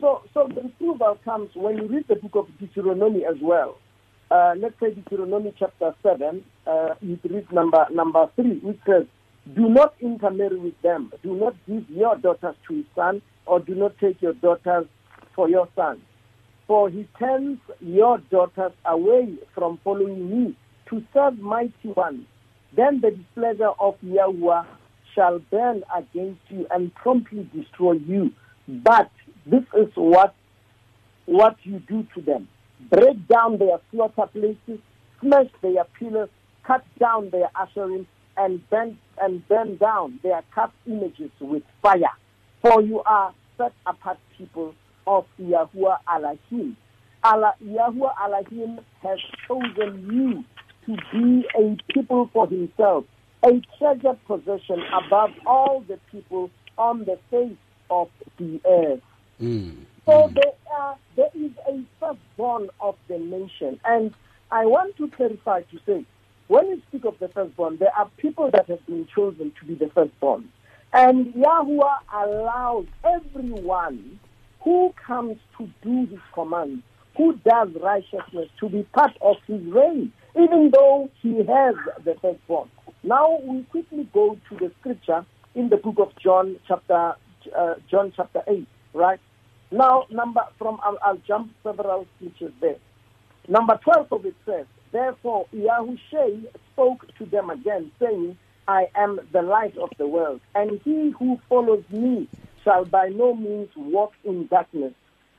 so, 0.01 0.23
so 0.33 0.49
the 0.55 0.61
approval 0.61 1.19
comes 1.25 1.51
when 1.55 1.77
you 1.77 1.89
read 1.89 2.07
the 2.09 2.17
book 2.17 2.37
of 2.37 2.59
Deuteronomy 2.59 3.27
as 3.27 3.37
well 3.43 3.79
uh, 4.31 4.55
let's 4.59 4.79
say 4.81 4.91
Deuteronomy 4.93 5.55
chapter 5.59 5.95
7, 6.03 6.45
uh, 6.67 6.89
you 7.01 7.19
read 7.29 7.51
number, 7.53 7.87
number 7.91 8.31
3, 8.37 8.59
which 8.59 8.79
says, 8.87 9.07
Do 9.55 9.69
not 9.69 9.95
intermarry 10.01 10.59
with 10.59 10.81
them. 10.83 11.13
Do 11.23 11.35
not 11.35 11.55
give 11.67 11.89
your 11.89 12.17
daughters 12.17 12.55
to 12.69 12.75
his 12.75 12.85
son, 12.95 13.23
or 13.47 13.61
do 13.61 13.75
not 13.75 13.99
take 13.99 14.21
your 14.21 14.35
daughters 14.35 14.87
for 15.35 15.49
your 15.49 15.69
son. 15.75 16.03
For 16.67 16.91
he 16.91 17.09
turns 17.19 17.59
your 17.81 18.19
daughters 18.31 18.73
away 18.85 19.35
from 19.55 19.79
following 19.83 20.29
me 20.31 20.57
to 20.91 21.03
serve 21.15 21.39
mighty 21.39 21.89
ones. 21.97 22.27
Then 22.77 23.01
the 23.01 23.13
displeasure 23.13 23.71
of 23.81 23.97
Yahweh 24.03 24.65
shall 25.15 25.39
burn 25.51 25.83
against 25.97 26.43
you 26.51 26.67
and 26.71 26.95
promptly 26.95 27.49
destroy 27.55 27.93
you. 27.93 28.33
But 28.69 29.11
this 29.47 29.65
is 29.75 29.89
what 29.95 30.35
what 31.25 31.57
you 31.63 31.79
do 31.81 32.07
to 32.15 32.21
them 32.21 32.49
break 32.91 33.27
down 33.29 33.59
their 33.59 33.79
slaughter 33.91 34.27
places, 34.27 34.81
smash 35.21 35.49
their 35.63 35.85
pillars, 35.99 36.29
cut 36.65 36.85
down 36.99 37.31
their 37.31 37.51
asherim, 37.57 38.07
and 38.37 38.69
burn, 38.71 38.97
and 39.21 39.47
burn 39.49 39.77
down 39.77 40.21
their 40.23 40.43
carved 40.55 40.75
images 40.87 41.31
with 41.41 41.63
fire. 41.83 42.15
For 42.63 42.81
you 42.83 43.03
are 43.03 43.35
set 43.57 43.73
apart 43.87 44.19
people 44.37 44.75
of 45.07 45.27
Yahuah 45.41 45.99
Elohim. 46.13 46.77
Allah, 47.25 47.55
Yahuah 47.65 48.13
Elohim 48.25 48.81
has 49.03 49.19
chosen 49.47 50.09
you 50.13 50.45
to 50.87 50.97
be 51.13 51.45
a 51.57 51.77
people 51.93 52.31
for 52.33 52.47
himself, 52.47 53.05
a 53.45 53.61
treasured 53.79 54.19
possession 54.27 54.83
above 54.93 55.31
all 55.47 55.85
the 55.89 55.99
people 56.11 56.51
on 56.77 57.01
the 57.01 57.19
face 57.31 57.57
of 57.91 58.09
the 58.39 58.61
earth. 58.67 59.01
Mm. 59.41 59.77
So 60.09 60.33
there, 60.35 60.53
are, 60.75 60.97
there 61.17 61.29
is 61.35 61.51
a 61.69 61.85
firstborn 62.01 62.71
of 62.81 62.97
the 63.09 63.19
nation. 63.19 63.79
And 63.85 64.15
I 64.51 64.65
want 64.65 64.97
to 64.97 65.09
clarify 65.11 65.63
to 65.65 65.79
say, 65.85 66.07
when 66.47 66.69
we 66.71 66.83
speak 66.89 67.05
of 67.05 67.19
the 67.19 67.29
firstborn, 67.29 67.77
there 67.77 67.95
are 67.95 68.11
people 68.17 68.51
that 68.53 68.71
have 68.71 68.87
been 68.87 69.07
chosen 69.15 69.53
to 69.61 69.67
be 69.67 69.75
the 69.75 69.91
firstborn. 69.95 70.49
And 70.95 71.35
Yahuah 71.35 71.99
allows 72.15 72.87
everyone 73.05 74.19
who 74.65 74.95
comes 75.07 75.37
to 75.59 75.69
do 75.83 76.07
his 76.07 76.21
commands, 76.33 76.83
who 77.19 77.35
does 77.47 77.69
righteousness, 77.79 78.49
to 78.61 78.71
be 78.71 78.85
part 78.95 79.13
of 79.21 79.37
his 79.47 79.61
reign, 79.67 80.11
even 80.35 80.71
though 80.73 81.11
he 81.21 81.37
has 81.37 81.75
the 82.03 82.17
firstborn. 82.23 82.71
Now 83.03 83.41
we 83.45 83.63
quickly 83.65 84.09
go 84.15 84.39
to 84.49 84.57
the 84.57 84.73
scripture 84.81 85.27
in 85.55 85.69
the 85.69 85.77
book 85.77 85.97
of 85.99 86.13
John, 86.19 86.57
chapter 86.67 87.15
uh, 87.55 87.75
John 87.91 88.15
chapter 88.17 88.43
eight, 88.49 88.69
right? 88.95 89.21
Now, 89.71 90.07
number 90.11 90.43
from 90.59 90.79
I'll, 90.83 90.99
I'll 91.03 91.21
jump 91.27 91.53
several 91.63 92.07
scriptures 92.17 92.53
there. 92.61 92.77
Number 93.49 93.79
twelve 93.83 94.13
of 94.13 94.25
it 94.25 94.35
says, 94.47 94.67
Therefore, 94.93 95.47
Yahushua 95.55 96.47
spoke 96.73 97.07
to 97.19 97.27
them 97.27 97.51
again, 97.51 97.93
saying, 98.01 98.39
I 98.67 98.89
am 98.95 99.21
the 99.33 99.43
light 99.43 99.77
of 99.79 99.91
the 99.99 100.07
world, 100.07 100.41
and 100.55 100.81
he 100.85 101.11
who 101.19 101.39
follows 101.49 101.85
me 101.91 102.29
shall 102.65 102.85
by 102.85 103.09
no 103.09 103.35
means 103.35 103.69
walk 103.77 104.13
in 104.25 104.47
darkness, 104.47 104.93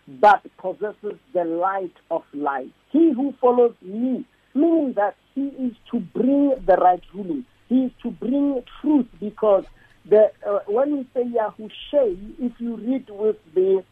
but 0.08 0.44
possesses 0.58 1.20
the 1.34 1.44
light 1.46 1.94
of 2.10 2.24
life. 2.34 2.70
He 2.92 3.12
who 3.14 3.34
follows 3.40 3.76
me, 3.82 4.26
meaning 4.56 4.94
that 4.96 5.16
he 5.36 5.48
is 5.48 5.74
to 5.92 6.00
bring 6.00 6.54
the 6.66 6.78
right 6.78 7.04
ruling. 7.14 7.46
He 7.68 7.86
is 7.86 7.92
to 8.04 8.10
bring 8.12 8.64
truth 8.82 9.08
because 9.20 9.66
the 10.10 10.32
uh, 10.48 10.60
when 10.66 10.98
we 10.98 11.08
say 11.14 11.24
Yahushua, 11.24 12.18
if 12.40 12.54
you 12.60 12.78
read 12.78 13.10
with 13.10 13.38
the 13.54 13.84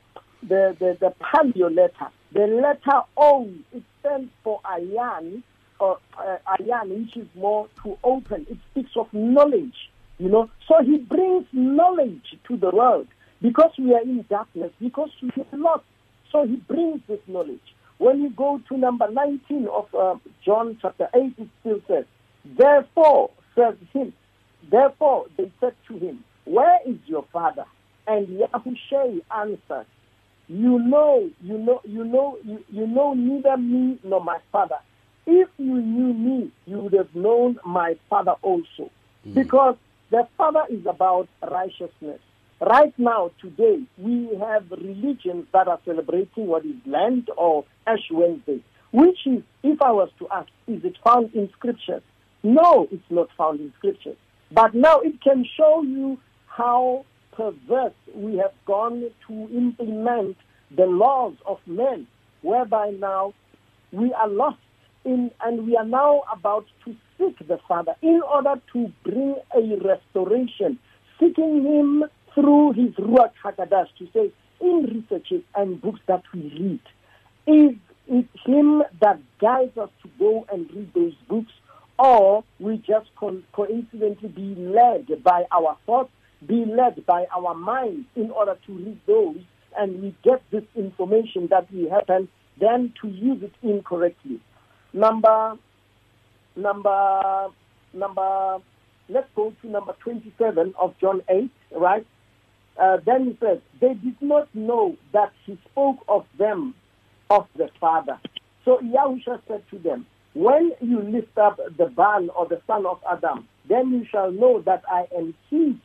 the 0.41 0.75
the, 0.79 0.97
the 0.99 1.13
paleo 1.21 1.73
letter, 1.73 2.11
the 2.31 2.47
letter 2.47 3.01
O 3.15 3.49
it 3.73 3.83
stands 3.99 4.31
for 4.43 4.61
ayan 4.65 5.43
or 5.79 5.99
uh, 6.17 6.37
ayan, 6.59 6.89
which 6.89 7.17
is 7.17 7.27
more 7.35 7.67
to 7.83 7.97
open. 8.03 8.45
It 8.49 8.57
speaks 8.71 8.91
of 8.95 9.07
knowledge, 9.13 9.89
you 10.17 10.29
know. 10.29 10.49
So 10.67 10.83
he 10.83 10.97
brings 10.97 11.45
knowledge 11.51 12.35
to 12.47 12.57
the 12.57 12.71
world 12.71 13.07
because 13.41 13.71
we 13.77 13.93
are 13.93 14.01
in 14.01 14.25
darkness, 14.29 14.71
because 14.79 15.11
we 15.21 15.29
are 15.29 15.57
lost. 15.57 15.83
So 16.31 16.45
he 16.45 16.55
brings 16.55 17.01
this 17.07 17.19
knowledge. 17.27 17.61
When 17.99 18.21
you 18.21 18.29
go 18.29 18.61
to 18.69 18.77
number 18.77 19.09
19 19.09 19.67
of 19.67 19.95
uh, 19.95 20.15
John 20.45 20.77
chapter 20.81 21.09
8, 21.15 21.33
it 21.37 21.47
still 21.61 21.81
says, 21.87 22.05
Therefore, 22.45 23.31
says 23.55 23.75
him, 23.91 24.13
therefore 24.69 25.25
they 25.35 25.51
said 25.59 25.73
to 25.87 25.97
him, 25.97 26.23
Where 26.45 26.79
is 26.85 26.97
your 27.05 27.25
father? 27.33 27.65
And 28.05 28.27
Yahushua 28.27 29.21
answered, 29.35 29.87
You 30.47 30.79
know, 30.79 31.29
you 31.41 31.57
know, 31.57 31.81
you 31.83 32.03
know, 32.05 32.37
you, 32.43 32.63
you 32.69 32.87
know 32.87 33.13
neither 33.13 33.57
me 33.57 33.99
nor 34.03 34.23
my 34.23 34.39
father. 34.51 34.77
If 35.25 35.49
you 35.57 35.81
knew 35.81 36.13
me, 36.13 36.51
you 36.65 36.79
would 36.79 36.93
have 36.93 37.13
known 37.13 37.59
my 37.65 37.97
father 38.09 38.35
also. 38.41 38.89
Mm. 39.27 39.33
Because 39.33 39.75
the 40.09 40.25
father 40.37 40.63
is 40.69 40.85
about 40.85 41.27
righteousness. 41.41 42.19
Right 42.61 42.97
now, 42.97 43.31
today, 43.41 43.81
we 43.97 44.29
have 44.39 44.71
religions 44.71 45.45
that 45.53 45.67
are 45.67 45.79
celebrating 45.85 46.47
what 46.47 46.65
is 46.65 46.75
Lent 46.85 47.29
or 47.37 47.65
Ash 47.85 48.09
Wednesday, 48.09 48.63
which 48.91 49.27
is, 49.27 49.43
if 49.63 49.81
I 49.81 49.91
was 49.91 50.09
to 50.19 50.29
ask, 50.29 50.49
is 50.65 50.83
it 50.83 50.97
found 51.03 51.33
in 51.33 51.49
scriptures? 51.51 52.01
No, 52.41 52.87
it's 52.89 53.03
not 53.09 53.27
found 53.37 53.59
in 53.59 53.73
scriptures. 53.77 54.17
But 54.51 54.73
now 54.73 55.01
it 55.01 55.21
can 55.21 55.45
show 55.57 55.83
you 55.83 56.17
how 56.47 57.05
perverse 57.37 57.93
we 58.13 58.37
have 58.37 58.53
gone 58.65 59.09
to 59.27 59.33
implement 59.55 60.35
the 60.75 60.85
laws 60.85 61.35
of 61.45 61.59
men, 61.67 62.07
whereby 62.41 62.89
now 62.99 63.33
we 63.91 64.11
are 64.13 64.27
lost 64.27 64.57
in, 65.05 65.31
and 65.45 65.65
we 65.65 65.77
are 65.77 65.85
now 65.85 66.23
about 66.33 66.65
to 66.83 66.95
seek 67.17 67.47
the 67.47 67.59
Father 67.67 67.95
in 68.01 68.21
order 68.21 68.61
to 68.73 68.91
bring 69.03 69.35
a 69.55 69.77
restoration, 69.87 70.77
seeking 71.19 71.63
Him 71.63 72.03
through 72.37 72.73
his 72.73 72.93
Ruach 72.95 73.31
HaKadosh 73.43 73.87
to 73.97 74.07
say, 74.13 74.31
in 74.61 74.83
researches 74.93 75.43
and 75.55 75.81
books 75.81 75.99
that 76.07 76.23
we 76.33 76.41
read, 76.41 76.81
is 77.47 77.75
it 78.07 78.27
him 78.45 78.83
that 79.01 79.19
guides 79.39 79.77
us 79.77 79.89
to 80.03 80.09
go 80.19 80.45
and 80.51 80.69
read 80.73 80.93
those 80.93 81.15
books, 81.27 81.51
or 81.97 82.43
we 82.59 82.77
just 82.77 83.09
co- 83.15 83.41
coincidentally 83.53 84.29
be 84.29 84.55
led 84.55 85.23
by 85.23 85.45
our 85.51 85.77
thoughts, 85.85 86.11
be 86.45 86.65
led 86.65 87.05
by 87.05 87.25
our 87.35 87.53
minds 87.55 88.07
in 88.15 88.31
order 88.31 88.57
to 88.65 88.73
read 88.73 88.99
those, 89.07 89.37
and 89.77 90.01
we 90.01 90.15
get 90.23 90.41
this 90.51 90.63
information 90.75 91.47
that 91.49 91.71
we 91.71 91.89
happen 91.89 92.27
then 92.59 92.93
to 93.01 93.07
use 93.07 93.43
it 93.43 93.53
incorrectly. 93.61 94.39
Number, 94.93 95.57
number, 96.55 97.47
number, 97.93 98.57
let's 99.09 99.29
go 99.35 99.53
to 99.61 99.69
number 99.69 99.93
27 99.99 100.73
of 100.79 100.95
John 100.99 101.21
8, 101.29 101.51
right? 101.75 102.05
uh, 102.79 102.97
then 103.05 103.25
he 103.25 103.37
says, 103.39 103.59
they 103.81 103.93
did 103.95 104.15
not 104.21 104.53
know 104.53 104.95
that 105.13 105.31
he 105.45 105.57
spoke 105.71 105.97
of 106.07 106.25
them, 106.37 106.75
of 107.29 107.47
the 107.55 107.69
Father. 107.79 108.19
So 108.65 108.79
Yahusha 108.79 109.41
said 109.47 109.63
to 109.71 109.79
them, 109.79 110.05
when 110.33 110.71
you 110.81 111.01
lift 111.01 111.37
up 111.37 111.59
the 111.77 111.87
ban 111.87 112.29
or 112.35 112.47
the 112.47 112.61
son 112.67 112.85
of 112.85 112.99
Adam, 113.11 113.47
then 113.67 113.91
you 113.91 114.05
shall 114.11 114.31
know 114.31 114.61
that 114.61 114.83
I 114.89 115.07
am 115.15 115.33
he, 115.49 115.79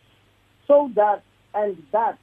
so 0.67 0.91
that 0.95 1.23
and 1.55 1.83
that 1.93 2.19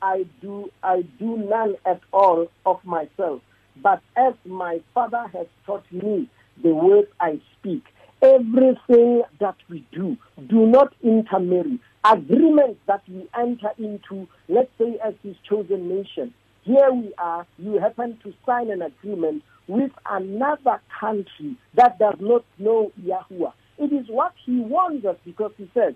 I 0.00 0.26
do 0.40 0.70
I 0.82 1.02
do 1.18 1.36
none 1.36 1.76
at 1.86 2.00
all 2.12 2.48
of 2.66 2.84
myself, 2.84 3.40
but 3.82 4.02
as 4.16 4.34
my 4.44 4.80
Father 4.94 5.26
has 5.32 5.46
taught 5.66 5.84
me, 5.92 6.28
the 6.62 6.74
words 6.74 7.08
I 7.20 7.40
speak. 7.58 7.84
Everything 8.20 9.22
that 9.40 9.56
we 9.68 9.84
do, 9.92 10.16
do 10.48 10.66
not 10.66 10.94
intermarry 11.02 11.80
agreements 12.04 12.80
that 12.86 13.02
we 13.08 13.28
enter 13.38 13.70
into, 13.78 14.28
let's 14.48 14.70
say 14.78 14.98
as 15.04 15.14
his 15.22 15.36
chosen 15.48 15.88
nation. 15.88 16.32
Here 16.62 16.92
we 16.92 17.12
are, 17.18 17.46
you 17.58 17.78
happen 17.78 18.18
to 18.22 18.32
sign 18.46 18.70
an 18.70 18.82
agreement 18.82 19.42
with 19.66 19.90
another 20.08 20.80
country 21.00 21.56
that 21.74 21.98
does 21.98 22.16
not 22.20 22.44
know 22.58 22.92
Yahuah. 23.02 23.52
It 23.78 23.92
is 23.92 24.06
what 24.08 24.32
he 24.44 24.60
warns 24.60 25.04
us 25.04 25.16
because 25.24 25.52
he 25.56 25.68
says, 25.74 25.94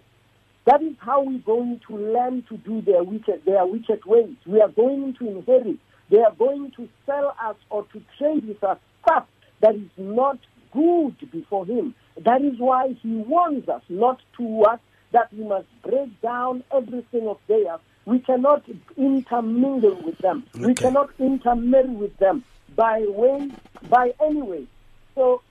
that 0.67 0.83
is 0.83 0.95
how 0.99 1.23
we're 1.23 1.39
going 1.39 1.81
to 1.89 1.97
learn 1.97 2.43
to 2.49 2.57
do 2.59 2.83
their 2.83 3.03
wicked, 3.03 3.45
their 3.45 3.65
wicked 3.67 4.05
ways. 4.05 4.37
We 4.45 4.61
are 4.61 4.69
going 4.69 5.15
to 5.15 5.29
inherit. 5.29 5.79
They 6.11 6.19
are 6.19 6.33
going 6.33 6.73
to 6.77 6.89
sell 7.05 7.35
us 7.43 7.57
or 7.71 7.85
to 7.93 8.03
trade 8.19 8.47
with 8.47 8.63
us 8.63 8.79
stuff 9.03 9.27
that 9.61 9.75
is 9.75 9.91
not 9.97 10.39
good 10.73 11.17
before 11.31 11.67
him. 11.67 11.95
That 12.25 12.43
is 12.43 12.59
why 12.59 12.97
he 13.03 13.17
warns 13.17 13.69
us 13.69 13.83
not 13.89 14.21
to 14.39 14.63
us 14.63 14.81
that 15.13 15.33
we 15.33 15.45
must 15.45 15.67
break 15.83 16.21
down 16.21 16.65
everything 16.73 17.29
of 17.29 17.39
theirs. 17.47 17.81
We 18.05 18.21
cannot 18.21 18.65
intermingle 18.97 20.01
with 20.05 20.19
them. 20.19 20.45
Okay. 20.55 20.67
We 20.67 20.75
cannot 20.75 21.11
intermarry 21.19 21.89
with 21.89 22.17
them 22.19 22.45
by 22.77 23.05
way, 23.09 23.51
by 23.89 24.13
any 24.23 24.43
way. 24.43 24.67
So, 25.15 25.43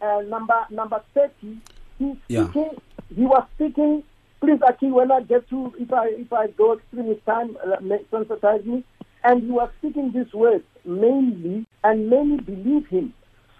uh, 0.00 0.22
number 0.26 0.66
number 0.70 1.02
thirty, 1.12 1.58
he's 1.98 2.16
yeah. 2.28 2.44
speaking. 2.50 2.80
He 3.14 3.22
was 3.22 3.44
speaking. 3.56 4.04
Please, 4.40 4.60
Aki, 4.66 4.92
when 4.92 5.10
I 5.10 5.22
get 5.22 5.48
to, 5.50 5.72
if 5.78 5.92
I 5.92 6.08
if 6.08 6.32
I 6.32 6.46
go 6.48 6.74
extreme 6.74 7.08
with 7.08 7.24
time, 7.24 7.56
uh, 7.64 7.76
sensitize 8.12 8.64
me. 8.64 8.84
And 9.24 9.42
he 9.42 9.50
was 9.50 9.68
speaking 9.78 10.12
these 10.14 10.32
words 10.32 10.64
mainly, 10.84 11.66
and 11.82 12.08
many 12.08 12.38
believe 12.38 12.86
him. 12.86 13.12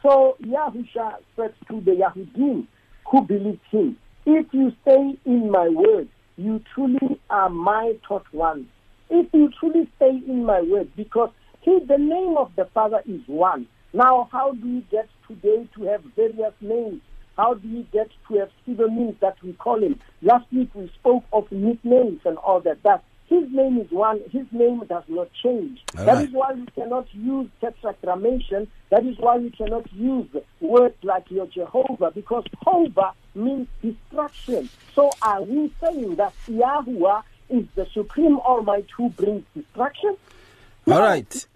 So 0.03 0.37
Yahusha 0.41 1.17
said 1.35 1.55
to 1.69 1.81
the 1.81 1.91
Yahudim 1.93 2.67
who 3.11 3.23
believed 3.23 3.61
him, 3.71 3.97
if 4.27 4.47
you 4.53 4.73
stay 4.83 5.19
in 5.25 5.51
my 5.51 5.69
word, 5.69 6.09
you 6.37 6.63
truly 6.75 7.21
are 7.31 7.49
my 7.49 7.95
taught 8.07 8.33
ones. 8.33 8.67
If 9.11 9.27
you 9.33 9.51
truly 9.59 9.91
stay 9.97 10.21
in 10.27 10.45
my 10.45 10.61
word, 10.61 10.91
because 10.97 11.31
he, 11.63 11.81
the 11.89 11.99
name 11.99 12.37
of 12.37 12.53
the 12.57 12.67
Father 12.67 13.03
is 13.07 13.23
one. 13.27 13.67
Now, 13.93 14.29
how 14.31 14.53
do 14.53 14.69
you 14.69 14.83
get 14.91 15.09
today 15.27 15.69
to 15.75 15.83
have 15.85 16.03
various 16.15 16.53
names? 16.61 17.01
How 17.39 17.55
do 17.55 17.69
you 17.69 17.87
get 17.93 18.11
to 18.27 18.35
have 18.39 18.51
pseudonyms 18.67 19.15
that 19.21 19.41
we 19.45 19.53
call 19.53 19.81
him? 19.81 20.01
Last 20.23 20.53
week 20.53 20.71
we 20.75 20.91
spoke 20.99 21.25
of 21.33 21.51
nicknames 21.53 22.21
and 22.25 22.37
all 22.39 22.59
that. 22.63 22.83
That 22.83 23.05
his 23.27 23.45
name 23.53 23.79
is 23.79 23.91
one. 23.93 24.21
His 24.33 24.47
name 24.51 24.83
does 24.89 25.05
not 25.07 25.29
change. 25.41 25.81
All 25.97 26.05
that 26.05 26.15
right. 26.15 26.29
is 26.29 26.35
why 26.35 26.53
we 26.55 26.67
cannot 26.75 27.07
use 27.15 27.49
tetragrammaton. 27.61 28.67
That 28.91 29.07
is 29.07 29.17
why 29.19 29.37
we 29.37 29.51
cannot 29.51 29.91
use 29.93 30.27
words 30.61 30.97
like 31.05 31.31
your 31.31 31.47
Jehovah, 31.47 32.11
because 32.11 32.43
Jehovah 32.65 33.13
means 33.37 33.69
destruction. 33.83 34.69
So 34.97 35.13
are 35.23 35.43
we 35.43 35.73
saying 35.81 36.17
that 36.17 36.33
Yahuah 36.49 37.23
is 37.51 37.67
the 37.77 37.87
supreme 37.95 38.39
Almighty 38.41 38.89
who 38.97 39.11
brings 39.11 39.45
destruction? 39.55 40.17
No, 40.87 40.97
all 40.97 41.03
right. 41.03 41.47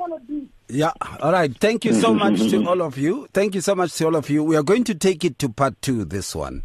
Yeah, 0.72 0.92
all 1.20 1.32
right. 1.32 1.54
Thank 1.54 1.84
you 1.84 1.92
so 1.92 2.14
much 2.14 2.38
to 2.48 2.66
all 2.66 2.80
of 2.80 2.96
you. 2.96 3.28
Thank 3.34 3.54
you 3.54 3.60
so 3.60 3.74
much 3.74 3.94
to 3.96 4.06
all 4.06 4.16
of 4.16 4.30
you. 4.30 4.42
We 4.42 4.56
are 4.56 4.62
going 4.62 4.84
to 4.84 4.94
take 4.94 5.22
it 5.22 5.38
to 5.40 5.50
part 5.50 5.80
two, 5.82 6.06
this 6.06 6.34
one. 6.34 6.62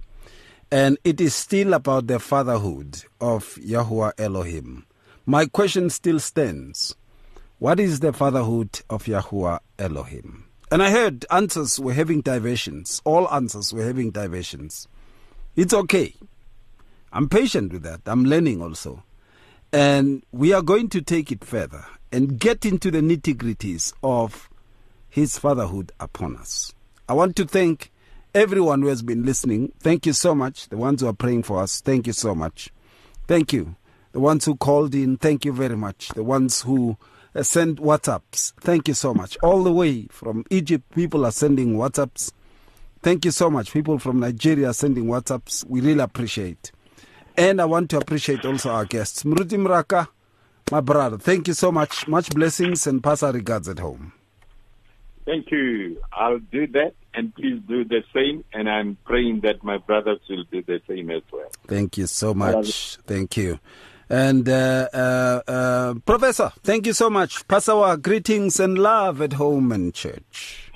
And 0.72 0.98
it 1.04 1.20
is 1.20 1.36
still 1.36 1.74
about 1.74 2.08
the 2.08 2.18
fatherhood 2.18 3.04
of 3.20 3.56
Yahuah 3.56 4.14
Elohim. 4.18 4.86
My 5.26 5.46
question 5.46 5.90
still 5.90 6.22
stands. 6.22 6.96
What 7.60 7.82
is 7.82 8.00
the 8.00 8.14
fatherhood 8.14 8.80
of 8.90 9.04
Yahuah 9.04 9.60
Elohim? 9.78 10.46
And 10.72 10.82
I 10.82 10.90
heard 10.90 11.26
answers 11.30 11.78
were 11.78 11.92
having 11.92 12.22
diversions. 12.22 13.02
All 13.04 13.30
answers 13.30 13.74
were 13.74 13.84
having 13.84 14.12
diversions. 14.12 14.88
It's 15.58 15.74
okay. 15.74 16.14
I'm 17.12 17.28
patient 17.28 17.74
with 17.74 17.84
that. 17.84 18.00
I'm 18.06 18.24
learning 18.24 18.62
also. 18.62 19.04
And 19.74 20.24
we 20.32 20.54
are 20.54 20.62
going 20.62 20.88
to 20.92 21.02
take 21.02 21.30
it 21.30 21.44
further 21.44 21.84
and 22.12 22.40
get 22.40 22.66
into 22.66 22.92
the 22.92 23.00
nitty 23.00 23.36
gritties 23.36 23.94
of 24.04 24.50
his 25.10 25.38
fatherhood 25.38 25.92
upon 26.00 26.36
us. 26.38 26.74
I 27.10 27.14
want 27.14 27.36
to 27.38 27.46
thank 27.46 27.92
everyone 28.36 28.82
who 28.82 28.88
has 28.88 29.02
been 29.02 29.26
listening. 29.26 29.72
Thank 29.80 30.06
you 30.06 30.14
so 30.14 30.36
much. 30.36 30.70
The 30.70 30.78
ones 30.78 31.02
who 31.02 31.08
are 31.08 31.14
praying 31.14 31.44
for 31.44 31.62
us, 31.62 31.82
thank 31.82 32.08
you 32.08 32.14
so 32.14 32.36
much. 32.36 32.70
Thank 33.28 33.52
you. 33.54 33.76
The 34.12 34.20
ones 34.20 34.46
who 34.46 34.56
called 34.56 34.96
in, 34.96 35.18
thank 35.18 35.46
you 35.46 35.52
very 35.52 35.76
much. 35.76 36.10
The 36.10 36.24
ones 36.24 36.62
who 36.62 36.98
uh, 37.36 37.44
sent 37.44 37.80
WhatsApps, 37.80 38.54
thank 38.60 38.88
you 38.88 38.94
so 38.94 39.14
much. 39.14 39.38
All 39.44 39.64
the 39.64 39.72
way 39.74 40.08
from 40.10 40.46
Egypt, 40.50 40.90
people 40.96 41.26
are 41.26 41.32
sending 41.32 41.76
WhatsApps. 41.76 42.32
Thank 43.02 43.26
you 43.26 43.32
so 43.32 43.50
much. 43.50 43.72
People 43.72 44.00
from 44.00 44.20
Nigeria 44.20 44.74
sending 44.74 45.06
WhatsApps. 45.06 45.66
We 45.66 45.82
really 45.82 46.02
appreciate. 46.02 46.72
And 47.36 47.62
I 47.62 47.66
want 47.66 47.90
to 47.92 47.98
appreciate 47.98 48.44
also 48.46 48.72
our 48.72 48.86
guests. 48.86 49.24
Mruti 49.24 49.58
Moraka, 49.58 50.08
my 50.72 50.82
brother, 50.82 51.18
thank 51.18 51.48
you 51.48 51.54
so 51.54 51.72
much. 51.72 52.08
Much 52.08 52.30
blessings 52.30 52.88
and 52.88 53.04
pass 53.04 53.24
our 53.24 53.32
regards 53.32 53.70
at 53.70 53.80
home. 53.80 54.14
Thank 55.26 55.52
you. 55.52 56.02
I'll 56.14 56.40
do 56.40 56.68
that, 56.68 56.94
and 57.14 57.36
please 57.36 57.60
do 57.68 57.84
the 57.84 58.02
same. 58.14 58.46
And 58.54 58.70
I'm 58.70 58.98
praying 59.04 59.42
that 59.42 59.64
my 59.64 59.78
brothers 59.78 60.20
will 60.30 60.46
do 60.52 60.62
the 60.62 60.82
same 60.88 61.12
as 61.12 61.22
well. 61.32 61.52
Thank 61.68 61.98
you 61.98 62.08
so 62.08 62.34
much. 62.34 62.98
Thank 63.06 63.36
you. 63.36 63.60
And 64.10 64.48
uh, 64.48 64.88
uh, 64.94 65.42
uh, 65.48 65.94
Professor, 66.06 66.52
thank 66.64 66.86
you 66.86 66.94
so 66.94 67.10
much. 67.10 67.46
Pass 67.50 67.68
our 67.68 67.98
greetings 67.98 68.58
and 68.60 68.78
love 68.78 69.22
at 69.22 69.34
home 69.34 69.74
and 69.74 69.94
church. 69.94 70.72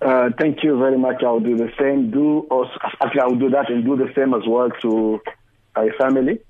Uh, 0.00 0.30
thank 0.38 0.64
you 0.64 0.76
very 0.78 0.98
much. 0.98 1.22
I'll 1.22 1.40
do 1.40 1.56
the 1.56 1.70
same. 1.78 2.10
Do 2.10 2.40
also, 2.50 2.72
actually, 3.00 3.20
I'll 3.20 3.36
do 3.36 3.50
that 3.50 3.70
and 3.70 3.84
do 3.84 3.96
the 3.96 4.12
same 4.14 4.34
as 4.34 4.42
well 4.46 4.70
to 4.82 5.20
my 5.76 5.88
family, 5.98 6.40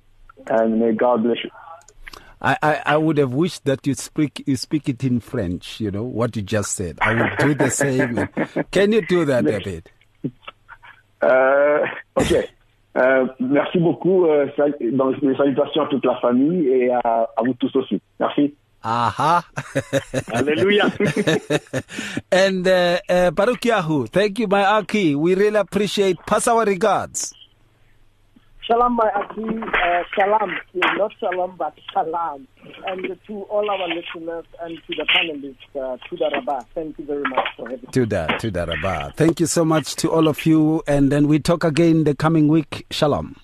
and 0.46 0.80
may 0.80 0.92
God 0.92 1.22
bless 1.22 1.44
you. 1.44 1.50
I, 2.40 2.56
I, 2.62 2.82
I 2.86 2.96
would 2.96 3.18
have 3.18 3.32
wished 3.32 3.64
that 3.64 3.86
you 3.86 3.94
speak 3.94 4.42
you 4.46 4.56
speak 4.56 4.88
it 4.88 5.02
in 5.02 5.20
French. 5.20 5.80
You 5.80 5.90
know 5.90 6.04
what 6.04 6.36
you 6.36 6.42
just 6.42 6.72
said. 6.72 6.98
I 7.00 7.14
would 7.14 7.36
do 7.38 7.54
the 7.54 7.70
same. 7.70 8.28
Can 8.70 8.92
you 8.92 9.02
do 9.06 9.24
that, 9.24 9.44
David? 9.44 9.90
Euh, 11.24 11.84
ok. 12.14 12.48
Euh, 12.96 13.26
merci 13.40 13.78
beaucoup. 13.78 14.26
Euh, 14.26 14.46
mes 14.80 15.36
salutations 15.36 15.82
à 15.82 15.88
toute 15.88 16.04
la 16.04 16.16
famille 16.16 16.66
et 16.68 16.90
à, 16.90 17.28
à 17.36 17.42
vous 17.44 17.54
tous 17.54 17.74
aussi. 17.76 18.00
Merci. 18.18 18.54
Aha. 18.82 19.44
Hallelujah. 20.32 20.90
and 22.30 22.66
uh, 22.66 22.98
uh, 23.08 23.30
Baruk'Yahu, 23.32 24.08
thank 24.08 24.38
you, 24.38 24.46
my 24.46 24.64
Aki. 24.64 25.16
We 25.16 25.34
really 25.34 25.56
appreciate. 25.56 26.16
Pass 26.26 26.46
our 26.46 26.64
regards. 26.64 27.34
Shalom, 28.68 28.96
my 28.96 29.10
Aki. 29.14 29.40
Uh, 29.42 30.02
shalom. 30.14 30.54
Not 30.74 31.12
shalom, 31.18 31.56
but 31.56 31.72
shalom. 31.90 32.46
And 32.86 33.18
to 33.26 33.42
all 33.44 33.70
our 33.70 33.88
listeners 33.88 34.44
and 34.60 34.76
to 34.86 34.94
the 34.94 35.06
panelists, 35.06 35.56
uh, 35.74 35.96
to 35.96 36.16
the 36.16 36.28
Rabbah, 36.34 36.64
thank 36.74 36.98
you 36.98 37.06
very 37.06 37.22
much 37.22 37.48
for 37.56 37.66
having 37.66 37.90
To 37.90 38.04
that, 38.04 38.38
to 38.40 38.50
that, 38.50 38.68
Rabba. 38.68 39.14
Thank 39.16 39.40
you 39.40 39.46
so 39.46 39.64
much 39.64 39.96
to 39.96 40.10
all 40.10 40.28
of 40.28 40.44
you. 40.44 40.82
And 40.86 41.10
then 41.10 41.28
we 41.28 41.38
talk 41.38 41.64
again 41.64 42.04
the 42.04 42.14
coming 42.14 42.48
week. 42.48 42.84
Shalom. 42.90 43.36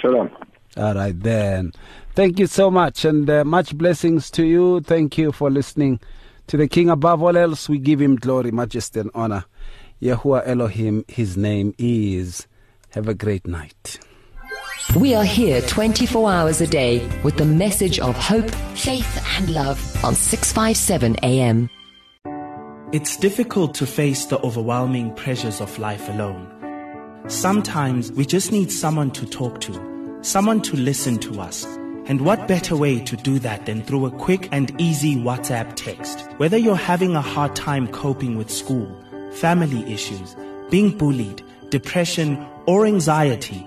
Shalom. 0.00 0.28
All 0.76 0.94
right, 0.94 1.18
then. 1.20 1.72
Thank 2.16 2.40
you 2.40 2.48
so 2.48 2.68
much, 2.68 3.04
and 3.04 3.30
uh, 3.30 3.44
much 3.44 3.78
blessings 3.78 4.28
to 4.32 4.44
you. 4.44 4.80
Thank 4.80 5.18
you 5.18 5.30
for 5.30 5.52
listening 5.52 6.00
to 6.48 6.56
the 6.56 6.66
King. 6.66 6.90
Above 6.90 7.22
all 7.22 7.36
else, 7.36 7.68
we 7.68 7.78
give 7.78 8.00
him 8.00 8.16
glory, 8.16 8.50
majesty, 8.50 8.98
and 8.98 9.10
honor. 9.14 9.44
Yahuah 10.02 10.42
Elohim, 10.44 11.04
his 11.06 11.36
name 11.36 11.76
is. 11.78 12.48
Have 12.90 13.06
a 13.06 13.14
great 13.14 13.46
night. 13.46 14.00
We 14.90 15.14
are 15.14 15.24
here 15.24 15.62
24 15.62 16.30
hours 16.30 16.60
a 16.60 16.66
day 16.66 17.08
with 17.22 17.38
the 17.38 17.46
message 17.46 17.98
of 17.98 18.14
hope, 18.14 18.50
faith, 18.76 19.24
and 19.38 19.48
love 19.48 19.78
on 20.04 20.14
657 20.14 21.16
AM. 21.22 21.70
It's 22.92 23.16
difficult 23.16 23.74
to 23.76 23.86
face 23.86 24.26
the 24.26 24.38
overwhelming 24.40 25.14
pressures 25.14 25.62
of 25.62 25.78
life 25.78 26.10
alone. 26.10 26.46
Sometimes 27.28 28.12
we 28.12 28.26
just 28.26 28.52
need 28.52 28.70
someone 28.70 29.10
to 29.12 29.24
talk 29.24 29.62
to, 29.62 30.18
someone 30.20 30.60
to 30.62 30.76
listen 30.76 31.16
to 31.20 31.40
us. 31.40 31.64
And 32.04 32.20
what 32.20 32.46
better 32.46 32.76
way 32.76 33.00
to 33.00 33.16
do 33.16 33.38
that 33.38 33.64
than 33.64 33.82
through 33.84 34.04
a 34.04 34.10
quick 34.10 34.46
and 34.52 34.78
easy 34.78 35.16
WhatsApp 35.16 35.72
text? 35.74 36.20
Whether 36.36 36.58
you're 36.58 36.76
having 36.76 37.16
a 37.16 37.22
hard 37.22 37.56
time 37.56 37.88
coping 37.88 38.36
with 38.36 38.50
school, 38.50 38.94
family 39.32 39.90
issues, 39.90 40.36
being 40.68 40.98
bullied, 40.98 41.42
depression, 41.70 42.46
or 42.66 42.84
anxiety, 42.84 43.66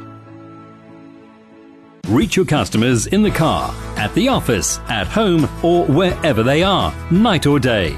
Reach 2.07 2.35
your 2.35 2.45
customers 2.45 3.07
in 3.07 3.21
the 3.21 3.31
car, 3.31 3.73
at 3.95 4.13
the 4.15 4.27
office, 4.27 4.79
at 4.89 5.07
home, 5.07 5.47
or 5.63 5.85
wherever 5.85 6.43
they 6.43 6.63
are, 6.63 6.93
night 7.11 7.45
or 7.45 7.59
day. 7.59 7.97